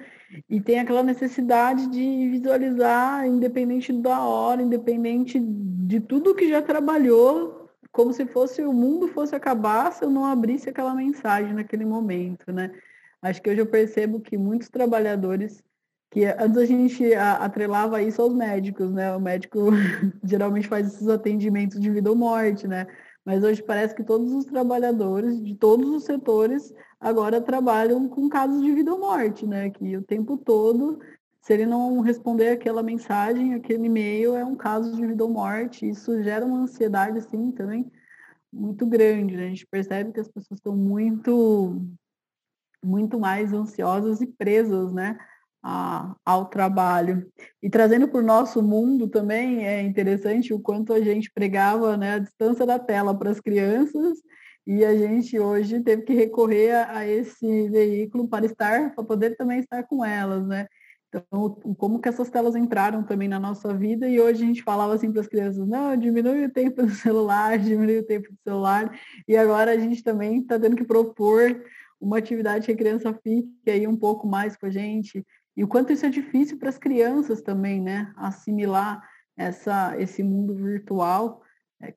e 0.49 0.59
tem 0.59 0.79
aquela 0.79 1.03
necessidade 1.03 1.87
de 1.87 2.29
visualizar, 2.29 3.27
independente 3.27 3.93
da 3.93 4.19
hora, 4.21 4.61
independente 4.61 5.39
de 5.39 5.99
tudo 5.99 6.35
que 6.35 6.49
já 6.49 6.61
trabalhou, 6.61 7.69
como 7.91 8.11
se 8.11 8.25
fosse 8.25 8.61
o 8.61 8.73
mundo 8.73 9.07
fosse 9.07 9.35
acabar 9.35 9.91
se 9.93 10.03
eu 10.03 10.09
não 10.09 10.25
abrisse 10.25 10.69
aquela 10.69 10.93
mensagem 10.93 11.53
naquele 11.53 11.85
momento, 11.85 12.51
né? 12.51 12.71
Acho 13.21 13.41
que 13.41 13.49
hoje 13.49 13.61
eu 13.61 13.65
percebo 13.65 14.19
que 14.19 14.37
muitos 14.37 14.69
trabalhadores 14.69 15.63
que 16.11 16.25
antes 16.25 16.57
a 16.57 16.65
gente 16.65 17.13
atrelava 17.13 18.01
isso 18.01 18.21
aos 18.21 18.33
médicos, 18.33 18.91
né? 18.91 19.15
O 19.15 19.19
médico 19.19 19.69
geralmente 20.23 20.67
faz 20.67 20.87
esses 20.87 21.07
atendimentos 21.07 21.79
de 21.79 21.89
vida 21.89 22.09
ou 22.09 22.15
morte, 22.15 22.67
né? 22.67 22.87
Mas 23.23 23.43
hoje 23.43 23.63
parece 23.63 23.95
que 23.95 24.03
todos 24.03 24.31
os 24.31 24.45
trabalhadores 24.45 25.43
de 25.43 25.55
todos 25.55 25.89
os 25.89 26.03
setores 26.03 26.73
agora 27.05 27.39
trabalham 27.39 28.09
com 28.09 28.27
casos 28.27 28.63
de 28.63 28.71
vida 28.71 28.91
ou 28.91 28.99
morte, 28.99 29.45
né? 29.45 29.69
Que 29.69 29.95
o 29.95 30.01
tempo 30.01 30.35
todo, 30.37 30.99
se 31.39 31.53
ele 31.53 31.67
não 31.67 31.99
responder 31.99 32.49
aquela 32.49 32.81
mensagem, 32.81 33.53
aquele 33.53 33.85
e-mail, 33.85 34.35
é 34.35 34.43
um 34.43 34.55
caso 34.55 34.95
de 34.95 35.05
vida 35.05 35.23
ou 35.23 35.29
morte. 35.29 35.87
Isso 35.87 36.23
gera 36.23 36.43
uma 36.43 36.61
ansiedade, 36.61 37.19
assim, 37.19 37.51
também 37.51 37.91
muito 38.51 38.87
grande. 38.87 39.37
Né? 39.37 39.45
A 39.45 39.49
gente 39.49 39.67
percebe 39.67 40.13
que 40.13 40.19
as 40.19 40.27
pessoas 40.27 40.57
estão 40.57 40.75
muito, 40.75 41.79
muito 42.83 43.19
mais 43.19 43.53
ansiosas 43.53 44.19
e 44.21 44.25
presas, 44.25 44.91
né? 44.91 45.15
ao 46.23 46.45
trabalho. 46.45 47.31
E 47.61 47.69
trazendo 47.71 48.07
para 48.07 48.19
o 48.19 48.23
nosso 48.23 48.61
mundo 48.61 49.07
também 49.07 49.65
é 49.65 49.81
interessante 49.81 50.53
o 50.53 50.59
quanto 50.59 50.93
a 50.93 51.01
gente 51.01 51.31
pregava 51.31 51.97
né, 51.97 52.13
a 52.13 52.19
distância 52.19 52.67
da 52.67 52.77
tela 52.77 53.17
para 53.17 53.31
as 53.31 53.39
crianças 53.39 54.19
e 54.65 54.83
a 54.83 54.95
gente 54.95 55.39
hoje 55.39 55.81
teve 55.81 56.03
que 56.03 56.13
recorrer 56.13 56.71
a, 56.71 56.99
a, 56.99 57.07
esse 57.07 57.69
veículo 57.69 58.27
para 58.27 58.45
estar, 58.45 58.95
para 58.95 59.03
poder 59.03 59.35
também 59.35 59.59
estar 59.59 59.83
com 59.83 60.03
elas, 60.03 60.45
né? 60.47 60.67
Então, 61.07 61.49
como 61.77 62.01
que 62.01 62.09
essas 62.09 62.29
telas 62.29 62.55
entraram 62.55 63.03
também 63.03 63.27
na 63.27 63.39
nossa 63.39 63.73
vida 63.73 64.07
e 64.09 64.19
hoje 64.19 64.43
a 64.43 64.47
gente 64.47 64.63
falava 64.63 64.93
assim 64.93 65.11
para 65.11 65.21
as 65.21 65.27
crianças, 65.27 65.65
não, 65.67 65.95
diminui 65.95 66.45
o 66.45 66.51
tempo 66.51 66.83
do 66.83 66.89
celular, 66.89 67.57
diminui 67.59 67.99
o 67.99 68.05
tempo 68.05 68.27
do 68.31 68.37
celular, 68.39 68.99
e 69.27 69.37
agora 69.37 69.71
a 69.71 69.77
gente 69.77 70.03
também 70.03 70.39
está 70.39 70.59
tendo 70.59 70.75
que 70.75 70.83
propor 70.83 71.63
uma 72.01 72.17
atividade 72.17 72.65
que 72.65 72.71
a 72.71 72.77
criança 72.77 73.13
fique 73.23 73.69
aí 73.69 73.87
um 73.87 73.95
pouco 73.95 74.27
mais 74.27 74.57
com 74.57 74.65
a 74.65 74.69
gente, 74.69 75.25
e 75.55 75.63
o 75.63 75.67
quanto 75.67 75.93
isso 75.93 76.05
é 76.05 76.09
difícil 76.09 76.57
para 76.57 76.69
as 76.69 76.77
crianças 76.77 77.41
também, 77.41 77.81
né? 77.81 78.11
Assimilar 78.17 79.01
essa, 79.37 79.95
esse 79.99 80.21
mundo 80.21 80.53
virtual, 80.53 81.41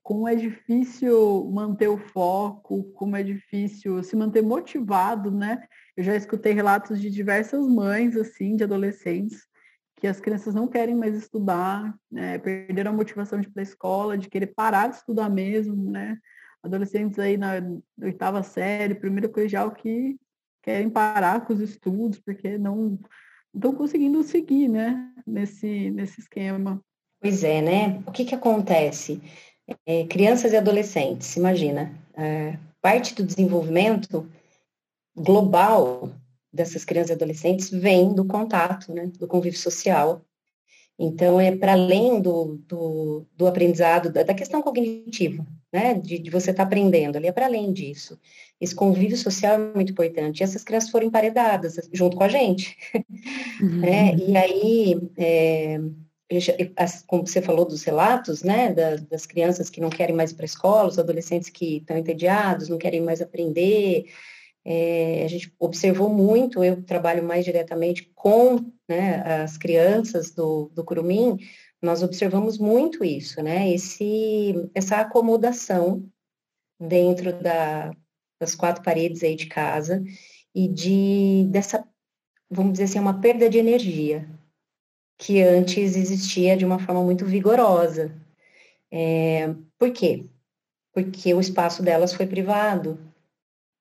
como 0.03 0.27
é 0.29 0.35
difícil 0.35 1.51
manter 1.53 1.89
o 1.89 1.99
foco, 1.99 2.85
como 2.95 3.17
é 3.17 3.23
difícil 3.23 4.03
se 4.03 4.17
manter 4.17 4.43
motivado, 4.43 5.31
né? 5.31 5.63
Eu 5.97 6.05
já 6.05 6.15
escutei 6.17 6.53
relatos 6.53 7.01
de 7.01 7.11
diversas 7.11 7.67
mães, 7.67 8.17
assim, 8.17 8.57
de 8.57 8.65
adolescentes, 8.65 9.47
que 9.97 10.07
as 10.07 10.21
crianças 10.21 10.55
não 10.55 10.69
querem 10.69 10.95
mais 10.95 11.15
estudar, 11.15 11.95
né? 12.11 12.39
perderam 12.39 12.93
a 12.93 12.95
motivação 12.95 13.41
de 13.41 13.49
ir 13.49 13.51
para 13.51 13.63
a 13.63 13.65
escola, 13.65 14.19
de 14.19 14.29
querer 14.29 14.49
parar 14.49 14.89
de 14.89 14.97
estudar 14.97 15.29
mesmo, 15.29 15.91
né? 15.91 16.17
Adolescentes 16.63 17.19
aí 17.19 17.37
na 17.37 17.55
oitava 18.01 18.43
série, 18.43 18.95
primeiro 18.95 19.29
colegial, 19.29 19.71
que 19.73 20.17
querem 20.63 20.91
parar 20.91 21.45
com 21.45 21.53
os 21.53 21.61
estudos, 21.61 22.21
porque 22.21 22.59
não 22.59 22.99
estão 23.55 23.75
conseguindo 23.75 24.23
seguir, 24.23 24.69
né, 24.69 25.13
nesse, 25.27 25.91
nesse 25.91 26.21
esquema. 26.21 26.81
Pois 27.21 27.43
é, 27.43 27.61
né? 27.61 28.03
O 28.07 28.13
que 28.13 28.25
que 28.25 28.35
acontece? 28.35 29.21
É, 29.87 30.05
crianças 30.07 30.53
e 30.53 30.57
adolescentes, 30.57 31.37
imagina, 31.37 31.93
é, 32.17 32.59
parte 32.81 33.15
do 33.15 33.23
desenvolvimento 33.23 34.27
global 35.15 36.11
dessas 36.53 36.85
crianças 36.85 37.11
e 37.11 37.13
adolescentes 37.13 37.71
vem 37.71 38.15
do 38.15 38.25
contato, 38.25 38.93
né, 38.93 39.11
do 39.19 39.27
convívio 39.27 39.59
social. 39.59 40.23
Então, 40.99 41.41
é 41.41 41.55
para 41.55 41.73
além 41.73 42.21
do, 42.21 42.59
do, 42.67 43.27
do 43.37 43.47
aprendizado, 43.47 44.11
da, 44.11 44.25
da, 44.25 44.35
questão 44.35 44.61
cognitiva, 44.61 45.47
né, 45.73 45.95
de, 45.95 46.19
de 46.19 46.31
você 46.31 46.51
estar 46.51 46.65
tá 46.65 46.67
aprendendo, 46.67 47.17
ali 47.17 47.29
é 47.29 47.33
para 47.33 47.47
além 47.47 47.73
disso. 47.73 48.19
Esse 48.61 48.75
convívio 48.75 49.17
social 49.17 49.55
é 49.55 49.75
muito 49.75 49.93
importante. 49.93 50.41
E 50.41 50.43
essas 50.43 50.65
crianças 50.65 50.91
foram 50.91 51.07
emparedadas 51.07 51.79
junto 51.93 52.17
com 52.17 52.25
a 52.25 52.29
gente. 52.29 52.77
Uhum. 53.61 53.81
né? 53.81 54.15
E 54.15 54.37
aí, 54.37 55.11
é, 55.17 55.81
como 57.07 57.27
você 57.27 57.41
falou 57.41 57.65
dos 57.65 57.83
relatos, 57.83 58.43
né, 58.43 58.73
das, 58.73 59.01
das 59.03 59.27
crianças 59.27 59.71
que 59.71 59.81
não 59.81 59.89
querem 59.89 60.15
mais 60.15 60.31
ir 60.31 60.35
para 60.35 60.45
a 60.45 60.47
escola, 60.47 60.89
os 60.89 60.99
adolescentes 60.99 61.49
que 61.49 61.79
estão 61.79 61.97
entediados, 61.97 62.69
não 62.69 62.77
querem 62.77 63.01
mais 63.01 63.23
aprender, 63.23 64.07
é, 64.65 65.25
a 65.25 65.29
gente 65.29 65.55
observou 65.59 66.11
muito, 66.11 66.63
eu 66.63 66.83
trabalho 66.83 67.23
mais 67.23 67.45
diretamente 67.45 68.11
com 68.15 68.71
né, 68.87 69.23
as 69.43 69.57
crianças 69.57 70.31
do, 70.31 70.71
do 70.75 70.85
Curumim, 70.85 71.39
nós 71.81 72.03
observamos 72.03 72.59
muito 72.59 73.05
isso, 73.05 73.41
né? 73.41 73.73
Esse, 73.73 74.69
essa 74.75 74.97
acomodação 74.97 76.05
dentro 76.79 77.33
da, 77.41 77.93
das 78.41 78.55
quatro 78.55 78.83
paredes 78.83 79.23
aí 79.23 79.37
de 79.37 79.47
casa 79.47 80.03
e 80.55 80.69
de 80.69 81.47
dessa, 81.51 81.87
vamos 82.51 82.73
dizer 82.73 82.85
assim, 82.85 82.99
uma 82.99 83.21
perda 83.21 83.49
de 83.49 83.59
energia 83.59 84.29
que 85.19 85.43
antes 85.43 85.97
existia 85.97 86.57
de 86.57 86.65
uma 86.65 86.79
forma 86.79 87.03
muito 87.03 87.27
vigorosa. 87.27 88.13
É, 88.91 89.53
por 89.77 89.91
quê? 89.93 90.25
Porque 90.93 91.35
o 91.35 91.41
espaço 91.41 91.83
delas 91.83 92.15
foi 92.15 92.27
privado. 92.27 92.99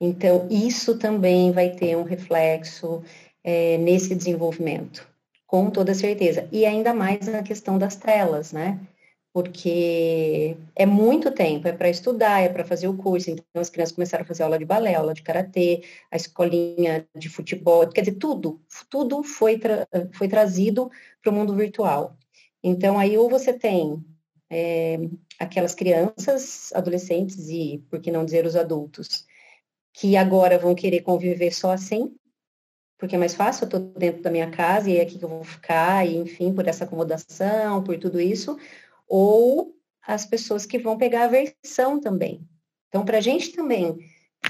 Então, 0.01 0.47
isso 0.49 0.97
também 0.97 1.51
vai 1.51 1.69
ter 1.71 1.95
um 1.95 2.03
reflexo 2.03 3.03
é, 3.43 3.77
nesse 3.77 4.13
desenvolvimento, 4.15 5.07
com 5.45 5.69
toda 5.69 5.93
certeza. 5.93 6.47
E 6.51 6.65
ainda 6.65 6.93
mais 6.93 7.27
na 7.27 7.43
questão 7.43 7.77
das 7.77 7.95
telas, 7.95 8.51
né? 8.51 8.79
Porque 9.38 10.57
é 10.75 10.83
muito 10.83 11.29
tempo, 11.29 11.67
é 11.67 11.71
para 11.71 11.91
estudar, 11.91 12.41
é 12.41 12.49
para 12.49 12.65
fazer 12.65 12.88
o 12.88 12.97
curso. 12.97 13.29
Então, 13.29 13.45
as 13.53 13.69
crianças 13.69 13.93
começaram 13.93 14.23
a 14.23 14.27
fazer 14.27 14.41
aula 14.41 14.57
de 14.57 14.65
balé, 14.65 14.95
aula 14.95 15.13
de 15.13 15.21
karatê, 15.21 15.83
a 16.09 16.15
escolinha 16.15 17.07
de 17.15 17.29
futebol, 17.29 17.88
quer 17.88 18.01
dizer, 18.01 18.17
tudo, 18.17 18.59
tudo 18.89 19.21
foi, 19.21 19.59
tra 19.59 19.88
foi 20.13 20.27
trazido 20.27 20.89
para 21.21 21.31
o 21.31 21.35
mundo 21.35 21.55
virtual. 21.55 22.17
Então, 22.63 22.97
aí 22.97 23.15
ou 23.15 23.29
você 23.29 23.53
tem 23.53 24.03
é, 24.49 24.97
aquelas 25.38 25.75
crianças, 25.75 26.73
adolescentes 26.73 27.47
e, 27.47 27.85
por 27.91 28.01
que 28.01 28.09
não 28.09 28.25
dizer, 28.25 28.43
os 28.43 28.55
adultos, 28.55 29.23
que 29.93 30.17
agora 30.17 30.57
vão 30.57 30.73
querer 30.73 31.01
conviver 31.01 31.51
só 31.51 31.71
assim, 31.71 32.11
porque 32.97 33.15
é 33.15 33.19
mais 33.19 33.35
fácil, 33.35 33.65
eu 33.65 33.67
estou 33.67 33.79
dentro 33.99 34.23
da 34.23 34.31
minha 34.31 34.49
casa 34.49 34.89
e 34.89 34.97
é 34.97 35.01
aqui 35.03 35.19
que 35.19 35.25
eu 35.25 35.29
vou 35.29 35.43
ficar, 35.43 36.07
e 36.07 36.17
enfim, 36.17 36.51
por 36.51 36.67
essa 36.67 36.85
acomodação, 36.85 37.83
por 37.83 37.99
tudo 37.99 38.19
isso, 38.19 38.57
ou 39.08 39.76
as 40.05 40.26
pessoas 40.26 40.66
que 40.66 40.80
vão 40.80 40.97
pegar 40.97 41.24
a 41.24 41.28
versão 41.28 41.99
também. 41.99 42.47
Então, 42.88 43.03
para 43.03 43.18
a 43.18 43.22
gente 43.22 43.51
também 43.51 43.97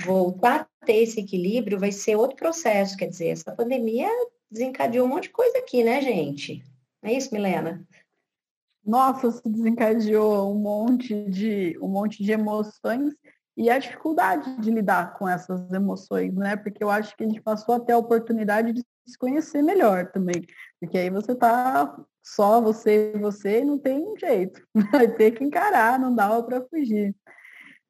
voltar 0.06 0.70
a 0.82 0.86
ter 0.86 0.98
esse 0.98 1.20
equilíbrio, 1.20 1.80
vai 1.80 1.92
ser 1.92 2.16
outro 2.16 2.38
processo. 2.38 2.98
Quer 2.98 3.08
dizer, 3.08 3.30
essa 3.30 3.52
pandemia 3.52 4.10
desencadeou 4.50 5.06
um 5.06 5.10
monte 5.10 5.24
de 5.24 5.30
coisa 5.30 5.58
aqui, 5.58 5.84
né, 5.84 6.02
gente? 6.02 6.64
É 7.04 7.14
isso, 7.14 7.34
Milena? 7.34 7.86
Nossa, 8.86 9.32
se 9.32 9.50
desencadeou 9.50 10.52
um 10.52 10.60
monte 10.60 11.30
de 11.30 11.78
um 11.82 11.88
monte 11.90 12.24
de 12.24 12.32
emoções 12.32 13.14
e 13.58 13.70
a 13.70 13.80
dificuldade 13.80 14.62
de 14.62 14.72
lidar 14.72 15.16
com 15.18 15.28
essas 15.28 15.70
emoções, 15.74 16.34
né? 16.36 16.56
Porque 16.56 16.84
eu 16.84 16.90
acho 16.90 17.16
que 17.18 17.24
a 17.24 17.28
gente 17.28 17.42
passou 17.42 17.76
até 17.76 17.94
a 17.94 17.98
oportunidade 17.98 18.72
de 18.72 18.84
se 19.06 19.18
conhecer 19.18 19.62
melhor 19.62 20.12
também. 20.12 20.46
Porque 20.80 20.98
aí 20.98 21.10
você 21.10 21.36
tá 21.36 22.00
só 22.34 22.62
você 22.62 23.14
e 23.16 23.20
você 23.20 23.64
não 23.64 23.80
tem 23.80 24.14
jeito. 24.18 24.62
Vai 24.92 25.08
ter 25.08 25.32
que 25.32 25.44
encarar, 25.44 26.00
não 26.00 26.14
dava 26.14 26.44
para 26.44 26.62
fugir. 26.66 27.16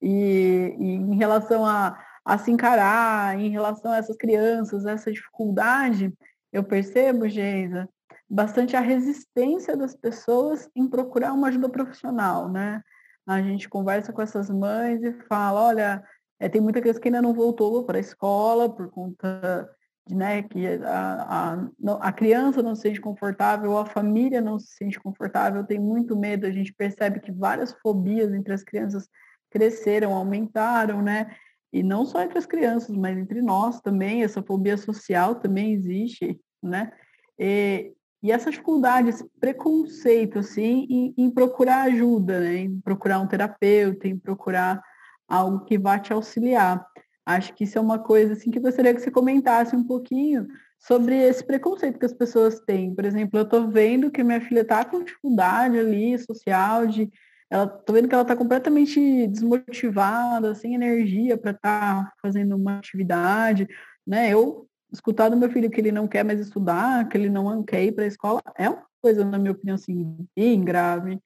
E, 0.02 0.76
e, 0.80 0.86
em 0.94 1.16
relação 1.16 1.66
a, 1.66 1.98
a 2.24 2.38
se 2.38 2.52
encarar, 2.52 3.40
em 3.40 3.50
relação 3.50 3.92
a 3.92 3.98
essas 3.98 4.16
crianças, 4.16 4.86
essa 4.86 5.12
dificuldade, 5.12 6.14
eu 6.54 6.64
percebo, 6.64 7.28
Geisa, 7.28 7.90
bastante 8.30 8.76
a 8.76 8.80
resistência 8.82 9.76
das 9.76 9.96
pessoas 9.96 10.70
em 10.76 10.88
procurar 10.88 11.34
uma 11.34 11.48
ajuda 11.48 11.70
profissional, 11.70 12.50
né? 12.50 12.82
A 13.26 13.42
gente 13.42 13.68
conversa 13.68 14.14
com 14.14 14.22
essas 14.22 14.50
mães 14.50 15.04
e 15.04 15.14
fala, 15.28 15.62
olha, 15.62 16.04
é, 16.40 16.48
tem 16.48 16.62
muita 16.62 16.80
criança 16.80 17.00
que 17.00 17.08
ainda 17.08 17.22
não 17.22 17.34
voltou 17.34 17.84
para 17.86 17.98
a 17.98 18.02
escola 18.02 18.74
por 18.74 18.90
conta 18.90 19.70
né, 20.10 20.44
que 20.44 20.66
a, 20.68 21.60
a, 21.84 22.08
a, 22.08 22.12
criança 22.12 22.62
não 22.62 22.76
se 22.76 22.84
sente 22.84 23.02
confortável, 23.02 23.78
a 23.78 23.86
família 23.86 24.42
não 24.42 24.60
se 24.60 24.76
sente 24.76 25.00
confortável, 25.00 25.64
tem 25.64 25.80
muito 25.80 26.16
medo, 26.16 26.46
a 26.46 26.52
gente 26.52 26.74
percebe 26.74 27.20
que 27.20 27.32
várias 27.32 27.72
fobias 27.82 28.34
entre 28.34 28.54
as 28.54 28.64
crianças 28.64 29.08
cresceram, 29.50 30.14
aumentaram, 30.14 31.02
né? 31.02 31.36
E 31.72 31.84
não 31.84 32.06
só 32.06 32.22
entre 32.22 32.38
as 32.38 32.46
crianças, 32.46 32.96
mas 32.96 33.18
entre 33.18 33.42
nós 33.42 33.82
também, 33.82 34.24
essa 34.24 34.42
fobia 34.42 34.78
social 34.78 35.36
também 35.36 35.74
existe, 35.74 36.40
né? 36.62 36.92
E, 37.38 37.94
e 38.24 38.32
essa 38.32 38.50
dificuldade, 38.50 39.10
esse 39.10 39.28
preconceito, 39.40 40.40
assim, 40.40 40.88
em, 40.90 41.14
em 41.18 41.30
procurar 41.30 41.84
ajuda, 41.84 42.40
né? 42.40 42.58
Em 42.58 42.80
procurar 42.82 43.20
um 43.20 43.28
terapeuta, 43.28 44.08
em 44.08 44.18
procurar 44.18 44.82
algo 45.28 45.66
que 45.66 45.78
vá 45.78 46.00
te 46.00 46.14
auxiliar. 46.14 46.86
Acho 47.28 47.54
que 47.54 47.66
isso 47.66 47.78
é 47.78 47.82
uma 47.82 48.00
coisa 48.00 48.32
assim 48.32 48.50
que 48.50 48.58
gostaria 48.58 48.94
que 48.94 49.02
você 49.02 49.12
comentasse 49.12 49.76
um 49.76 49.84
pouquinho 49.84 50.48
sobre 50.80 51.14
esse 51.14 51.44
preconceito 51.44 52.00
que 52.00 52.06
as 52.06 52.14
pessoas 52.14 52.62
têm. 52.62 52.96
Por 52.96 53.04
exemplo, 53.04 53.38
eu 53.38 53.44
estou 53.44 53.68
vendo 53.68 54.10
que 54.10 54.24
minha 54.24 54.40
filha 54.40 54.62
está 54.62 54.86
com 54.86 55.04
dificuldade 55.04 55.78
ali 55.78 56.18
social, 56.20 56.88
de 56.88 57.12
ela 57.50 57.68
tô 57.68 57.92
vendo 57.92 58.08
que 58.08 58.14
ela 58.14 58.22
está 58.22 58.34
completamente 58.34 59.28
desmotivada, 59.28 60.56
sem 60.56 60.74
energia 60.74 61.38
para 61.38 61.52
estar 61.52 62.06
tá 62.06 62.14
fazendo 62.22 62.56
uma 62.56 62.78
atividade, 62.78 63.68
né? 64.06 64.34
Eu 64.34 64.66
escutar 64.94 65.28
do 65.28 65.36
meu 65.36 65.52
filho 65.52 65.70
que 65.70 65.82
ele 65.82 65.92
não 65.92 66.08
quer 66.08 66.24
mais 66.24 66.40
estudar, 66.40 67.10
que 67.10 67.18
ele 67.18 67.30
não 67.30 67.62
quer 67.62 67.84
ir 67.84 67.92
para 67.92 68.06
a 68.06 68.08
escola, 68.08 68.42
é 68.58 68.70
uma 68.70 68.86
coisa, 69.02 69.26
na 69.26 69.38
minha 69.38 69.52
opinião, 69.52 69.76
assim, 69.76 70.16
bem 70.34 70.64
grave. 70.64 71.20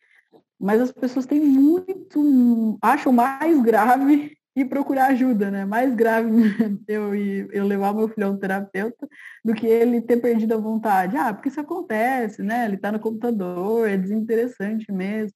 mas 0.60 0.82
as 0.82 0.92
pessoas 0.92 1.28
têm 1.28 1.40
muito, 1.40 2.80
acham 2.82 3.14
mais 3.14 3.62
grave 3.62 4.36
e 4.56 4.66
procurar 4.66 5.08
ajuda, 5.08 5.50
né? 5.50 5.66
Mais 5.66 5.94
grave 5.96 6.30
eu, 6.88 7.16
eu 7.16 7.66
levar 7.66 7.94
meu 7.94 8.08
filho 8.08 8.28
a 8.28 8.30
um 8.30 8.38
terapeuta 8.38 9.08
do 9.44 9.54
que 9.54 9.66
ele 9.66 10.02
ter 10.02 10.18
perdido 10.18 10.54
a 10.54 10.58
vontade. 10.58 11.16
Ah, 11.16 11.34
porque 11.34 11.50
isso 11.50 11.60
acontece, 11.60 12.44
né? 12.44 12.66
Ele 12.66 12.76
está 12.76 12.92
no 12.92 13.00
computador, 13.00 13.88
é 13.88 13.98
desinteressante 13.98 14.92
mesmo. 14.92 15.34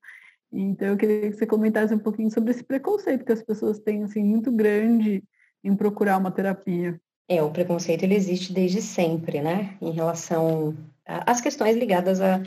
Então 0.51 0.89
eu 0.89 0.97
queria 0.97 1.29
que 1.31 1.37
você 1.37 1.45
comentasse 1.45 1.93
um 1.93 1.99
pouquinho 1.99 2.31
sobre 2.31 2.51
esse 2.51 2.63
preconceito 2.63 3.25
que 3.25 3.31
as 3.31 3.41
pessoas 3.41 3.79
têm, 3.79 4.03
assim, 4.03 4.23
muito 4.23 4.51
grande 4.51 5.23
em 5.63 5.75
procurar 5.75 6.17
uma 6.17 6.31
terapia. 6.31 6.99
É, 7.27 7.41
o 7.41 7.51
preconceito 7.51 8.03
ele 8.03 8.15
existe 8.15 8.53
desde 8.53 8.81
sempre, 8.81 9.41
né? 9.41 9.75
Em 9.81 9.91
relação 9.91 10.75
às 11.05 11.41
questões 11.41 11.75
ligadas 11.75 12.21
à, 12.21 12.41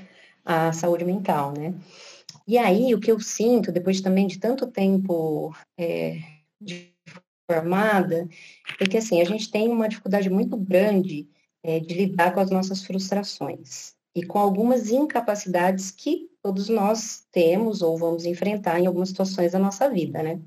à 0.44 0.72
saúde 0.72 1.04
mental, 1.04 1.52
né? 1.56 1.74
E 2.46 2.56
aí, 2.56 2.94
o 2.94 3.00
que 3.00 3.10
eu 3.10 3.20
sinto, 3.20 3.72
depois 3.72 4.00
também 4.00 4.26
de 4.26 4.38
tanto 4.38 4.66
tempo 4.66 5.54
é, 5.78 6.18
formada, 7.50 8.28
é 8.78 8.86
que 8.86 8.98
assim, 8.98 9.20
a 9.20 9.24
gente 9.24 9.50
tem 9.50 9.68
uma 9.68 9.88
dificuldade 9.88 10.28
muito 10.28 10.56
grande 10.56 11.28
é, 11.62 11.80
de 11.80 11.94
lidar 11.94 12.34
com 12.34 12.40
as 12.40 12.50
nossas 12.50 12.84
frustrações 12.84 13.94
e 14.14 14.24
com 14.24 14.38
algumas 14.38 14.90
incapacidades 14.90 15.90
que 15.90 16.28
todos 16.42 16.68
nós 16.68 17.26
temos 17.32 17.82
ou 17.82 17.96
vamos 17.96 18.24
enfrentar 18.24 18.78
em 18.78 18.86
algumas 18.86 19.08
situações 19.08 19.52
da 19.52 19.58
nossa 19.58 19.88
vida, 19.88 20.22
né? 20.22 20.40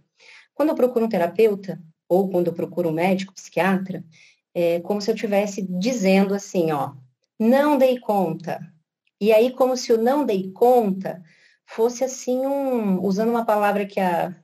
Quando 0.53 0.69
eu 0.69 0.75
procuro 0.75 1.05
um 1.05 1.09
terapeuta 1.09 1.81
ou 2.07 2.29
quando 2.29 2.47
eu 2.47 2.53
procuro 2.53 2.89
um 2.89 2.93
médico, 2.93 3.33
psiquiatra, 3.33 4.03
é 4.53 4.79
como 4.81 5.01
se 5.01 5.09
eu 5.09 5.15
estivesse 5.15 5.61
dizendo 5.61 6.33
assim, 6.33 6.71
ó, 6.71 6.93
não 7.39 7.77
dei 7.77 7.99
conta. 7.99 8.59
E 9.19 9.31
aí, 9.31 9.51
como 9.51 9.77
se 9.77 9.91
eu 9.91 9.97
não 9.97 10.25
dei 10.25 10.51
conta 10.51 11.23
fosse 11.65 12.03
assim 12.03 12.45
um, 12.45 13.01
usando 13.01 13.29
uma 13.29 13.45
palavra 13.45 13.85
que 13.85 13.99
a 13.99 14.35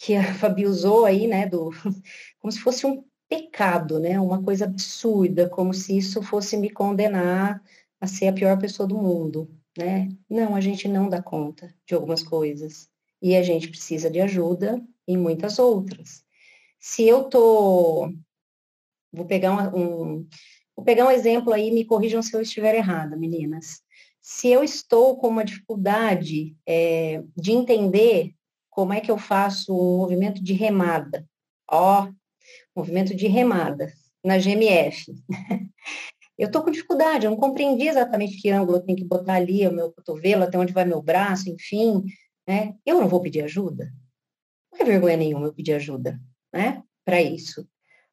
que 0.00 0.16
a 0.16 0.34
Fabi 0.34 0.64
usou 0.64 1.04
aí, 1.04 1.26
né, 1.26 1.46
do, 1.46 1.70
como 2.40 2.50
se 2.50 2.58
fosse 2.58 2.86
um 2.86 3.04
pecado, 3.28 4.00
né, 4.00 4.18
uma 4.18 4.42
coisa 4.42 4.64
absurda, 4.64 5.46
como 5.46 5.74
se 5.74 5.96
isso 5.98 6.22
fosse 6.22 6.56
me 6.56 6.70
condenar 6.70 7.62
a 8.00 8.06
ser 8.06 8.28
a 8.28 8.32
pior 8.32 8.58
pessoa 8.58 8.88
do 8.88 8.96
mundo, 8.96 9.50
né? 9.76 10.08
Não, 10.28 10.56
a 10.56 10.60
gente 10.60 10.88
não 10.88 11.06
dá 11.06 11.22
conta 11.22 11.72
de 11.86 11.94
algumas 11.94 12.22
coisas 12.22 12.88
e 13.20 13.36
a 13.36 13.42
gente 13.42 13.68
precisa 13.68 14.10
de 14.10 14.22
ajuda 14.22 14.82
em 15.06 15.18
muitas 15.18 15.58
outras. 15.58 16.24
Se 16.78 17.06
eu 17.06 17.24
tô, 17.24 18.10
vou 19.12 19.26
pegar 19.26 19.52
um, 19.52 20.16
um 20.16 20.28
vou 20.74 20.82
pegar 20.82 21.06
um 21.06 21.10
exemplo 21.10 21.52
aí, 21.52 21.70
me 21.70 21.84
corrijam 21.84 22.22
se 22.22 22.34
eu 22.34 22.40
estiver 22.40 22.74
errada, 22.74 23.18
meninas. 23.18 23.82
Se 24.18 24.48
eu 24.48 24.64
estou 24.64 25.18
com 25.18 25.28
uma 25.28 25.44
dificuldade 25.44 26.56
é, 26.66 27.22
de 27.36 27.52
entender 27.52 28.34
como 28.80 28.94
é 28.94 29.00
que 29.02 29.10
eu 29.10 29.18
faço 29.18 29.74
um 29.74 29.98
movimento 29.98 30.42
de 30.42 30.54
remada? 30.54 31.28
Ó, 31.70 32.08
movimento 32.74 33.14
de 33.14 33.26
remada 33.26 33.92
na 34.24 34.38
GMF. 34.38 35.12
eu 36.38 36.46
estou 36.46 36.62
com 36.62 36.70
dificuldade, 36.70 37.26
eu 37.26 37.30
não 37.30 37.36
compreendi 37.36 37.88
exatamente 37.88 38.40
que 38.40 38.48
ângulo 38.48 38.78
eu 38.78 38.82
tenho 38.82 38.96
que 38.96 39.04
botar 39.04 39.34
ali 39.34 39.68
o 39.68 39.72
meu 39.72 39.92
cotovelo, 39.92 40.44
até 40.44 40.56
onde 40.56 40.72
vai 40.72 40.86
meu 40.86 41.02
braço, 41.02 41.50
enfim, 41.50 42.02
né? 42.48 42.74
Eu 42.86 42.98
não 42.98 43.06
vou 43.06 43.20
pedir 43.20 43.42
ajuda. 43.42 43.92
Não 44.72 44.80
é 44.80 44.84
vergonha 44.84 45.18
nenhuma 45.18 45.48
eu 45.48 45.52
pedir 45.52 45.74
ajuda, 45.74 46.18
né? 46.50 46.82
Para 47.04 47.20
isso. 47.20 47.68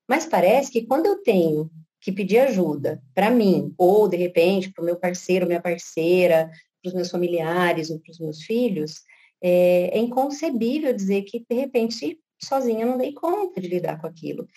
Mas 0.05 0.25
parece 0.25 0.69
que 0.69 0.85
quando 0.85 1.05
eu 1.05 1.23
tenho 1.23 1.71
que 2.01 2.11
pedir 2.11 2.39
ajuda 2.39 3.01
para 3.15 3.31
mim, 3.31 3.73
ou 3.77 4.09
de 4.09 4.17
repente 4.17 4.69
para 4.73 4.81
o 4.81 4.85
meu 4.85 4.97
parceiro, 4.97 5.47
minha 5.47 5.61
parceira, 5.61 6.51
para 6.83 6.89
os 6.89 6.93
meus 6.93 7.09
familiares 7.09 7.89
ou 7.89 8.01
para 8.01 8.11
os 8.11 8.19
meus 8.19 8.43
filhos, 8.43 9.05
é, 9.41 9.97
é 9.97 9.99
inconcebível 9.99 10.93
dizer 10.93 11.23
que, 11.23 11.45
de 11.49 11.55
repente, 11.55 12.19
sozinha 12.41 12.85
não 12.85 12.97
dei 12.97 13.13
conta 13.13 13.59
de 13.61 13.67
lidar 13.67 13.99
com 13.99 14.07
aquilo. 14.07 14.47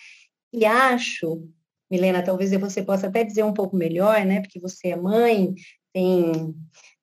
E 0.53 0.65
acho, 0.65 1.47
Milena, 1.89 2.23
talvez 2.23 2.51
você 2.51 2.83
possa 2.83 3.07
até 3.07 3.23
dizer 3.23 3.43
um 3.43 3.53
pouco 3.53 3.75
melhor, 3.75 4.25
né? 4.25 4.41
Porque 4.41 4.59
você 4.59 4.89
é 4.89 4.95
mãe, 4.95 5.53
tem, 5.93 6.55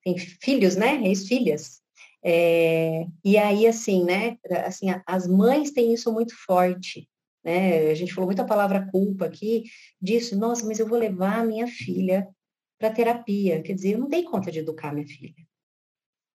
tem 0.03 0.17
filhos, 0.17 0.75
né? 0.75 1.01
Ex-filhas. 1.07 1.81
É, 2.23 3.05
e 3.23 3.37
aí, 3.37 3.65
assim, 3.65 4.03
né? 4.03 4.37
Assim, 4.65 4.87
as 5.05 5.27
mães 5.27 5.71
têm 5.71 5.93
isso 5.93 6.11
muito 6.11 6.35
forte, 6.45 7.07
né? 7.43 7.89
A 7.91 7.95
gente 7.95 8.13
falou 8.13 8.27
muito 8.27 8.41
a 8.41 8.45
palavra 8.45 8.87
culpa 8.91 9.25
aqui, 9.25 9.63
disso, 10.01 10.37
nossa, 10.37 10.65
mas 10.65 10.79
eu 10.79 10.87
vou 10.87 10.97
levar 10.97 11.39
a 11.39 11.45
minha 11.45 11.67
filha 11.67 12.27
para 12.77 12.91
terapia. 12.91 13.61
Quer 13.61 13.73
dizer, 13.73 13.93
eu 13.93 13.99
não 13.99 14.09
dei 14.09 14.23
conta 14.23 14.51
de 14.51 14.59
educar 14.59 14.93
minha 14.93 15.07
filha. 15.07 15.45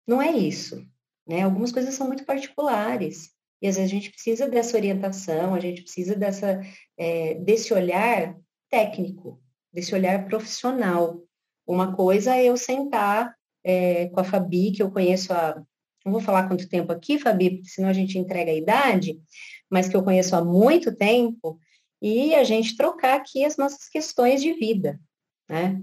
Não 0.06 0.20
é 0.20 0.30
isso. 0.30 0.86
Né? 1.26 1.42
Algumas 1.42 1.72
coisas 1.72 1.94
são 1.94 2.06
muito 2.06 2.24
particulares 2.24 3.30
e 3.62 3.66
às 3.66 3.76
vezes 3.76 3.90
a 3.90 3.94
gente 3.94 4.10
precisa 4.10 4.48
dessa 4.48 4.76
orientação, 4.76 5.54
a 5.54 5.60
gente 5.60 5.82
precisa 5.82 6.14
dessa, 6.14 6.60
é, 6.98 7.34
desse 7.36 7.72
olhar 7.72 8.36
técnico, 8.68 9.40
desse 9.72 9.94
olhar 9.94 10.26
profissional. 10.26 11.22
Uma 11.66 11.94
coisa 11.96 12.36
é 12.36 12.44
eu 12.44 12.56
sentar 12.56 13.34
é, 13.64 14.08
com 14.08 14.20
a 14.20 14.24
Fabi, 14.24 14.72
que 14.72 14.82
eu 14.82 14.90
conheço 14.90 15.32
há, 15.32 15.62
não 16.04 16.12
vou 16.12 16.20
falar 16.20 16.46
quanto 16.46 16.68
tempo 16.68 16.92
aqui, 16.92 17.18
Fabi, 17.18 17.56
porque 17.56 17.70
senão 17.70 17.88
a 17.88 17.94
gente 17.94 18.18
entrega 18.18 18.50
a 18.50 18.54
idade, 18.54 19.18
mas 19.70 19.88
que 19.88 19.96
eu 19.96 20.04
conheço 20.04 20.36
há 20.36 20.44
muito 20.44 20.94
tempo, 20.94 21.58
e 22.02 22.34
a 22.34 22.44
gente 22.44 22.76
trocar 22.76 23.14
aqui 23.16 23.46
as 23.46 23.56
nossas 23.56 23.88
questões 23.88 24.42
de 24.42 24.52
vida, 24.52 25.00
né? 25.48 25.80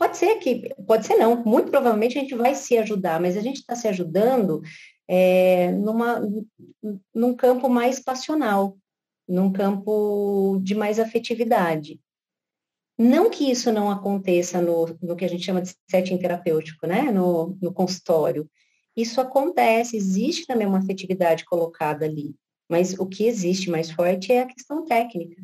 Pode 0.00 0.16
ser 0.16 0.36
que, 0.36 0.74
pode 0.86 1.06
ser 1.06 1.16
não, 1.16 1.44
muito 1.44 1.70
provavelmente 1.70 2.16
a 2.16 2.22
gente 2.22 2.34
vai 2.34 2.54
se 2.54 2.78
ajudar, 2.78 3.20
mas 3.20 3.36
a 3.36 3.42
gente 3.42 3.56
está 3.56 3.76
se 3.76 3.86
ajudando 3.86 4.62
é, 5.06 5.72
numa, 5.72 6.26
num 7.14 7.36
campo 7.36 7.68
mais 7.68 8.00
passional, 8.00 8.78
num 9.28 9.52
campo 9.52 10.58
de 10.62 10.74
mais 10.74 10.98
afetividade. 10.98 12.00
Não 12.98 13.28
que 13.28 13.50
isso 13.50 13.70
não 13.70 13.90
aconteça 13.90 14.62
no, 14.62 14.86
no 15.02 15.14
que 15.14 15.24
a 15.26 15.28
gente 15.28 15.44
chama 15.44 15.60
de 15.60 15.76
setting 15.90 16.16
terapêutico, 16.16 16.86
né? 16.86 17.12
no, 17.12 17.58
no 17.60 17.70
consultório. 17.70 18.50
Isso 18.96 19.20
acontece, 19.20 19.98
existe 19.98 20.46
também 20.46 20.66
uma 20.66 20.78
afetividade 20.78 21.44
colocada 21.44 22.06
ali, 22.06 22.34
mas 22.70 22.94
o 22.94 23.06
que 23.06 23.26
existe 23.26 23.68
mais 23.68 23.90
forte 23.90 24.32
é 24.32 24.40
a 24.40 24.46
questão 24.46 24.82
técnica. 24.86 25.36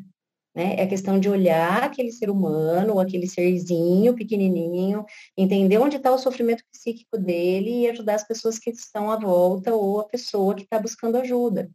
Né? 0.57 0.73
É 0.75 0.83
a 0.85 0.87
questão 0.87 1.19
de 1.19 1.29
olhar 1.29 1.83
aquele 1.83 2.11
ser 2.11 2.31
humano, 2.31 2.99
aquele 2.99 3.27
serzinho 3.27 4.15
pequenininho, 4.15 5.05
entender 5.37 5.77
onde 5.77 5.97
está 5.97 6.11
o 6.11 6.17
sofrimento 6.17 6.63
psíquico 6.71 7.15
dele 7.15 7.81
e 7.81 7.89
ajudar 7.91 8.15
as 8.15 8.27
pessoas 8.27 8.57
que 8.57 8.71
estão 8.71 9.11
à 9.11 9.19
volta 9.19 9.75
ou 9.75 9.99
a 9.99 10.05
pessoa 10.05 10.55
que 10.55 10.63
está 10.63 10.79
buscando 10.79 11.17
ajuda. 11.17 11.69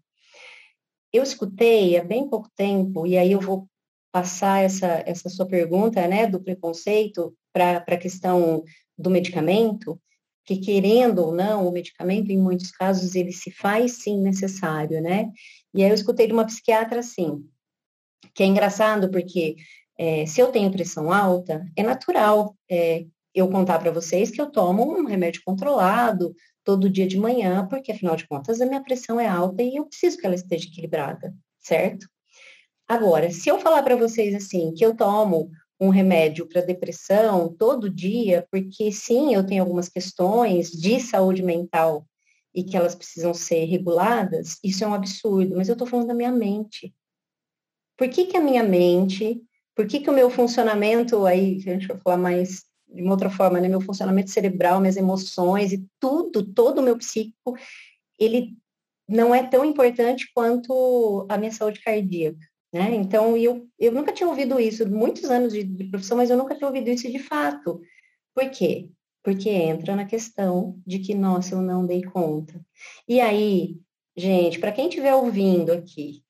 Eu 1.12 1.22
escutei 1.22 1.97
há 1.97 2.03
bem 2.03 2.28
pouco 2.28 2.51
tempo, 2.57 3.07
e 3.07 3.16
aí 3.16 3.30
eu 3.30 3.41
vou 3.41 3.68
passar 4.11 4.64
essa, 4.64 5.05
essa 5.07 5.28
sua 5.28 5.47
pergunta 5.47 6.05
né, 6.09 6.26
do 6.26 6.43
preconceito 6.43 7.33
para 7.53 7.85
a 7.87 7.97
questão 7.97 8.64
do 8.99 9.11
medicamento, 9.11 9.97
que 10.45 10.57
querendo 10.57 11.20
ou 11.20 11.33
não, 11.33 11.68
o 11.68 11.70
medicamento, 11.70 12.33
em 12.33 12.39
muitos 12.39 12.72
casos, 12.72 13.14
ele 13.14 13.30
se 13.30 13.53
faz 13.53 14.03
sim 14.03 14.20
necessário, 14.20 15.01
né? 15.01 15.30
E 15.72 15.85
aí 15.85 15.91
eu 15.91 15.95
escutei 15.95 16.26
de 16.26 16.33
uma 16.33 16.45
psiquiatra 16.45 16.99
assim, 16.99 17.49
que 18.35 18.43
é 18.43 18.47
engraçado 18.47 19.11
porque 19.11 19.57
é, 19.99 20.27
se 20.27 20.41
eu 20.41 20.49
tenho 20.49 20.70
pressão 20.70 21.12
alta, 21.12 21.64
é 21.77 21.83
natural 21.83 22.57
é, 22.70 23.07
eu 23.35 23.49
contar 23.49 23.79
para 23.79 23.91
vocês 23.91 24.31
que 24.31 24.41
eu 24.41 24.51
tomo 24.51 24.99
um 24.99 25.05
remédio 25.05 25.43
controlado 25.45 26.35
todo 26.64 26.91
dia 26.91 27.07
de 27.07 27.18
manhã, 27.18 27.66
porque 27.68 27.93
afinal 27.93 28.16
de 28.16 28.27
contas 28.27 28.61
a 28.61 28.66
minha 28.66 28.83
pressão 28.83 29.18
é 29.18 29.27
alta 29.27 29.62
e 29.62 29.77
eu 29.77 29.87
preciso 29.87 30.18
que 30.18 30.27
ela 30.27 30.35
esteja 30.35 30.66
equilibrada, 30.66 31.35
certo? 31.59 32.07
Agora, 32.89 33.31
se 33.31 33.49
eu 33.49 33.59
falar 33.59 33.83
para 33.83 33.97
vocês 33.97 34.35
assim 34.35 34.73
que 34.75 34.85
eu 34.85 34.95
tomo 34.95 35.51
um 35.81 35.89
remédio 35.89 36.47
para 36.47 36.61
depressão 36.61 37.53
todo 37.59 37.91
dia, 37.91 38.47
porque 38.51 38.93
sim, 38.93 39.35
eu 39.35 39.45
tenho 39.45 39.62
algumas 39.62 39.89
questões 39.89 40.70
de 40.70 41.01
saúde 41.01 41.43
mental 41.43 42.07
e 42.55 42.62
que 42.62 42.77
elas 42.77 42.95
precisam 42.95 43.35
ser 43.35 43.64
reguladas, 43.64 44.59
isso 44.62 44.85
é 44.85 44.87
um 44.87 44.95
absurdo, 44.95 45.57
mas 45.57 45.68
eu 45.68 45.73
estou 45.73 45.89
falando 45.89 46.09
da 46.09 46.14
minha 46.14 46.31
mente. 46.31 46.95
Por 47.97 48.09
que, 48.09 48.26
que 48.26 48.36
a 48.36 48.40
minha 48.40 48.62
mente, 48.62 49.40
por 49.74 49.86
que, 49.86 50.01
que 50.01 50.11
o 50.11 50.14
meu 50.14 50.30
funcionamento, 50.30 51.26
aí 51.26 51.57
a 51.66 51.70
gente 51.70 51.86
vai 51.86 51.99
falar 51.99 52.16
mais 52.16 52.64
de 52.88 53.03
uma 53.03 53.12
outra 53.12 53.30
forma, 53.30 53.61
né? 53.61 53.68
Meu 53.68 53.80
funcionamento 53.80 54.30
cerebral, 54.30 54.80
minhas 54.80 54.97
emoções 54.97 55.72
e 55.72 55.84
tudo, 55.99 56.43
todo 56.53 56.78
o 56.78 56.82
meu 56.82 56.97
psíquico, 56.97 57.57
ele 58.18 58.57
não 59.09 59.34
é 59.34 59.43
tão 59.43 59.64
importante 59.64 60.30
quanto 60.34 61.26
a 61.28 61.36
minha 61.36 61.53
saúde 61.53 61.80
cardíaca, 61.82 62.38
né? 62.72 62.95
Então, 62.95 63.36
eu, 63.36 63.66
eu 63.78 63.93
nunca 63.93 64.12
tinha 64.12 64.28
ouvido 64.28 64.61
isso, 64.61 64.88
muitos 64.88 65.24
anos 65.24 65.53
de, 65.53 65.64
de 65.64 65.84
profissão, 65.84 66.16
mas 66.16 66.30
eu 66.30 66.36
nunca 66.36 66.55
tinha 66.55 66.68
ouvido 66.68 66.88
isso 66.88 67.11
de 67.11 67.18
fato. 67.18 67.80
Por 68.34 68.49
quê? 68.51 68.90
Porque 69.22 69.49
entra 69.51 69.95
na 69.95 70.05
questão 70.05 70.80
de 70.86 70.99
que, 70.99 71.14
nossa, 71.14 71.55
eu 71.55 71.62
não 71.62 71.86
dei 71.86 72.03
conta. 72.03 72.61
E 73.09 73.20
aí, 73.20 73.76
gente, 74.16 74.59
para 74.59 74.72
quem 74.72 74.88
estiver 74.88 75.14
ouvindo 75.14 75.72
aqui, 75.72 76.22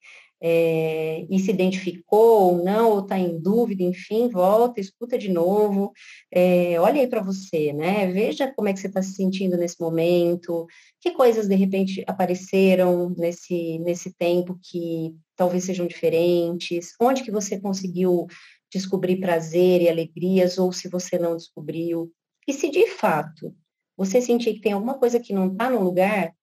é, 0.45 1.25
e 1.31 1.39
se 1.39 1.53
identificou 1.53 2.55
ou 2.55 2.65
não, 2.65 2.91
ou 2.91 3.01
está 3.01 3.17
em 3.17 3.39
dúvida, 3.39 3.85
enfim, 3.85 4.29
volta, 4.29 4.81
escuta 4.81 5.17
de 5.17 5.31
novo, 5.31 5.93
é, 6.33 6.81
olha 6.81 7.01
aí 7.01 7.07
para 7.07 7.23
você, 7.23 7.73
né? 7.73 8.11
Veja 8.11 8.53
como 8.53 8.69
é 8.69 8.73
que 8.73 8.81
você 8.81 8.89
está 8.89 9.01
se 9.01 9.15
sentindo 9.15 9.57
nesse 9.57 9.81
momento, 9.81 10.67
que 11.01 11.13
coisas 11.13 11.47
de 11.47 11.55
repente 11.55 12.03
apareceram 12.09 13.15
nesse, 13.17 13.79
nesse 13.79 14.13
tempo 14.15 14.59
que 14.61 15.15
talvez 15.37 15.63
sejam 15.63 15.87
diferentes, 15.87 16.93
onde 17.01 17.23
que 17.23 17.31
você 17.31 17.61
conseguiu 17.61 18.27
descobrir 18.73 19.21
prazer 19.21 19.81
e 19.81 19.89
alegrias, 19.89 20.59
ou 20.59 20.73
se 20.73 20.89
você 20.89 21.21
não 21.21 21.37
descobriu. 21.37 22.11
E 22.49 22.53
se 22.53 22.69
de 22.69 22.89
fato 22.89 23.55
você 23.97 24.21
sentir 24.21 24.55
que 24.55 24.61
tem 24.61 24.73
alguma 24.73 24.99
coisa 24.99 25.21
que 25.21 25.33
não 25.33 25.53
está 25.53 25.71
no 25.71 25.81
lugar, 25.85 26.35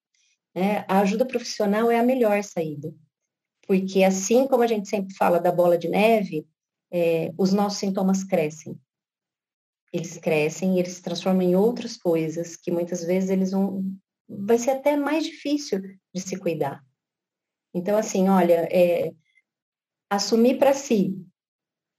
né, 0.56 0.86
a 0.88 1.00
ajuda 1.00 1.26
profissional 1.26 1.92
é 1.92 2.00
a 2.00 2.04
melhor 2.04 2.42
saída. 2.44 2.94
Porque 3.70 4.04
assim 4.04 4.48
como 4.48 4.64
a 4.64 4.68
gente 4.68 4.90
sempre 4.90 5.14
fala 5.14 5.40
da 5.40 5.52
bola 5.52 5.78
de 5.78 5.88
neve, 5.88 6.44
é, 6.92 7.32
os 7.38 7.54
nossos 7.54 7.78
sintomas 7.78 8.24
crescem. 8.24 8.76
Eles 9.94 10.18
crescem 10.18 10.76
e 10.76 10.80
eles 10.80 10.94
se 10.94 11.04
transformam 11.04 11.44
em 11.44 11.56
outras 11.56 11.96
coisas 11.96 12.56
que 12.56 12.72
muitas 12.72 13.04
vezes 13.04 13.30
eles 13.30 13.52
vão. 13.52 13.84
Vai 14.28 14.58
ser 14.58 14.72
até 14.72 14.98
mais 14.98 15.24
difícil 15.24 15.82
de 16.12 16.20
se 16.20 16.36
cuidar. 16.36 16.84
Então, 17.72 17.96
assim, 17.96 18.28
olha, 18.28 18.68
é, 18.72 19.14
assumir 20.10 20.58
para 20.58 20.74
si 20.74 21.16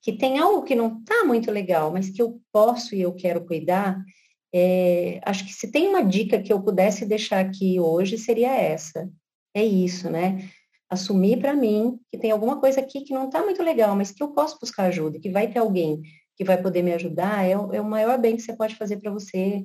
que 0.02 0.12
tem 0.12 0.40
algo 0.40 0.64
que 0.64 0.74
não 0.74 0.98
está 0.98 1.24
muito 1.24 1.52
legal, 1.52 1.92
mas 1.92 2.10
que 2.10 2.20
eu 2.20 2.42
posso 2.50 2.96
e 2.96 3.02
eu 3.02 3.14
quero 3.14 3.46
cuidar, 3.46 4.04
é, 4.52 5.20
acho 5.24 5.46
que 5.46 5.52
se 5.52 5.70
tem 5.70 5.86
uma 5.86 6.02
dica 6.02 6.42
que 6.42 6.52
eu 6.52 6.60
pudesse 6.60 7.06
deixar 7.06 7.38
aqui 7.38 7.78
hoje, 7.78 8.18
seria 8.18 8.52
essa. 8.52 9.08
É 9.54 9.64
isso, 9.64 10.10
né? 10.10 10.50
Assumir 10.90 11.38
para 11.38 11.54
mim 11.54 12.00
que 12.10 12.18
tem 12.18 12.30
alguma 12.30 12.58
coisa 12.58 12.80
aqui 12.80 13.02
que 13.02 13.14
não 13.14 13.26
está 13.26 13.42
muito 13.42 13.62
legal, 13.62 13.94
mas 13.94 14.10
que 14.10 14.22
eu 14.22 14.28
posso 14.28 14.58
buscar 14.60 14.84
ajuda, 14.84 15.20
que 15.20 15.30
vai 15.30 15.48
ter 15.48 15.60
alguém 15.60 16.02
que 16.36 16.44
vai 16.44 16.60
poder 16.60 16.82
me 16.82 16.92
ajudar, 16.94 17.44
é, 17.44 17.56
o, 17.56 17.72
é 17.72 17.80
o 17.80 17.84
maior 17.84 18.18
bem 18.18 18.34
que 18.34 18.42
você 18.42 18.56
pode 18.56 18.74
fazer 18.74 18.96
para 18.96 19.10
você, 19.10 19.64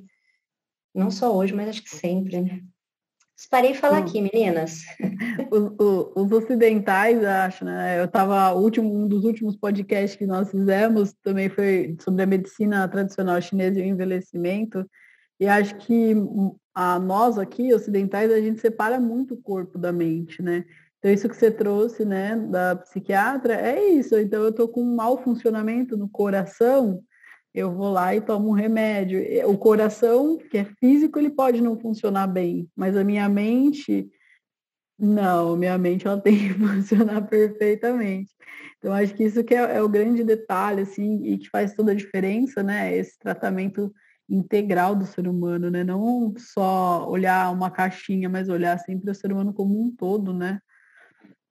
não 0.94 1.10
só 1.10 1.34
hoje, 1.34 1.54
mas 1.54 1.70
acho 1.70 1.82
que 1.82 1.88
sempre, 1.88 2.40
né? 2.40 2.60
Parei 3.50 3.72
de 3.72 3.78
falar 3.78 3.98
aqui, 3.98 4.20
meninas. 4.20 4.80
Os, 5.50 6.12
os, 6.16 6.32
ocidentais, 6.32 7.22
acho, 7.22 7.64
né? 7.64 8.00
Eu 8.00 8.06
estava, 8.06 8.52
último, 8.54 8.92
um 8.92 9.06
dos 9.06 9.24
últimos 9.24 9.56
podcasts 9.56 10.16
que 10.16 10.26
nós 10.26 10.50
fizemos 10.50 11.14
também 11.22 11.48
foi 11.48 11.96
sobre 12.00 12.22
a 12.22 12.26
medicina 12.26 12.88
tradicional 12.88 13.40
chinesa 13.40 13.78
e 13.78 13.82
o 13.82 13.86
envelhecimento. 13.86 14.88
E 15.38 15.46
acho 15.46 15.76
que 15.76 16.14
a 16.74 16.98
nós 16.98 17.38
aqui, 17.38 17.72
ocidentais, 17.72 18.32
a 18.32 18.40
gente 18.40 18.60
separa 18.60 18.98
muito 18.98 19.34
o 19.34 19.42
corpo 19.42 19.78
da 19.78 19.92
mente, 19.92 20.42
né? 20.42 20.64
Então, 21.06 21.14
isso 21.14 21.28
que 21.28 21.36
você 21.36 21.52
trouxe, 21.52 22.04
né, 22.04 22.34
da 22.34 22.74
psiquiatra, 22.74 23.54
é 23.54 23.90
isso. 23.90 24.18
Então, 24.18 24.42
eu 24.42 24.48
estou 24.48 24.66
com 24.66 24.82
um 24.82 24.96
mau 24.96 25.22
funcionamento 25.22 25.96
no 25.96 26.08
coração, 26.08 27.00
eu 27.54 27.72
vou 27.72 27.92
lá 27.92 28.12
e 28.16 28.20
tomo 28.20 28.48
um 28.48 28.52
remédio. 28.52 29.20
O 29.48 29.56
coração, 29.56 30.36
que 30.36 30.58
é 30.58 30.64
físico, 30.64 31.16
ele 31.16 31.30
pode 31.30 31.60
não 31.60 31.78
funcionar 31.78 32.26
bem, 32.26 32.68
mas 32.74 32.96
a 32.96 33.04
minha 33.04 33.28
mente, 33.28 34.10
não, 34.98 35.56
minha 35.56 35.78
mente 35.78 36.08
ela 36.08 36.18
tem 36.20 36.36
que 36.36 36.54
funcionar 36.54 37.24
perfeitamente. 37.28 38.34
Então, 38.78 38.92
acho 38.92 39.14
que 39.14 39.22
isso 39.22 39.44
que 39.44 39.54
é, 39.54 39.76
é, 39.76 39.80
o 39.80 39.88
grande 39.88 40.24
detalhe, 40.24 40.80
assim, 40.82 41.22
e 41.22 41.38
que 41.38 41.48
faz 41.48 41.72
toda 41.72 41.92
a 41.92 41.94
diferença, 41.94 42.64
né? 42.64 42.96
Esse 42.96 43.16
tratamento 43.16 43.94
integral 44.28 44.96
do 44.96 45.06
ser 45.06 45.28
humano, 45.28 45.70
né? 45.70 45.84
Não 45.84 46.34
só 46.36 47.08
olhar 47.08 47.52
uma 47.52 47.70
caixinha, 47.70 48.28
mas 48.28 48.48
olhar 48.48 48.76
sempre 48.80 49.08
o 49.08 49.14
ser 49.14 49.32
humano 49.32 49.54
como 49.54 49.80
um 49.80 49.94
todo, 49.94 50.34
né? 50.34 50.58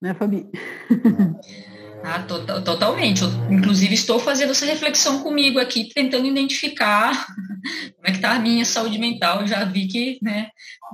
Né, 0.05 0.13
Fabi? 0.13 0.45
Ah, 2.07 2.19
to 2.19 2.45
totalmente. 2.61 3.23
Eu, 3.23 3.29
inclusive, 3.49 3.95
estou 3.95 4.19
fazendo 4.19 4.51
essa 4.51 4.63
reflexão 4.63 5.23
comigo 5.23 5.57
aqui, 5.57 5.89
tentando 5.91 6.27
identificar 6.27 7.25
como 7.95 8.05
é 8.05 8.11
que 8.11 8.17
está 8.17 8.33
a 8.33 8.39
minha 8.39 8.63
saúde 8.63 8.99
mental. 8.99 9.41
Eu 9.41 9.47
já 9.47 9.65
vi 9.65 9.87
que, 9.87 10.19
né, 10.21 10.49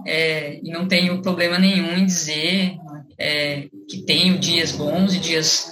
é, 0.07 0.62
não 0.64 0.88
tenho 0.88 1.22
problema 1.22 1.59
nenhum 1.59 1.97
em 1.97 2.05
dizer 2.05 2.78
é, 3.20 3.68
que 3.89 4.05
tenho 4.05 4.39
dias 4.39 4.72
bons 4.72 5.14
e 5.14 5.20
dias 5.20 5.70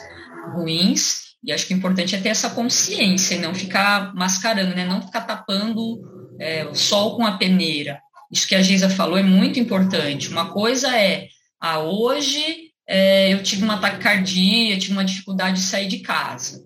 ruins. 0.55 1.35
E 1.41 1.53
acho 1.53 1.65
que 1.65 1.73
o 1.73 1.77
importante 1.77 2.13
é 2.17 2.19
ter 2.19 2.27
essa 2.27 2.49
consciência 2.49 3.35
e 3.35 3.39
não 3.39 3.55
ficar 3.55 4.13
mascarando, 4.13 4.75
né, 4.75 4.85
não 4.85 5.01
ficar 5.01 5.21
tapando 5.21 6.01
é, 6.37 6.65
o 6.65 6.75
sol 6.75 7.15
com 7.15 7.25
a 7.25 7.37
peneira. 7.37 8.01
Isso 8.29 8.45
que 8.45 8.55
a 8.55 8.61
Geisa 8.61 8.89
falou 8.89 9.17
é 9.17 9.23
muito 9.23 9.57
importante. 9.57 10.27
Uma 10.27 10.51
coisa 10.51 10.93
é, 10.97 11.29
ah, 11.61 11.79
hoje 11.79 12.68
é, 12.89 13.31
eu 13.31 13.43
tive 13.43 13.63
uma 13.63 13.77
taquicardia, 13.77 14.79
tive 14.79 14.93
uma 14.93 15.05
dificuldade 15.05 15.57
de 15.57 15.67
sair 15.67 15.87
de 15.87 15.99
casa. 15.99 16.59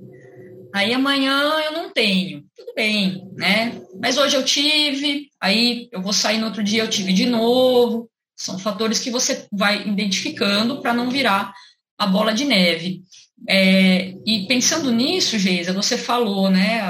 Aí 0.74 0.94
amanhã 0.94 1.38
eu 1.66 1.74
não 1.74 1.92
tenho, 1.92 2.46
tudo 2.56 2.74
bem, 2.74 3.28
né? 3.36 3.82
Mas 4.02 4.18
hoje 4.18 4.38
eu 4.38 4.44
tive, 4.44 5.28
aí 5.40 5.90
eu 5.92 6.02
vou 6.02 6.14
sair 6.14 6.38
no 6.38 6.46
outro 6.46 6.64
dia 6.64 6.82
eu 6.82 6.90
tive 6.90 7.12
de 7.12 7.26
novo. 7.26 8.10
São 8.38 8.58
fatores 8.58 9.00
que 9.00 9.12
você 9.12 9.46
vai 9.52 9.86
identificando 9.86 10.82
para 10.82 10.94
não 10.94 11.10
virar 11.10 11.54
a 12.00 12.08
bola 12.08 12.34
de 12.34 12.46
neve. 12.46 13.02
É, 13.48 14.16
e 14.26 14.48
pensando 14.48 14.92
nisso, 14.94 15.38
Geisa, 15.38 15.74
você 15.74 15.98
falou, 15.98 16.50
né, 16.50 16.82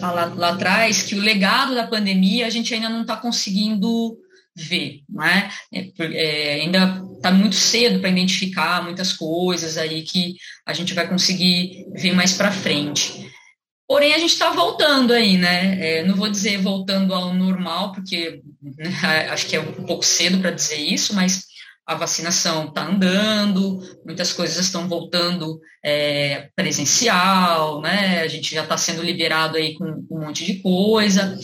lá, 0.00 0.24
lá 0.26 0.48
atrás, 0.50 1.02
que 1.02 1.14
o 1.14 1.20
legado 1.20 1.74
da 1.74 1.86
pandemia 1.86 2.48
a 2.48 2.50
gente 2.50 2.74
ainda 2.74 2.88
não 2.88 3.02
está 3.02 3.16
conseguindo 3.16 4.18
ver, 4.56 5.00
né? 5.08 5.50
É, 5.72 5.90
é, 5.98 6.54
ainda 6.54 7.02
está 7.16 7.30
muito 7.30 7.56
cedo 7.56 8.00
para 8.00 8.10
identificar 8.10 8.82
muitas 8.82 9.12
coisas 9.12 9.76
aí 9.76 10.02
que 10.02 10.36
a 10.64 10.72
gente 10.72 10.94
vai 10.94 11.08
conseguir 11.08 11.86
ver 11.94 12.14
mais 12.14 12.34
para 12.34 12.52
frente. 12.52 13.32
Porém, 13.86 14.14
a 14.14 14.18
gente 14.18 14.32
está 14.32 14.50
voltando 14.50 15.12
aí, 15.12 15.36
né? 15.36 15.98
É, 15.98 16.04
não 16.04 16.14
vou 16.14 16.28
dizer 16.28 16.58
voltando 16.58 17.12
ao 17.12 17.34
normal, 17.34 17.92
porque 17.92 18.40
né, 18.62 19.28
acho 19.30 19.46
que 19.46 19.56
é 19.56 19.60
um 19.60 19.84
pouco 19.84 20.04
cedo 20.04 20.38
para 20.38 20.50
dizer 20.50 20.78
isso, 20.78 21.14
mas 21.14 21.44
a 21.86 21.94
vacinação 21.94 22.68
está 22.68 22.86
andando, 22.86 23.80
muitas 24.06 24.32
coisas 24.32 24.56
estão 24.56 24.88
voltando 24.88 25.60
é, 25.84 26.48
presencial, 26.56 27.82
né? 27.82 28.22
A 28.22 28.28
gente 28.28 28.54
já 28.54 28.62
está 28.62 28.76
sendo 28.76 29.02
liberado 29.02 29.58
aí 29.58 29.74
com, 29.74 30.02
com 30.06 30.18
um 30.18 30.26
monte 30.26 30.46
de 30.46 30.60
coisa. 30.60 31.38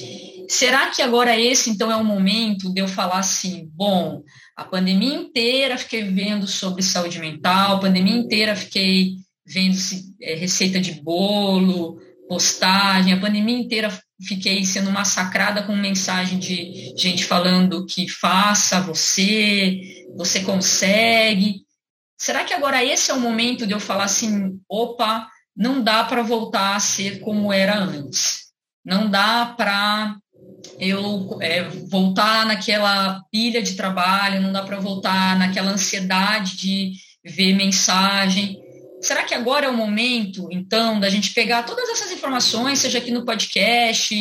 Será 0.50 0.90
que 0.90 1.00
agora 1.00 1.38
esse, 1.38 1.70
então, 1.70 1.92
é 1.92 1.96
o 1.96 2.04
momento 2.04 2.74
de 2.74 2.80
eu 2.80 2.88
falar 2.88 3.20
assim, 3.20 3.70
bom, 3.72 4.24
a 4.56 4.64
pandemia 4.64 5.14
inteira 5.14 5.78
fiquei 5.78 6.02
vendo 6.02 6.44
sobre 6.48 6.82
saúde 6.82 7.20
mental, 7.20 7.76
a 7.76 7.80
pandemia 7.80 8.16
inteira 8.16 8.56
fiquei 8.56 9.14
vendo 9.46 9.78
é, 10.20 10.34
receita 10.34 10.80
de 10.80 11.00
bolo, 11.02 12.00
postagem, 12.28 13.12
a 13.12 13.20
pandemia 13.20 13.56
inteira 13.56 13.96
fiquei 14.20 14.64
sendo 14.64 14.90
massacrada 14.90 15.62
com 15.62 15.76
mensagem 15.76 16.40
de 16.40 16.94
gente 16.96 17.24
falando 17.24 17.86
que 17.86 18.08
faça 18.08 18.80
você, 18.80 19.80
você 20.16 20.40
consegue. 20.40 21.60
Será 22.18 22.42
que 22.42 22.52
agora 22.52 22.84
esse 22.84 23.12
é 23.12 23.14
o 23.14 23.20
momento 23.20 23.68
de 23.68 23.72
eu 23.72 23.78
falar 23.78 24.04
assim, 24.04 24.58
opa, 24.68 25.28
não 25.56 25.80
dá 25.80 26.02
para 26.02 26.24
voltar 26.24 26.74
a 26.74 26.80
ser 26.80 27.20
como 27.20 27.52
era 27.52 27.78
antes. 27.78 28.50
Não 28.84 29.08
dá 29.08 29.46
para 29.56 30.16
eu 30.78 31.38
é, 31.40 31.64
voltar 31.88 32.46
naquela 32.46 33.20
pilha 33.30 33.62
de 33.62 33.74
trabalho, 33.74 34.40
não 34.40 34.52
dá 34.52 34.62
para 34.62 34.80
voltar 34.80 35.38
naquela 35.38 35.70
ansiedade 35.70 36.56
de 36.56 36.92
ver 37.24 37.54
mensagem. 37.54 38.60
Será 39.00 39.24
que 39.24 39.34
agora 39.34 39.66
é 39.66 39.68
o 39.68 39.76
momento, 39.76 40.48
então, 40.50 41.00
da 41.00 41.08
gente 41.08 41.32
pegar 41.32 41.62
todas 41.62 41.88
essas 41.88 42.12
informações, 42.12 42.78
seja 42.78 42.98
aqui 42.98 43.10
no 43.10 43.24
podcast, 43.24 44.14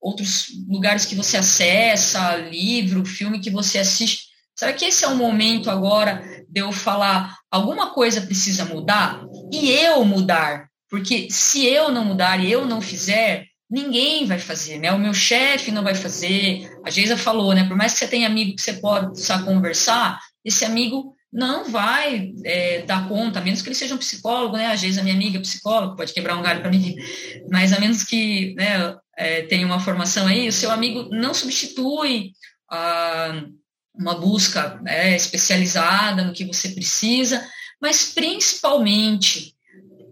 outros 0.00 0.48
lugares 0.68 1.06
que 1.06 1.14
você 1.14 1.38
acessa, 1.38 2.36
livro, 2.36 3.04
filme 3.04 3.40
que 3.40 3.50
você 3.50 3.78
assiste? 3.78 4.28
Será 4.54 4.72
que 4.72 4.84
esse 4.84 5.04
é 5.04 5.08
o 5.08 5.16
momento 5.16 5.70
agora 5.70 6.22
de 6.48 6.60
eu 6.60 6.72
falar 6.72 7.38
alguma 7.50 7.90
coisa 7.90 8.20
precisa 8.20 8.64
mudar 8.64 9.24
e 9.52 9.70
eu 9.70 10.04
mudar? 10.04 10.68
Porque 10.90 11.28
se 11.30 11.64
eu 11.64 11.90
não 11.90 12.04
mudar 12.04 12.42
e 12.42 12.50
eu 12.50 12.66
não 12.66 12.80
fizer, 12.80 13.46
ninguém 13.70 14.26
vai 14.26 14.38
fazer, 14.38 14.78
né? 14.78 14.92
O 14.92 14.98
meu 14.98 15.12
chefe 15.12 15.70
não 15.70 15.82
vai 15.82 15.94
fazer. 15.94 16.70
A 16.84 16.90
Geisa 16.90 17.16
falou, 17.16 17.54
né? 17.54 17.64
Por 17.66 17.76
mais 17.76 17.92
que 17.92 17.98
você 17.98 18.08
tenha 18.08 18.26
amigo 18.26 18.56
que 18.56 18.62
você 18.62 18.74
possa 18.74 19.42
conversar, 19.42 20.18
esse 20.44 20.64
amigo 20.64 21.14
não 21.30 21.70
vai 21.70 22.32
é, 22.44 22.82
dar 22.82 23.06
conta, 23.06 23.38
a 23.38 23.42
menos 23.42 23.60
que 23.60 23.68
ele 23.68 23.74
seja 23.74 23.94
um 23.94 23.98
psicólogo, 23.98 24.56
né? 24.56 24.66
A 24.66 24.76
Geisa, 24.76 25.02
minha 25.02 25.14
amiga, 25.14 25.38
é 25.38 25.96
pode 25.96 26.14
quebrar 26.14 26.36
um 26.36 26.42
galho 26.42 26.60
para 26.60 26.70
mim, 26.70 26.96
mas 27.50 27.72
a 27.72 27.78
menos 27.78 28.02
que 28.02 28.54
né, 28.54 28.96
é, 29.16 29.42
tenha 29.42 29.66
uma 29.66 29.80
formação 29.80 30.26
aí, 30.26 30.48
o 30.48 30.52
seu 30.52 30.70
amigo 30.70 31.08
não 31.10 31.34
substitui 31.34 32.32
ah, 32.70 33.44
uma 33.94 34.14
busca 34.14 34.80
né, 34.82 35.14
especializada 35.14 36.24
no 36.24 36.32
que 36.32 36.46
você 36.46 36.70
precisa, 36.70 37.46
mas 37.80 38.12
principalmente 38.14 39.54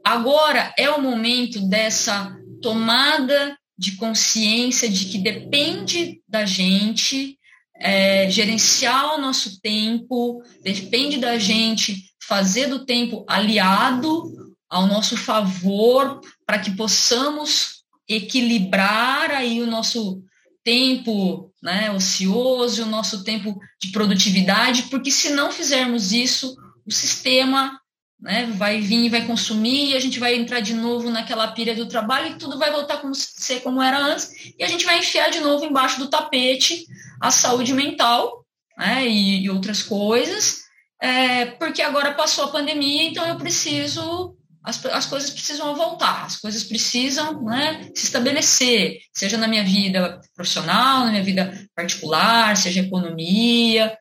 agora 0.04 0.74
é 0.76 0.90
o 0.90 1.00
momento 1.00 1.66
dessa 1.68 2.35
tomada 2.66 3.56
de 3.78 3.92
consciência 3.92 4.88
de 4.88 5.04
que 5.04 5.18
depende 5.18 6.20
da 6.28 6.44
gente 6.44 7.38
é, 7.76 8.28
gerenciar 8.28 9.14
o 9.14 9.20
nosso 9.20 9.60
tempo, 9.60 10.42
depende 10.64 11.18
da 11.18 11.38
gente 11.38 12.10
fazer 12.26 12.66
do 12.66 12.84
tempo 12.84 13.24
aliado 13.28 14.56
ao 14.68 14.88
nosso 14.88 15.16
favor 15.16 16.20
para 16.44 16.58
que 16.58 16.72
possamos 16.72 17.84
equilibrar 18.08 19.30
aí 19.30 19.62
o 19.62 19.66
nosso 19.66 20.20
tempo 20.64 21.52
né, 21.62 21.92
ocioso, 21.92 22.82
o 22.82 22.90
nosso 22.90 23.22
tempo 23.22 23.56
de 23.80 23.92
produtividade, 23.92 24.84
porque 24.90 25.12
se 25.12 25.30
não 25.30 25.52
fizermos 25.52 26.10
isso, 26.10 26.56
o 26.84 26.90
sistema 26.90 27.80
né, 28.20 28.46
vai 28.56 28.80
vir 28.80 29.04
e 29.04 29.08
vai 29.08 29.26
consumir, 29.26 29.90
e 29.90 29.96
a 29.96 30.00
gente 30.00 30.18
vai 30.18 30.34
entrar 30.34 30.60
de 30.60 30.74
novo 30.74 31.10
naquela 31.10 31.48
pilha 31.48 31.74
do 31.74 31.86
trabalho 31.86 32.32
e 32.32 32.38
tudo 32.38 32.58
vai 32.58 32.70
voltar 32.72 32.94
a 33.04 33.14
ser 33.14 33.60
como 33.60 33.82
era 33.82 33.98
antes, 33.98 34.32
e 34.58 34.64
a 34.64 34.66
gente 34.66 34.84
vai 34.84 34.98
enfiar 34.98 35.30
de 35.30 35.40
novo 35.40 35.64
embaixo 35.64 35.98
do 35.98 36.08
tapete 36.08 36.86
a 37.20 37.30
saúde 37.30 37.74
mental 37.74 38.44
né, 38.76 39.06
e, 39.06 39.44
e 39.44 39.50
outras 39.50 39.82
coisas, 39.82 40.62
é, 41.00 41.46
porque 41.46 41.82
agora 41.82 42.14
passou 42.14 42.44
a 42.44 42.50
pandemia, 42.50 43.04
então 43.04 43.26
eu 43.26 43.36
preciso, 43.36 44.34
as, 44.64 44.84
as 44.86 45.04
coisas 45.04 45.30
precisam 45.30 45.74
voltar, 45.74 46.24
as 46.24 46.36
coisas 46.36 46.64
precisam 46.64 47.42
né, 47.42 47.90
se 47.94 48.06
estabelecer, 48.06 48.98
seja 49.12 49.36
na 49.36 49.46
minha 49.46 49.62
vida 49.62 50.20
profissional, 50.34 51.04
na 51.04 51.10
minha 51.10 51.22
vida 51.22 51.68
particular, 51.74 52.56
seja 52.56 52.80
economia. 52.80 53.96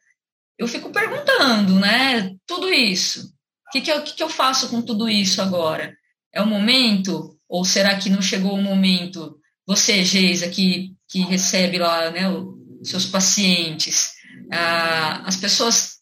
Eu 0.57 0.70
fico 0.70 0.89
perguntando, 0.89 1.78
né, 1.78 2.32
tudo 2.47 2.70
isso 2.70 3.34
que, 3.76 3.82
que, 3.82 3.91
eu, 3.91 4.01
que, 4.03 4.13
que 4.13 4.23
eu 4.23 4.30
faço 4.30 4.69
com 4.69 4.82
tudo 4.82 5.09
isso 5.09 5.41
agora? 5.41 5.95
É 6.34 6.41
o 6.41 6.47
momento? 6.47 7.38
Ou 7.47 7.65
será 7.65 7.97
que 7.97 8.09
não 8.09 8.21
chegou 8.21 8.53
o 8.53 8.61
momento? 8.61 9.38
Você, 9.67 10.03
Geisa, 10.03 10.47
que, 10.47 10.93
que 11.09 11.19
recebe 11.21 11.78
lá 11.78 12.09
né, 12.11 12.30
os 12.30 12.89
seus 12.89 13.05
pacientes, 13.05 14.13
ah, 14.51 15.23
as 15.26 15.36
pessoas, 15.36 15.97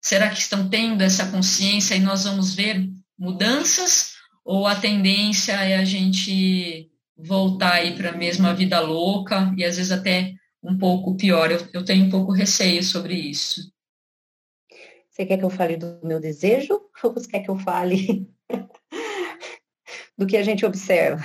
será 0.00 0.30
que 0.30 0.38
estão 0.38 0.68
tendo 0.68 1.02
essa 1.02 1.26
consciência 1.26 1.94
e 1.94 2.00
nós 2.00 2.24
vamos 2.24 2.54
ver 2.54 2.88
mudanças? 3.18 4.12
Ou 4.44 4.66
a 4.66 4.74
tendência 4.74 5.52
é 5.52 5.76
a 5.76 5.84
gente 5.84 6.90
voltar 7.16 7.74
aí 7.74 7.94
para 7.94 8.10
a 8.10 8.16
mesma 8.16 8.54
vida 8.54 8.80
louca 8.80 9.52
e 9.56 9.64
às 9.64 9.76
vezes 9.76 9.92
até 9.92 10.32
um 10.62 10.78
pouco 10.78 11.16
pior? 11.16 11.50
Eu, 11.50 11.68
eu 11.74 11.84
tenho 11.84 12.06
um 12.06 12.10
pouco 12.10 12.32
receio 12.32 12.82
sobre 12.82 13.14
isso. 13.14 13.70
Você 15.18 15.26
quer 15.26 15.36
que 15.36 15.44
eu 15.44 15.50
fale 15.50 15.76
do 15.76 15.98
meu 16.04 16.20
desejo 16.20 16.80
ou 17.02 17.12
você 17.12 17.28
quer 17.28 17.40
que 17.40 17.50
eu 17.50 17.58
fale 17.58 18.32
do 20.16 20.28
que 20.28 20.36
a 20.36 20.44
gente 20.44 20.64
observa? 20.64 21.20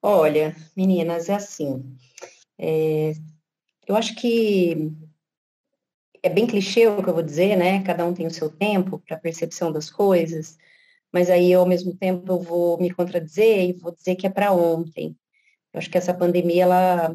Olha, 0.00 0.56
meninas, 0.74 1.28
é 1.28 1.34
assim. 1.34 1.94
É, 2.58 3.12
eu 3.86 3.94
acho 3.94 4.16
que 4.16 4.90
é 6.22 6.30
bem 6.30 6.46
clichê 6.46 6.86
o 6.86 7.02
que 7.02 7.10
eu 7.10 7.12
vou 7.12 7.22
dizer, 7.22 7.54
né? 7.54 7.82
Cada 7.82 8.06
um 8.06 8.14
tem 8.14 8.26
o 8.26 8.32
seu 8.32 8.48
tempo 8.48 8.98
para 8.98 9.18
percepção 9.18 9.70
das 9.70 9.90
coisas, 9.90 10.56
mas 11.12 11.28
aí 11.28 11.52
ao 11.52 11.66
mesmo 11.66 11.94
tempo 11.94 12.32
eu 12.32 12.40
vou 12.40 12.80
me 12.80 12.90
contradizer 12.90 13.68
e 13.68 13.72
vou 13.74 13.94
dizer 13.94 14.16
que 14.16 14.26
é 14.26 14.30
para 14.30 14.52
ontem. 14.52 15.14
Eu 15.70 15.78
acho 15.78 15.90
que 15.90 15.98
essa 15.98 16.14
pandemia 16.14 16.62
ela, 16.62 17.14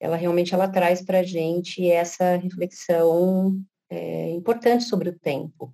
ela 0.00 0.16
realmente 0.16 0.52
ela 0.52 0.66
traz 0.66 1.02
para 1.02 1.20
a 1.20 1.22
gente 1.22 1.88
essa 1.88 2.34
reflexão 2.34 3.64
é, 3.94 4.30
importante 4.30 4.84
sobre 4.84 5.08
o 5.08 5.18
tempo, 5.18 5.72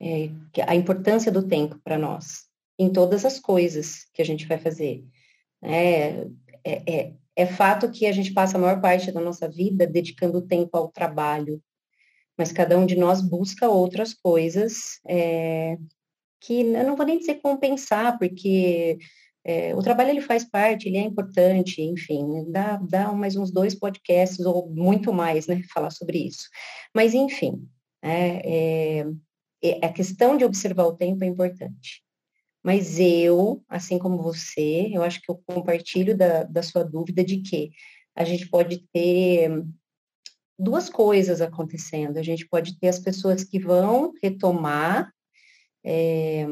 é, 0.00 0.30
a 0.66 0.74
importância 0.74 1.30
do 1.30 1.46
tempo 1.46 1.80
para 1.82 1.98
nós, 1.98 2.46
em 2.78 2.90
todas 2.90 3.24
as 3.24 3.38
coisas 3.38 4.06
que 4.14 4.22
a 4.22 4.24
gente 4.24 4.46
vai 4.46 4.58
fazer. 4.58 5.04
É, 5.60 6.26
é, 6.64 6.82
é, 6.86 7.12
é 7.34 7.46
fato 7.46 7.90
que 7.90 8.06
a 8.06 8.12
gente 8.12 8.32
passa 8.32 8.56
a 8.56 8.60
maior 8.60 8.80
parte 8.80 9.10
da 9.10 9.20
nossa 9.20 9.48
vida 9.48 9.86
dedicando 9.86 10.46
tempo 10.46 10.76
ao 10.76 10.88
trabalho, 10.88 11.62
mas 12.38 12.52
cada 12.52 12.78
um 12.78 12.86
de 12.86 12.96
nós 12.96 13.20
busca 13.20 13.68
outras 13.68 14.14
coisas 14.14 15.00
é, 15.06 15.76
que 16.40 16.60
eu 16.60 16.84
não 16.84 16.96
vou 16.96 17.06
nem 17.06 17.18
dizer 17.18 17.36
compensar, 17.36 18.18
porque 18.18 18.98
é, 19.44 19.74
o 19.74 19.82
trabalho 19.82 20.10
ele 20.10 20.20
faz 20.20 20.44
parte, 20.44 20.88
ele 20.88 20.98
é 20.98 21.02
importante, 21.02 21.82
enfim, 21.82 22.50
dá, 22.50 22.76
dá 22.76 23.12
mais 23.12 23.36
uns 23.36 23.50
dois 23.50 23.74
podcasts 23.74 24.44
ou 24.44 24.70
muito 24.70 25.12
mais, 25.12 25.46
né, 25.46 25.62
falar 25.74 25.90
sobre 25.90 26.18
isso. 26.18 26.48
Mas, 26.94 27.12
enfim, 27.12 27.68
é, 28.00 29.00
é, 29.00 29.06
é, 29.62 29.86
a 29.86 29.92
questão 29.92 30.36
de 30.36 30.44
observar 30.44 30.84
o 30.84 30.96
tempo 30.96 31.24
é 31.24 31.26
importante. 31.26 32.02
Mas 32.62 33.00
eu, 33.00 33.64
assim 33.68 33.98
como 33.98 34.22
você, 34.22 34.88
eu 34.92 35.02
acho 35.02 35.20
que 35.20 35.30
eu 35.30 35.42
compartilho 35.44 36.16
da, 36.16 36.44
da 36.44 36.62
sua 36.62 36.84
dúvida 36.84 37.24
de 37.24 37.38
que 37.38 37.70
a 38.14 38.24
gente 38.24 38.48
pode 38.48 38.86
ter 38.92 39.50
duas 40.56 40.88
coisas 40.88 41.40
acontecendo. 41.40 42.18
A 42.18 42.22
gente 42.22 42.46
pode 42.46 42.78
ter 42.78 42.88
as 42.88 43.00
pessoas 43.00 43.42
que 43.42 43.58
vão 43.58 44.12
retomar 44.22 45.12
é, 45.84 46.46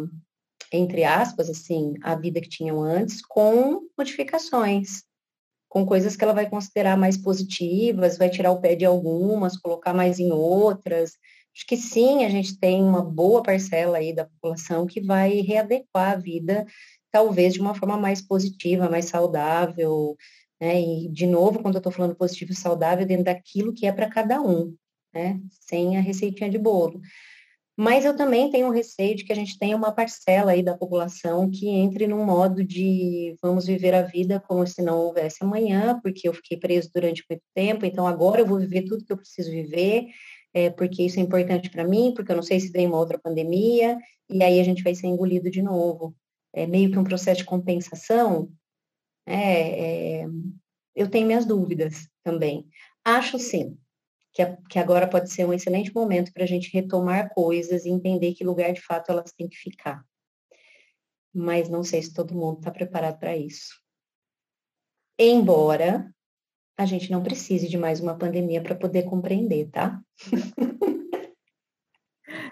entre 0.73 1.05
aspas, 1.05 1.51
assim, 1.51 1.95
a 2.03 2.14
vida 2.14 2.41
que 2.41 2.49
tinham 2.49 2.83
antes, 2.83 3.21
com 3.25 3.83
modificações, 3.97 5.03
com 5.68 5.87
coisas 5.87 6.16
que 6.16 6.25
ela 6.25 6.33
vai 6.33 6.49
considerar 6.49 6.97
mais 6.97 7.16
positivas, 7.16 8.18
vai 8.18 8.29
tirar 8.29 8.51
o 8.53 8.61
pé 8.61 8.75
de 8.75 8.85
algumas, 8.85 9.57
colocar 9.57 9.95
mais 9.95 10.18
em 10.18 10.33
outras. 10.33 11.12
Acho 11.55 11.66
que 11.66 11.77
sim, 11.77 12.25
a 12.25 12.29
gente 12.29 12.59
tem 12.59 12.83
uma 12.83 13.03
boa 13.03 13.43
parcela 13.43 13.99
aí 13.99 14.12
da 14.12 14.25
população 14.25 14.87
que 14.87 15.01
vai 15.01 15.41
readequar 15.41 16.12
a 16.12 16.16
vida, 16.16 16.66
talvez 17.11 17.55
de 17.55 17.61
uma 17.61 17.75
forma 17.75 17.97
mais 17.97 18.21
positiva, 18.21 18.89
mais 18.89 19.07
saudável, 19.07 20.16
né? 20.61 20.81
E, 20.81 21.09
de 21.09 21.27
novo, 21.27 21.61
quando 21.61 21.77
eu 21.77 21.81
estou 21.81 21.93
falando 21.93 22.14
positivo 22.14 22.53
e 22.53 22.57
saudável, 22.57 23.07
dentro 23.07 23.25
daquilo 23.25 23.73
que 23.73 23.87
é 23.87 23.93
para 23.93 24.09
cada 24.11 24.41
um, 24.41 24.75
né? 25.12 25.41
Sem 25.51 25.97
a 25.97 26.01
receitinha 26.01 26.51
de 26.51 26.59
bolo. 26.59 27.01
Mas 27.81 28.05
eu 28.05 28.14
também 28.14 28.51
tenho 28.51 28.68
receio 28.68 29.16
de 29.16 29.24
que 29.24 29.33
a 29.33 29.35
gente 29.35 29.59
tenha 29.59 29.74
uma 29.74 29.91
parcela 29.91 30.53
aí 30.53 30.62
da 30.62 30.76
população 30.76 31.51
que 31.51 31.66
entre 31.66 32.07
num 32.07 32.26
modo 32.26 32.62
de 32.62 33.35
vamos 33.41 33.64
viver 33.64 33.95
a 33.95 34.03
vida 34.03 34.39
como 34.39 34.66
se 34.66 34.83
não 34.83 34.99
houvesse 34.99 35.43
amanhã, 35.43 35.99
porque 36.03 36.28
eu 36.28 36.35
fiquei 36.35 36.59
preso 36.59 36.91
durante 36.95 37.24
muito 37.31 37.43
tempo, 37.55 37.87
então 37.87 38.07
agora 38.07 38.43
eu 38.43 38.47
vou 38.47 38.59
viver 38.59 38.83
tudo 38.83 39.03
que 39.03 39.11
eu 39.11 39.16
preciso 39.16 39.51
viver, 39.51 40.09
é, 40.53 40.68
porque 40.68 41.05
isso 41.05 41.18
é 41.18 41.22
importante 41.22 41.70
para 41.70 41.83
mim, 41.89 42.12
porque 42.14 42.31
eu 42.31 42.37
não 42.37 42.43
sei 42.43 42.61
se 42.61 42.70
vem 42.70 42.87
uma 42.87 42.99
outra 42.99 43.18
pandemia, 43.18 43.97
e 44.28 44.43
aí 44.43 44.61
a 44.61 44.62
gente 44.62 44.83
vai 44.83 44.95
ser 44.95 45.07
engolido 45.07 45.51
de 45.51 45.62
novo. 45.62 46.14
É 46.53 46.66
meio 46.66 46.91
que 46.91 46.99
um 46.99 47.05
processo 47.05 47.39
de 47.39 47.47
compensação. 47.47 48.53
É, 49.24 50.20
é, 50.24 50.26
eu 50.95 51.09
tenho 51.09 51.26
minhas 51.26 51.47
dúvidas 51.47 52.11
também. 52.22 52.66
Acho 53.07 53.39
sim 53.39 53.78
que, 54.33 54.45
que 54.68 54.78
agora 54.78 55.09
pode 55.09 55.31
ser 55.31 55.45
um 55.47 55.53
excelente 55.53 55.95
momento 55.95 56.33
para 56.33 56.45
a 56.45 56.47
gente 56.47 56.72
retomar 56.72 57.31
coisas 57.31 57.85
e 57.85 57.91
entender 57.91 58.35
que 58.35 58.45
lugar 58.45 58.72
de 58.72 58.81
fato 58.81 59.11
elas 59.11 59.33
têm 59.33 59.49
que 59.49 59.57
ficar. 59.57 60.05
Mas 61.33 61.68
não 61.68 61.85
sei 61.85 62.03
se 62.03 62.12
todo 62.12 62.35
mundo 62.35 62.59
está 62.59 62.70
preparado 62.70 63.18
para 63.18 63.37
isso. 63.37 63.81
Embora 65.18 66.12
a 66.76 66.87
gente 66.87 67.11
não 67.11 67.22
precise 67.22 67.68
de 67.68 67.76
mais 67.76 68.01
uma 68.01 68.16
pandemia 68.16 68.62
para 68.62 68.74
poder 68.74 69.03
compreender, 69.03 69.68
tá? 69.70 70.01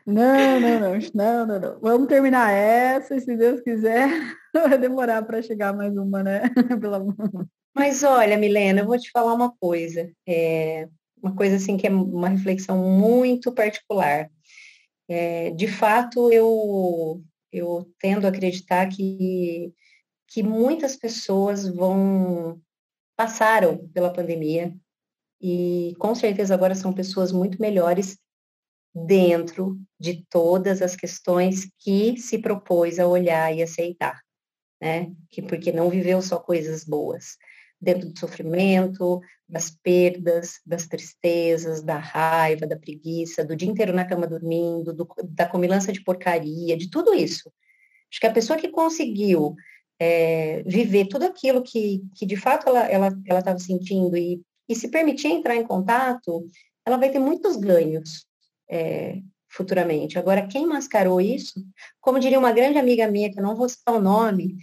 Não, 0.05 0.59
não, 0.59 0.81
não, 0.81 0.99
não, 1.15 1.47
não, 1.47 1.61
não. 1.61 1.81
Vamos 1.81 2.09
terminar 2.09 2.51
essa, 2.51 3.15
e 3.15 3.21
se 3.21 3.37
Deus 3.37 3.61
quiser, 3.61 4.09
vai 4.55 4.79
demorar 4.79 5.23
para 5.23 5.43
chegar 5.43 5.75
mais 5.75 5.95
uma, 5.99 6.23
né? 6.23 6.43
Mas 7.77 8.03
olha, 8.03 8.39
Milena, 8.39 8.81
eu 8.81 8.87
vou 8.87 8.99
te 8.99 9.11
falar 9.11 9.35
uma 9.35 9.55
coisa. 9.61 10.11
É, 10.27 10.89
uma 11.23 11.35
coisa 11.35 11.57
assim 11.57 11.77
que 11.77 11.87
é 11.87 11.91
uma 11.91 12.29
reflexão 12.29 12.79
muito 12.79 13.53
particular. 13.53 14.31
É, 15.09 15.51
de 15.51 15.67
fato, 15.67 16.31
eu, 16.31 17.23
eu 17.53 17.91
tendo 17.99 18.27
a 18.27 18.31
acreditar 18.31 18.89
que, 18.89 19.73
que 20.29 20.43
muitas 20.43 20.97
pessoas 20.97 21.67
vão 21.69 22.61
passaram 23.17 23.89
pela 23.89 24.13
pandemia 24.13 24.73
e 25.41 25.95
com 25.99 26.15
certeza 26.15 26.55
agora 26.55 26.75
são 26.75 26.93
pessoas 26.93 27.33
muito 27.33 27.61
melhores 27.61 28.17
dentro 28.95 29.79
de 29.99 30.25
todas 30.31 30.83
as 30.83 30.95
questões 30.95 31.69
que 31.81 32.17
se 32.17 32.39
propôs 32.39 32.99
a 32.99 33.07
olhar 33.07 33.53
e 33.55 33.63
aceitar, 33.63 34.21
né? 34.81 35.13
Que 35.31 35.43
porque 35.43 35.73
não 35.73 35.91
viveu 35.91 36.23
só 36.23 36.39
coisas 36.39 36.85
boas 36.85 37.37
dentro 37.81 38.09
do 38.09 38.19
sofrimento, 38.19 39.21
das 39.49 39.71
perdas, 39.71 40.61
das 40.67 40.87
tristezas, 40.87 41.83
da 41.83 41.97
raiva, 41.97 42.67
da 42.67 42.77
preguiça, 42.77 43.45
do 43.45 43.57
dia 43.57 43.69
inteiro 43.69 43.93
na 43.93 44.05
cama 44.05 44.27
dormindo, 44.27 44.93
do, 44.93 45.09
da 45.25 45.47
comilança 45.47 45.93
de 45.93 46.03
porcaria, 46.03 46.77
de 46.77 46.91
tudo 46.91 47.15
isso. 47.15 47.51
Acho 48.11 48.21
que 48.21 48.27
a 48.27 48.33
pessoa 48.33 48.59
que 48.59 48.69
conseguiu 48.69 49.55
é, 49.99 50.63
viver 50.65 51.07
tudo 51.07 51.25
aquilo 51.25 51.63
que, 51.63 52.03
que 52.15 52.27
de 52.27 52.37
fato 52.37 52.69
ela 52.69 52.85
estava 52.87 53.07
ela, 53.27 53.43
ela 53.49 53.59
sentindo 53.59 54.17
e, 54.17 54.41
e 54.69 54.75
se 54.75 54.89
permitir 54.89 55.29
entrar 55.29 55.57
em 55.57 55.67
contato, 55.67 56.47
ela 56.85 56.97
vai 56.97 57.11
ter 57.11 57.19
muitos 57.19 57.57
ganhos 57.57 58.27
é, 58.69 59.21
futuramente. 59.49 60.19
Agora, 60.19 60.47
quem 60.47 60.67
mascarou 60.67 61.21
isso, 61.21 61.65
como 62.01 62.21
diria 62.21 62.39
uma 62.39 62.53
grande 62.53 62.79
amiga 62.79 63.11
minha, 63.11 63.31
que 63.31 63.39
eu 63.39 63.43
não 63.43 63.57
vou 63.57 63.69
citar 63.69 63.95
o 63.95 64.01
nome, 64.01 64.57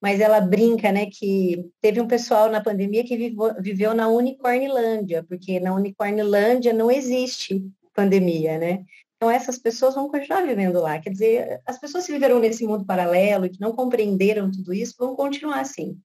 mas 0.00 0.20
ela 0.20 0.40
brinca, 0.40 0.92
né, 0.92 1.06
que 1.06 1.70
teve 1.80 2.00
um 2.00 2.06
pessoal 2.06 2.50
na 2.50 2.62
pandemia 2.62 3.04
que 3.04 3.16
viveu, 3.60 3.94
na 3.94 4.08
Unicornilândia, 4.08 5.24
porque 5.28 5.58
na 5.58 5.74
Unicornilândia 5.74 6.72
não 6.72 6.90
existe 6.90 7.64
pandemia, 7.94 8.58
né? 8.58 8.84
Então 9.16 9.28
essas 9.28 9.58
pessoas 9.58 9.96
vão 9.96 10.08
continuar 10.08 10.46
vivendo 10.46 10.80
lá. 10.80 11.00
Quer 11.00 11.10
dizer, 11.10 11.60
as 11.66 11.78
pessoas 11.78 12.06
que 12.06 12.12
viveram 12.12 12.38
nesse 12.38 12.64
mundo 12.64 12.86
paralelo 12.86 13.46
e 13.46 13.50
que 13.50 13.60
não 13.60 13.72
compreenderam 13.72 14.50
tudo 14.50 14.72
isso 14.72 14.94
vão 14.96 15.16
continuar 15.16 15.60
assim, 15.60 15.98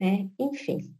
né? 0.00 0.28
Enfim. 0.38 0.92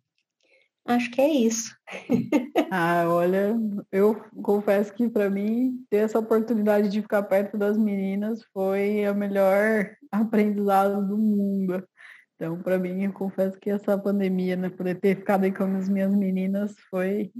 Acho 0.89 1.11
que 1.11 1.21
é 1.21 1.29
isso. 1.29 1.77
ah, 2.71 3.05
olha, 3.09 3.55
eu 3.93 4.15
confesso 4.43 4.95
que 4.95 5.07
para 5.07 5.29
mim 5.29 5.85
ter 5.91 5.99
essa 5.99 6.19
oportunidade 6.19 6.89
de 6.89 7.03
ficar 7.03 7.25
perto 7.25 7.59
das 7.59 7.77
meninas 7.77 8.43
foi 8.55 9.07
o 9.07 9.15
melhor 9.15 9.91
aprendizado 10.11 11.07
do 11.07 11.19
mundo. 11.19 11.87
Então, 12.41 12.57
para 12.57 12.79
mim, 12.79 13.03
eu 13.03 13.13
confesso 13.13 13.59
que 13.59 13.69
essa 13.69 13.99
pandemia, 13.99 14.55
né, 14.55 14.71
poder 14.71 14.95
ter 15.01 15.17
ficado 15.17 15.43
aí 15.43 15.51
com 15.51 15.65
as 15.77 15.89
minhas 15.89 16.15
meninas 16.15 16.73
foi, 16.89 17.33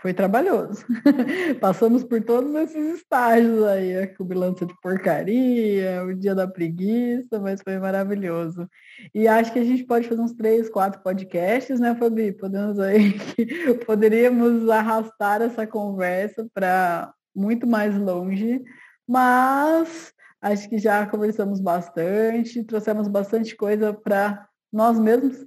foi 0.00 0.12
trabalhoso. 0.12 0.84
Passamos 1.60 2.02
por 2.02 2.20
todos 2.20 2.52
esses 2.56 2.96
estágios 2.98 3.62
aí, 3.62 3.96
a 3.96 4.12
cubilança 4.12 4.66
de 4.66 4.74
porcaria, 4.82 6.02
o 6.04 6.12
dia 6.12 6.34
da 6.34 6.48
preguiça, 6.48 7.38
mas 7.38 7.62
foi 7.62 7.78
maravilhoso. 7.78 8.68
E 9.14 9.28
acho 9.28 9.52
que 9.52 9.60
a 9.60 9.64
gente 9.64 9.84
pode 9.84 10.08
fazer 10.08 10.20
uns 10.20 10.32
três, 10.32 10.68
quatro 10.68 11.00
podcasts, 11.00 11.78
né, 11.78 11.94
Fabi? 11.94 12.32
Podemos 12.32 12.80
aí, 12.80 13.14
poderíamos 13.86 14.68
arrastar 14.68 15.42
essa 15.42 15.64
conversa 15.64 16.44
para 16.52 17.14
muito 17.32 17.68
mais 17.68 17.96
longe, 17.96 18.60
mas 19.06 20.12
Acho 20.40 20.68
que 20.68 20.78
já 20.78 21.06
conversamos 21.06 21.60
bastante, 21.60 22.64
trouxemos 22.64 23.08
bastante 23.08 23.54
coisa 23.54 23.92
para 23.92 24.48
nós 24.72 24.98
mesmos 24.98 25.46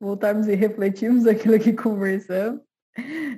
voltarmos 0.00 0.48
e 0.48 0.54
refletirmos 0.54 1.26
aquilo 1.28 1.58
que 1.58 1.72
conversamos 1.72 2.62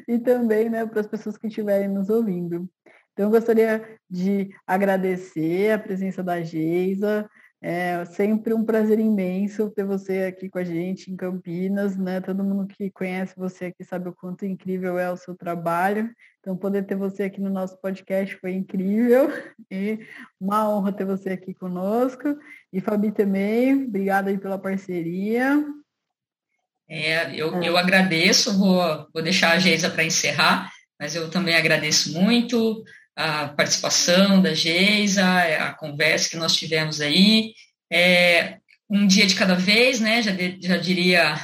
e 0.08 0.18
também 0.18 0.70
né, 0.70 0.86
para 0.86 1.00
as 1.00 1.06
pessoas 1.06 1.36
que 1.36 1.48
estiverem 1.48 1.88
nos 1.88 2.08
ouvindo. 2.08 2.68
Então, 3.12 3.26
eu 3.26 3.30
gostaria 3.30 3.98
de 4.08 4.50
agradecer 4.66 5.72
a 5.72 5.78
presença 5.78 6.22
da 6.22 6.40
Geisa, 6.40 7.28
é 7.64 8.04
sempre 8.06 8.52
um 8.52 8.64
prazer 8.64 8.98
imenso 8.98 9.70
ter 9.70 9.84
você 9.84 10.24
aqui 10.24 10.50
com 10.50 10.58
a 10.58 10.64
gente 10.64 11.12
em 11.12 11.16
Campinas, 11.16 11.96
né? 11.96 12.20
Todo 12.20 12.42
mundo 12.42 12.66
que 12.66 12.90
conhece 12.90 13.34
você 13.36 13.66
aqui 13.66 13.84
sabe 13.84 14.08
o 14.08 14.12
quanto 14.12 14.44
incrível 14.44 14.98
é 14.98 15.08
o 15.12 15.16
seu 15.16 15.36
trabalho. 15.36 16.10
Então, 16.40 16.56
poder 16.56 16.84
ter 16.84 16.96
você 16.96 17.22
aqui 17.22 17.40
no 17.40 17.48
nosso 17.48 17.80
podcast 17.80 18.36
foi 18.38 18.54
incrível 18.54 19.28
e 19.70 20.00
uma 20.40 20.68
honra 20.68 20.92
ter 20.92 21.04
você 21.04 21.30
aqui 21.30 21.54
conosco. 21.54 22.36
E 22.72 22.80
Fabi 22.80 23.12
também, 23.12 23.84
obrigada 23.84 24.30
aí 24.30 24.38
pela 24.38 24.58
parceria. 24.58 25.64
É, 26.88 27.32
eu, 27.32 27.62
eu 27.62 27.76
agradeço, 27.76 28.58
vou, 28.58 29.06
vou 29.14 29.22
deixar 29.22 29.52
a 29.52 29.58
Geisa 29.60 29.88
para 29.88 30.02
encerrar, 30.02 30.68
mas 30.98 31.14
eu 31.14 31.30
também 31.30 31.54
agradeço 31.54 32.12
muito 32.20 32.82
a 33.16 33.48
participação 33.48 34.40
da 34.40 34.54
Geisa, 34.54 35.24
a 35.24 35.72
conversa 35.74 36.30
que 36.30 36.36
nós 36.36 36.54
tivemos 36.54 37.00
aí. 37.00 37.52
É, 37.92 38.58
um 38.88 39.06
dia 39.06 39.26
de 39.26 39.34
cada 39.34 39.54
vez, 39.54 40.00
né? 40.00 40.22
Já, 40.22 40.32
de, 40.32 40.58
já 40.60 40.76
diria 40.76 41.34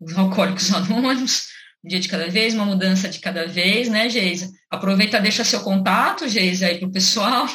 os 0.00 0.16
alcoólicos 0.16 0.72
anônimos, 0.74 1.48
um 1.84 1.88
dia 1.88 2.00
de 2.00 2.08
cada 2.08 2.28
vez, 2.28 2.54
uma 2.54 2.64
mudança 2.64 3.08
de 3.08 3.20
cada 3.20 3.46
vez, 3.46 3.88
né, 3.88 4.08
Geisa? 4.08 4.50
Aproveita, 4.68 5.20
deixa 5.20 5.44
seu 5.44 5.60
contato, 5.60 6.28
Geisa, 6.28 6.66
aí 6.66 6.78
para 6.80 6.88
o 6.88 6.92
pessoal, 6.92 7.46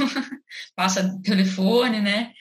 passa 0.76 1.20
telefone, 1.24 2.02
né? 2.02 2.32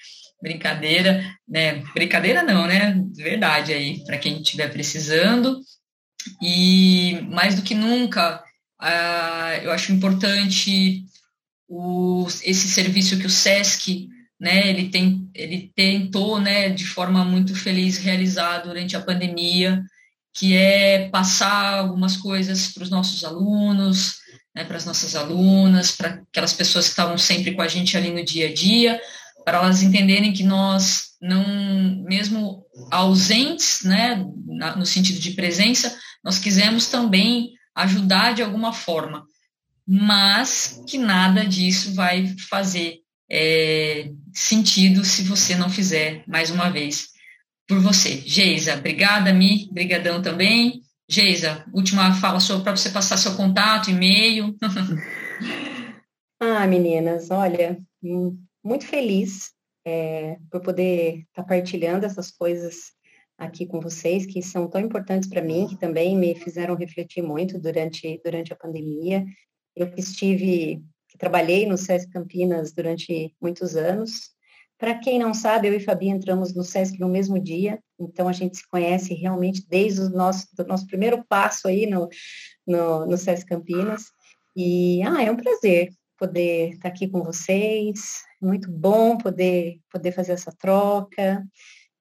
Brincadeira, 0.43 1.25
né? 1.49 1.83
Brincadeira 1.95 2.43
não, 2.43 2.67
né? 2.67 3.01
Verdade 3.17 3.73
aí, 3.73 4.05
para 4.05 4.19
quem 4.19 4.41
estiver 4.41 4.71
precisando. 4.71 5.61
E 6.43 7.21
mais 7.31 7.55
do 7.55 7.63
que 7.63 7.75
nunca, 7.75 8.43
Uh, 8.85 9.65
eu 9.65 9.73
acho 9.73 9.93
importante 9.93 11.07
o, 11.67 12.27
esse 12.43 12.69
serviço 12.69 13.19
que 13.19 13.27
o 13.27 13.31
SESC, 13.31 14.09
né, 14.39 14.69
ele, 14.69 14.91
tem, 14.91 15.27
ele 15.35 15.73
tentou, 15.75 16.39
né, 16.39 16.69
de 16.69 16.85
forma 16.85 17.25
muito 17.25 17.55
feliz 17.57 17.97
realizar 17.97 18.59
durante 18.59 18.95
a 18.95 19.01
pandemia, 19.01 19.83
que 20.35 20.55
é 20.55 21.09
passar 21.09 21.79
algumas 21.79 22.19
coisas 22.19 22.69
para 22.75 22.83
os 22.83 22.91
nossos 22.91 23.25
alunos, 23.25 24.17
né, 24.55 24.65
para 24.65 24.77
as 24.77 24.85
nossas 24.85 25.17
alunas, 25.17 25.93
para 25.93 26.23
aquelas 26.31 26.53
pessoas 26.53 26.85
que 26.85 26.91
estavam 26.91 27.17
sempre 27.17 27.53
com 27.55 27.63
a 27.63 27.69
gente 27.69 27.97
ali 27.97 28.11
no 28.11 28.23
dia 28.23 28.49
a 28.49 28.53
dia, 28.53 29.01
para 29.47 29.59
elas 29.59 29.83
entenderem 29.83 30.33
que 30.33 30.43
nós 30.43 31.15
não, 31.23 32.03
mesmo 32.05 32.67
ausentes, 32.91 33.83
né, 33.83 34.23
no 34.77 34.85
sentido 34.85 35.19
de 35.19 35.31
presença, 35.31 35.97
nós 36.23 36.39
quisemos 36.39 36.87
também 36.87 37.55
ajudar 37.75 38.35
de 38.35 38.43
alguma 38.43 38.73
forma, 38.73 39.27
mas 39.87 40.83
que 40.89 40.97
nada 40.97 41.45
disso 41.45 41.95
vai 41.95 42.35
fazer 42.49 43.01
é, 43.31 44.11
sentido 44.33 45.05
se 45.05 45.23
você 45.25 45.55
não 45.55 45.69
fizer 45.69 46.23
mais 46.27 46.51
uma 46.51 46.71
vez 46.71 47.09
por 47.67 47.81
você. 47.81 48.17
Geisa, 48.25 48.75
obrigada, 48.75 49.33
Mi, 49.33 49.69
brigadão 49.73 50.23
também. 50.23 50.83
Geisa, 51.09 51.65
última 51.73 52.15
fala 52.15 52.39
para 52.63 52.77
você 52.77 52.91
passar 52.91 53.17
seu 53.17 53.37
contato, 53.37 53.91
e-mail. 53.91 54.57
ah, 56.41 56.67
meninas, 56.67 57.31
olha, 57.31 57.79
muito 58.63 58.87
feliz 58.87 59.53
é, 59.85 60.39
por 60.51 60.61
poder 60.63 61.19
estar 61.29 61.43
tá 61.43 61.45
partilhando 61.45 62.07
essas 62.07 62.31
coisas 62.31 62.94
aqui 63.39 63.67
com 63.67 63.81
vocês, 63.81 64.27
que 64.27 64.43
são 64.43 64.69
tão 64.69 64.81
importantes 64.81 65.29
para 65.29 65.43
mim, 65.43 65.67
que 65.67 65.77
também 65.77 66.17
me 66.17 66.35
fizeram 66.35 66.75
refletir 66.75 67.23
muito 67.23 67.59
durante, 67.59 68.21
durante 68.25 68.53
a 68.53 68.57
pandemia. 68.57 69.25
Eu 69.75 69.91
que 69.91 70.01
estive, 70.01 70.83
que 71.09 71.19
trabalhei 71.19 71.67
no 71.67 71.77
SESC 71.77 72.11
Campinas 72.11 72.73
durante 72.73 73.35
muitos 73.41 73.77
anos. 73.77 74.35
Para 74.79 74.99
quem 74.99 75.19
não 75.19 75.33
sabe, 75.33 75.69
eu 75.69 75.75
e 75.75 75.81
Fabi 75.81 76.09
entramos 76.09 76.55
no 76.55 76.65
SESC 76.65 76.99
no 76.99 77.09
mesmo 77.09 77.39
dia, 77.41 77.79
então 77.99 78.29
a 78.29 78.33
gente 78.33 78.57
se 78.57 78.69
conhece 78.69 79.15
realmente 79.15 79.65
desde 79.69 80.01
o 80.01 80.11
nosso, 80.11 80.49
do 80.57 80.65
nosso 80.67 80.87
primeiro 80.87 81.25
passo 81.29 81.69
aí 81.69 81.87
no, 81.87 82.09
no, 82.67 83.07
no 83.07 83.17
SESC 83.17 83.47
Campinas. 83.47 84.05
E, 84.57 85.03
ah, 85.03 85.23
é 85.23 85.31
um 85.31 85.37
prazer 85.37 85.91
poder 86.19 86.71
estar 86.71 86.89
aqui 86.89 87.09
com 87.09 87.23
vocês, 87.23 88.23
muito 88.41 88.71
bom 88.71 89.17
poder, 89.17 89.81
poder 89.91 90.13
fazer 90.13 90.33
essa 90.33 90.53
troca. 90.53 91.45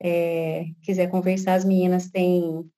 é, 0.01 0.65
quiser 0.81 1.09
conversar, 1.09 1.55
as 1.55 1.65
meninas 1.65 2.09
têm 2.09 2.69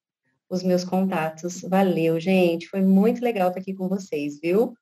os 0.49 0.63
meus 0.63 0.83
contatos. 0.83 1.61
Valeu, 1.61 2.19
gente. 2.19 2.67
Foi 2.67 2.81
muito 2.81 3.23
legal 3.23 3.49
estar 3.49 3.61
aqui 3.61 3.73
com 3.73 3.87
vocês, 3.87 4.39
viu? 4.39 4.75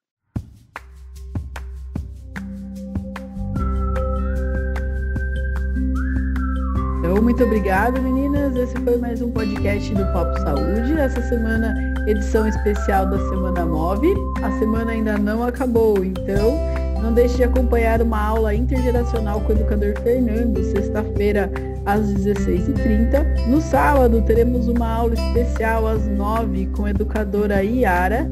Então, 7.09 7.23
muito 7.23 7.43
obrigada, 7.43 7.99
meninas. 7.99 8.55
Esse 8.55 8.79
foi 8.83 8.95
mais 8.97 9.19
um 9.19 9.31
podcast 9.31 9.95
do 9.95 10.05
Papo 10.13 10.39
Saúde. 10.41 10.93
Essa 10.93 11.19
semana, 11.23 11.73
edição 12.05 12.47
especial 12.47 13.07
da 13.07 13.17
Semana 13.29 13.65
Move. 13.65 14.13
A 14.43 14.51
semana 14.59 14.91
ainda 14.91 15.17
não 15.17 15.41
acabou, 15.41 16.05
então 16.05 16.55
não 17.01 17.11
deixe 17.11 17.37
de 17.37 17.45
acompanhar 17.45 17.99
uma 18.03 18.23
aula 18.23 18.53
intergeracional 18.53 19.41
com 19.41 19.53
o 19.53 19.55
educador 19.55 19.99
Fernando, 20.03 20.63
sexta-feira, 20.65 21.51
às 21.83 22.13
16h30. 22.13 23.47
No 23.47 23.59
sábado, 23.59 24.21
teremos 24.21 24.67
uma 24.67 24.87
aula 24.87 25.15
especial 25.15 25.87
às 25.87 26.05
9 26.05 26.67
com 26.75 26.85
a 26.85 26.91
educadora 26.91 27.63
Iara. 27.63 28.29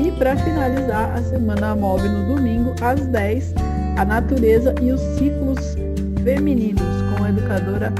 E 0.00 0.12
para 0.12 0.36
finalizar 0.36 1.16
a 1.16 1.22
Semana 1.22 1.74
Move 1.74 2.08
no 2.08 2.36
domingo, 2.36 2.74
às 2.80 3.04
10, 3.08 3.54
a 3.98 4.04
natureza 4.04 4.72
e 4.80 4.92
os 4.92 5.00
ciclos 5.18 5.76
femininos 6.22 6.84
com 7.18 7.24
a 7.24 7.28
educadora 7.28 7.92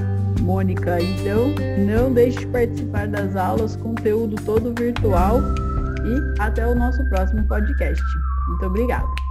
Mônica. 0.51 1.01
Então, 1.01 1.55
não 1.87 2.13
deixe 2.13 2.41
de 2.41 2.47
participar 2.47 3.07
das 3.07 3.37
aulas, 3.37 3.77
conteúdo 3.77 4.35
todo 4.45 4.75
virtual 4.77 5.39
e 5.39 6.43
até 6.43 6.67
o 6.67 6.75
nosso 6.75 7.09
próximo 7.09 7.47
podcast. 7.47 8.03
Muito 8.49 8.67
obrigada. 8.67 9.30